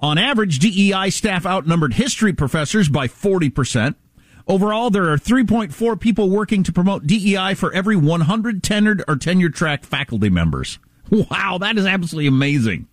On 0.00 0.16
average, 0.16 0.58
DEI 0.58 1.10
staff 1.10 1.44
outnumbered 1.44 1.94
history 1.94 2.32
professors 2.32 2.88
by 2.88 3.06
40%. 3.06 3.96
Overall, 4.48 4.88
there 4.88 5.12
are 5.12 5.18
3.4 5.18 6.00
people 6.00 6.30
working 6.30 6.62
to 6.62 6.72
promote 6.72 7.06
DEI 7.06 7.52
for 7.52 7.70
every 7.74 7.96
100 7.96 8.62
tenured 8.62 9.02
or 9.06 9.16
tenure 9.16 9.50
track 9.50 9.84
faculty 9.84 10.30
members. 10.30 10.78
Wow, 11.10 11.58
that 11.60 11.78
is 11.78 11.86
absolutely 11.86 12.28
amazing. 12.28 12.88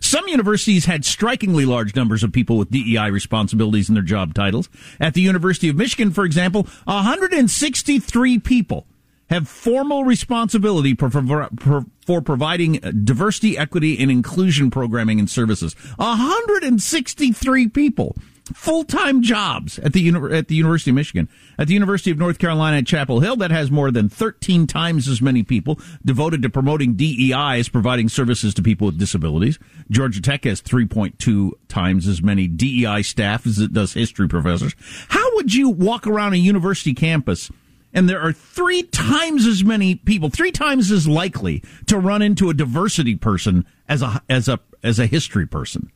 Some 0.00 0.28
universities 0.28 0.84
had 0.84 1.04
strikingly 1.04 1.64
large 1.64 1.96
numbers 1.96 2.22
of 2.22 2.30
people 2.30 2.58
with 2.58 2.70
DEI 2.70 3.10
responsibilities 3.10 3.88
in 3.88 3.94
their 3.94 4.02
job 4.02 4.34
titles. 4.34 4.68
At 5.00 5.14
the 5.14 5.22
University 5.22 5.68
of 5.70 5.76
Michigan, 5.76 6.10
for 6.10 6.24
example, 6.24 6.68
163 6.84 8.38
people 8.40 8.86
have 9.34 9.48
formal 9.48 10.04
responsibility 10.04 10.94
for, 10.94 11.10
for, 11.10 11.84
for, 12.06 12.22
providing 12.22 12.74
diversity, 13.04 13.58
equity, 13.58 14.00
and 14.00 14.10
inclusion 14.10 14.70
programming 14.70 15.18
and 15.18 15.28
services. 15.28 15.74
163 15.96 17.68
people. 17.68 18.16
Full-time 18.52 19.22
jobs 19.22 19.78
at 19.78 19.94
the 19.94 20.06
at 20.30 20.48
the 20.48 20.54
University 20.54 20.90
of 20.90 20.96
Michigan. 20.96 21.30
At 21.58 21.66
the 21.66 21.72
University 21.72 22.10
of 22.10 22.18
North 22.18 22.38
Carolina 22.38 22.76
at 22.76 22.86
Chapel 22.86 23.20
Hill, 23.20 23.36
that 23.36 23.50
has 23.50 23.70
more 23.70 23.90
than 23.90 24.10
13 24.10 24.66
times 24.66 25.08
as 25.08 25.22
many 25.22 25.42
people 25.42 25.80
devoted 26.04 26.42
to 26.42 26.50
promoting 26.50 26.92
DEI 26.92 27.58
as 27.58 27.70
providing 27.70 28.10
services 28.10 28.52
to 28.52 28.62
people 28.62 28.84
with 28.88 28.98
disabilities. 28.98 29.58
Georgia 29.90 30.20
Tech 30.20 30.44
has 30.44 30.60
3.2 30.60 31.52
times 31.68 32.06
as 32.06 32.20
many 32.20 32.46
DEI 32.46 33.00
staff 33.00 33.46
as 33.46 33.58
it 33.58 33.72
does 33.72 33.94
history 33.94 34.28
professors. 34.28 34.74
How 35.08 35.34
would 35.36 35.54
you 35.54 35.70
walk 35.70 36.06
around 36.06 36.34
a 36.34 36.36
university 36.36 36.92
campus 36.92 37.50
and 37.94 38.08
there 38.08 38.20
are 38.20 38.32
three 38.32 38.82
times 38.82 39.46
as 39.46 39.64
many 39.64 39.94
people, 39.94 40.28
three 40.28 40.52
times 40.52 40.90
as 40.90 41.08
likely 41.08 41.62
to 41.86 41.98
run 41.98 42.20
into 42.20 42.50
a 42.50 42.54
diversity 42.54 43.14
person 43.14 43.64
as 43.88 44.02
a 44.02 44.20
as 44.28 44.48
a 44.48 44.60
as 44.82 44.98
a 44.98 45.06
history 45.06 45.46
person. 45.46 45.90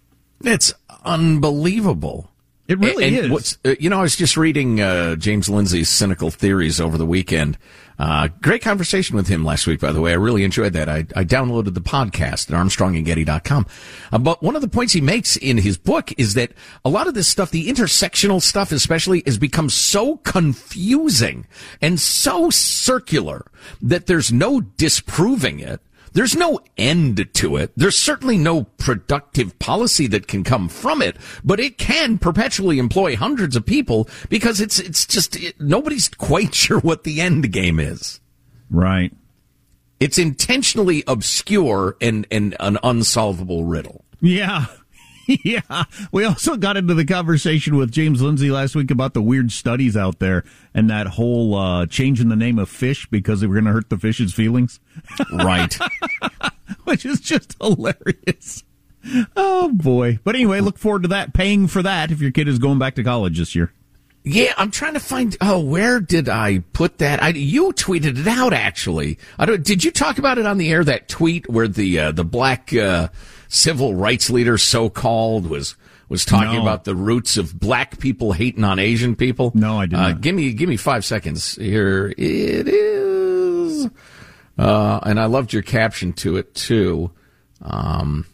It's 0.44 0.72
unbelievable. 1.04 2.30
It 2.68 2.78
really 2.78 3.04
and, 3.04 3.16
is. 3.16 3.30
What's, 3.30 3.58
uh, 3.64 3.74
you 3.80 3.88
know, 3.88 3.98
I 3.98 4.02
was 4.02 4.14
just 4.14 4.36
reading 4.36 4.80
uh, 4.80 5.16
James 5.16 5.48
Lindsay's 5.48 5.88
cynical 5.88 6.30
theories 6.30 6.80
over 6.80 6.98
the 6.98 7.06
weekend. 7.06 7.56
Uh, 7.98 8.28
great 8.40 8.62
conversation 8.62 9.16
with 9.16 9.26
him 9.26 9.44
last 9.44 9.66
week, 9.66 9.80
by 9.80 9.90
the 9.90 10.00
way. 10.00 10.12
I 10.12 10.16
really 10.16 10.44
enjoyed 10.44 10.72
that. 10.74 10.88
I, 10.88 10.98
I 11.16 11.24
downloaded 11.24 11.74
the 11.74 11.80
podcast 11.80 12.50
at 12.50 12.56
armstrongandgetty.com. 12.56 13.66
Uh, 14.12 14.18
but 14.18 14.42
one 14.42 14.54
of 14.54 14.62
the 14.62 14.68
points 14.68 14.92
he 14.92 15.00
makes 15.00 15.36
in 15.36 15.58
his 15.58 15.76
book 15.76 16.12
is 16.16 16.34
that 16.34 16.52
a 16.84 16.90
lot 16.90 17.08
of 17.08 17.14
this 17.14 17.26
stuff, 17.26 17.50
the 17.50 17.68
intersectional 17.68 18.40
stuff 18.40 18.70
especially, 18.70 19.22
has 19.26 19.36
become 19.36 19.68
so 19.68 20.18
confusing 20.18 21.46
and 21.82 21.98
so 21.98 22.50
circular 22.50 23.44
that 23.82 24.06
there's 24.06 24.32
no 24.32 24.60
disproving 24.60 25.58
it. 25.58 25.80
There's 26.12 26.36
no 26.36 26.60
end 26.76 27.28
to 27.34 27.56
it. 27.56 27.72
There's 27.76 27.96
certainly 27.96 28.36
no 28.36 28.64
productive 28.64 29.58
policy 29.58 30.06
that 30.08 30.28
can 30.28 30.44
come 30.44 30.68
from 30.68 31.02
it, 31.02 31.16
but 31.44 31.60
it 31.60 31.78
can 31.78 32.18
perpetually 32.18 32.78
employ 32.78 33.16
hundreds 33.16 33.56
of 33.56 33.66
people 33.66 34.08
because 34.28 34.60
it's 34.60 34.78
it's 34.78 35.06
just 35.06 35.36
it, 35.36 35.60
nobody's 35.60 36.08
quite 36.18 36.54
sure 36.54 36.80
what 36.80 37.04
the 37.04 37.20
end 37.20 37.52
game 37.52 37.78
is. 37.78 38.20
Right. 38.70 39.12
It's 40.00 40.18
intentionally 40.18 41.02
obscure 41.06 41.96
and 42.00 42.26
and 42.30 42.56
an 42.60 42.78
unsolvable 42.82 43.64
riddle. 43.64 44.04
Yeah. 44.20 44.66
yeah. 45.44 45.84
We 46.10 46.24
also 46.24 46.56
got 46.56 46.76
into 46.76 46.94
the 46.94 47.04
conversation 47.04 47.76
with 47.76 47.92
James 47.92 48.22
Lindsay 48.22 48.50
last 48.50 48.74
week 48.74 48.90
about 48.90 49.12
the 49.12 49.20
weird 49.20 49.52
studies 49.52 49.96
out 49.96 50.20
there 50.20 50.42
and 50.72 50.88
that 50.88 51.06
whole 51.06 51.54
uh, 51.54 51.86
changing 51.86 52.30
the 52.30 52.36
name 52.36 52.58
of 52.58 52.70
fish 52.70 53.06
because 53.10 53.40
they 53.40 53.46
were 53.46 53.54
going 53.54 53.66
to 53.66 53.72
hurt 53.72 53.90
the 53.90 53.98
fish's 53.98 54.32
feelings. 54.32 54.80
Right. 55.30 55.76
Which 56.84 57.04
is 57.04 57.20
just 57.20 57.56
hilarious. 57.60 58.64
Oh, 59.36 59.70
boy. 59.72 60.18
But 60.24 60.34
anyway, 60.34 60.60
look 60.60 60.78
forward 60.78 61.02
to 61.02 61.08
that, 61.08 61.34
paying 61.34 61.66
for 61.66 61.82
that 61.82 62.10
if 62.10 62.20
your 62.20 62.30
kid 62.30 62.48
is 62.48 62.58
going 62.58 62.78
back 62.78 62.94
to 62.94 63.04
college 63.04 63.38
this 63.38 63.54
year. 63.54 63.72
Yeah, 64.24 64.52
I'm 64.56 64.70
trying 64.70 64.94
to 64.94 65.00
find. 65.00 65.36
Oh, 65.40 65.60
where 65.60 66.00
did 66.00 66.28
I 66.28 66.58
put 66.72 66.98
that? 66.98 67.22
I, 67.22 67.28
you 67.28 67.72
tweeted 67.72 68.18
it 68.18 68.26
out 68.26 68.52
actually. 68.52 69.18
I 69.38 69.46
don't, 69.46 69.64
did 69.64 69.84
you 69.84 69.90
talk 69.90 70.18
about 70.18 70.38
it 70.38 70.44
on 70.44 70.58
the 70.58 70.70
air? 70.70 70.84
That 70.84 71.08
tweet 71.08 71.48
where 71.48 71.68
the 71.68 71.98
uh, 71.98 72.12
the 72.12 72.24
black 72.24 72.74
uh, 72.74 73.08
civil 73.48 73.94
rights 73.94 74.30
leader, 74.30 74.56
so 74.58 74.88
called, 74.88 75.46
was 75.48 75.74
was 76.08 76.24
talking 76.24 76.54
No. 76.56 76.62
about 76.62 76.84
the 76.84 76.94
roots 76.94 77.36
of 77.36 77.58
black 77.60 77.98
people 77.98 78.32
hating 78.32 78.64
on 78.64 78.78
Asian 78.78 79.14
people. 79.14 79.52
No, 79.54 79.78
I 79.80 79.86
did 79.86 79.98
Uh, 79.98 80.12
give 80.12 80.34
me 80.34 80.52
give 80.54 80.68
me 80.68 80.76
five 80.78 81.04
seconds. 81.04 81.54
Here 81.56 82.14
it 82.16 82.68
is. 82.68 83.88
Uh, 84.58 85.00
and 85.04 85.20
I 85.20 85.26
loved 85.26 85.52
your 85.52 85.62
caption 85.62 86.12
to 86.14 86.36
it 86.36 86.54
too. 86.54 87.10
Um, 87.62 88.24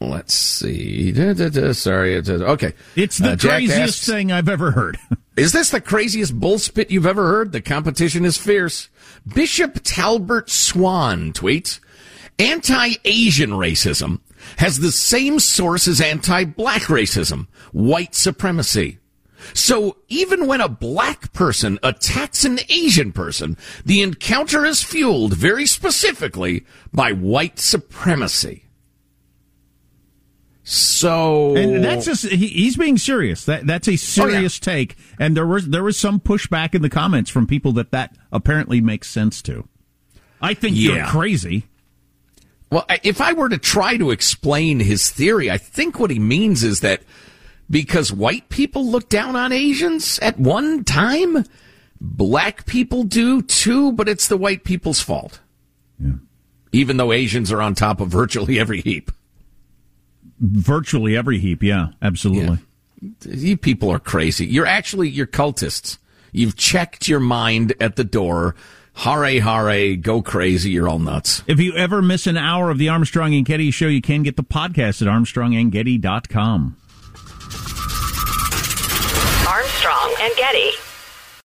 let's 0.00 0.34
see. 0.34 1.12
Da, 1.12 1.32
da, 1.34 1.48
da, 1.48 1.72
sorry. 1.72 2.16
Okay. 2.16 2.72
It's 2.96 3.18
the 3.18 3.32
Uh, 3.32 3.36
craziest 3.36 3.78
asks- 3.98 4.06
thing 4.06 4.32
I've 4.32 4.48
ever 4.48 4.70
heard. 4.72 4.98
is 5.36 5.52
this 5.52 5.70
the 5.70 5.80
craziest 5.80 6.38
bullspit 6.40 6.90
you've 6.90 7.06
ever 7.06 7.28
heard? 7.28 7.52
The 7.52 7.60
competition 7.60 8.24
is 8.24 8.36
fierce. 8.36 8.88
Bishop 9.32 9.80
Talbert 9.84 10.50
Swan 10.50 11.32
tweets, 11.32 11.78
anti-Asian 12.42 13.50
racism 13.50 14.20
has 14.58 14.80
the 14.80 14.92
same 14.92 15.38
source 15.38 15.86
as 15.86 16.00
anti-black 16.00 16.82
racism, 16.82 17.46
white 17.72 18.14
supremacy. 18.14 18.98
So 19.54 19.96
even 20.08 20.46
when 20.46 20.60
a 20.60 20.68
black 20.68 21.32
person 21.32 21.78
attacks 21.82 22.44
an 22.44 22.60
Asian 22.68 23.12
person, 23.12 23.56
the 23.84 24.02
encounter 24.02 24.64
is 24.64 24.82
fueled 24.82 25.34
very 25.34 25.66
specifically 25.66 26.64
by 26.92 27.12
white 27.12 27.58
supremacy. 27.58 28.64
So 30.64 31.56
And 31.56 31.82
that's 31.82 32.04
just 32.04 32.24
he, 32.26 32.46
he's 32.46 32.76
being 32.76 32.96
serious. 32.96 33.44
That 33.46 33.66
that's 33.66 33.88
a 33.88 33.94
oh, 33.94 33.96
serious 33.96 34.60
take. 34.60 34.96
And 35.18 35.36
there 35.36 35.46
was 35.46 35.68
there 35.68 35.82
was 35.82 35.98
some 35.98 36.20
pushback 36.20 36.72
in 36.74 36.82
the 36.82 36.88
comments 36.88 37.30
from 37.30 37.48
people 37.48 37.72
that 37.72 37.90
that 37.90 38.16
apparently 38.30 38.80
makes 38.80 39.08
sense 39.08 39.42
to. 39.42 39.68
I 40.40 40.54
think 40.54 40.76
you're 40.76 41.04
crazy. 41.06 41.66
Well, 42.72 42.86
if 43.02 43.20
I 43.20 43.34
were 43.34 43.50
to 43.50 43.58
try 43.58 43.98
to 43.98 44.12
explain 44.12 44.80
his 44.80 45.10
theory, 45.10 45.50
I 45.50 45.58
think 45.58 46.00
what 46.00 46.10
he 46.10 46.18
means 46.18 46.64
is 46.64 46.80
that 46.80 47.02
because 47.68 48.10
white 48.10 48.48
people 48.48 48.86
look 48.86 49.10
down 49.10 49.36
on 49.36 49.52
Asians 49.52 50.18
at 50.20 50.38
one 50.38 50.82
time, 50.82 51.44
black 52.00 52.64
people 52.64 53.04
do 53.04 53.42
too, 53.42 53.92
but 53.92 54.08
it's 54.08 54.28
the 54.28 54.38
white 54.38 54.64
people's 54.64 55.02
fault. 55.02 55.38
Yeah. 55.98 56.12
Even 56.72 56.96
though 56.96 57.12
Asians 57.12 57.52
are 57.52 57.60
on 57.60 57.74
top 57.74 58.00
of 58.00 58.08
virtually 58.08 58.58
every 58.58 58.80
heap. 58.80 59.12
Virtually 60.40 61.14
every 61.14 61.38
heap, 61.38 61.62
yeah, 61.62 61.88
absolutely. 62.00 62.56
You 63.28 63.58
people 63.58 63.90
are 63.90 63.98
crazy. 63.98 64.46
You're 64.46 64.64
actually, 64.64 65.10
you're 65.10 65.26
cultists. 65.26 65.98
You've 66.32 66.56
checked 66.56 67.06
your 67.06 67.20
mind 67.20 67.74
at 67.82 67.96
the 67.96 68.04
door. 68.04 68.54
Hare, 68.94 69.40
hare, 69.40 69.96
go 69.96 70.22
crazy. 70.22 70.70
You're 70.70 70.88
all 70.88 70.98
nuts. 70.98 71.42
If 71.46 71.58
you 71.58 71.74
ever 71.74 72.02
miss 72.02 72.26
an 72.26 72.36
hour 72.36 72.70
of 72.70 72.78
the 72.78 72.88
Armstrong 72.88 73.34
and 73.34 73.44
Getty 73.44 73.70
show, 73.70 73.88
you 73.88 74.02
can 74.02 74.22
get 74.22 74.36
the 74.36 74.44
podcast 74.44 75.02
at 75.02 75.08
armstrongandgetty.com. 75.08 76.76
Armstrong 79.48 80.14
and 80.20 80.34
Getty. 80.36 80.91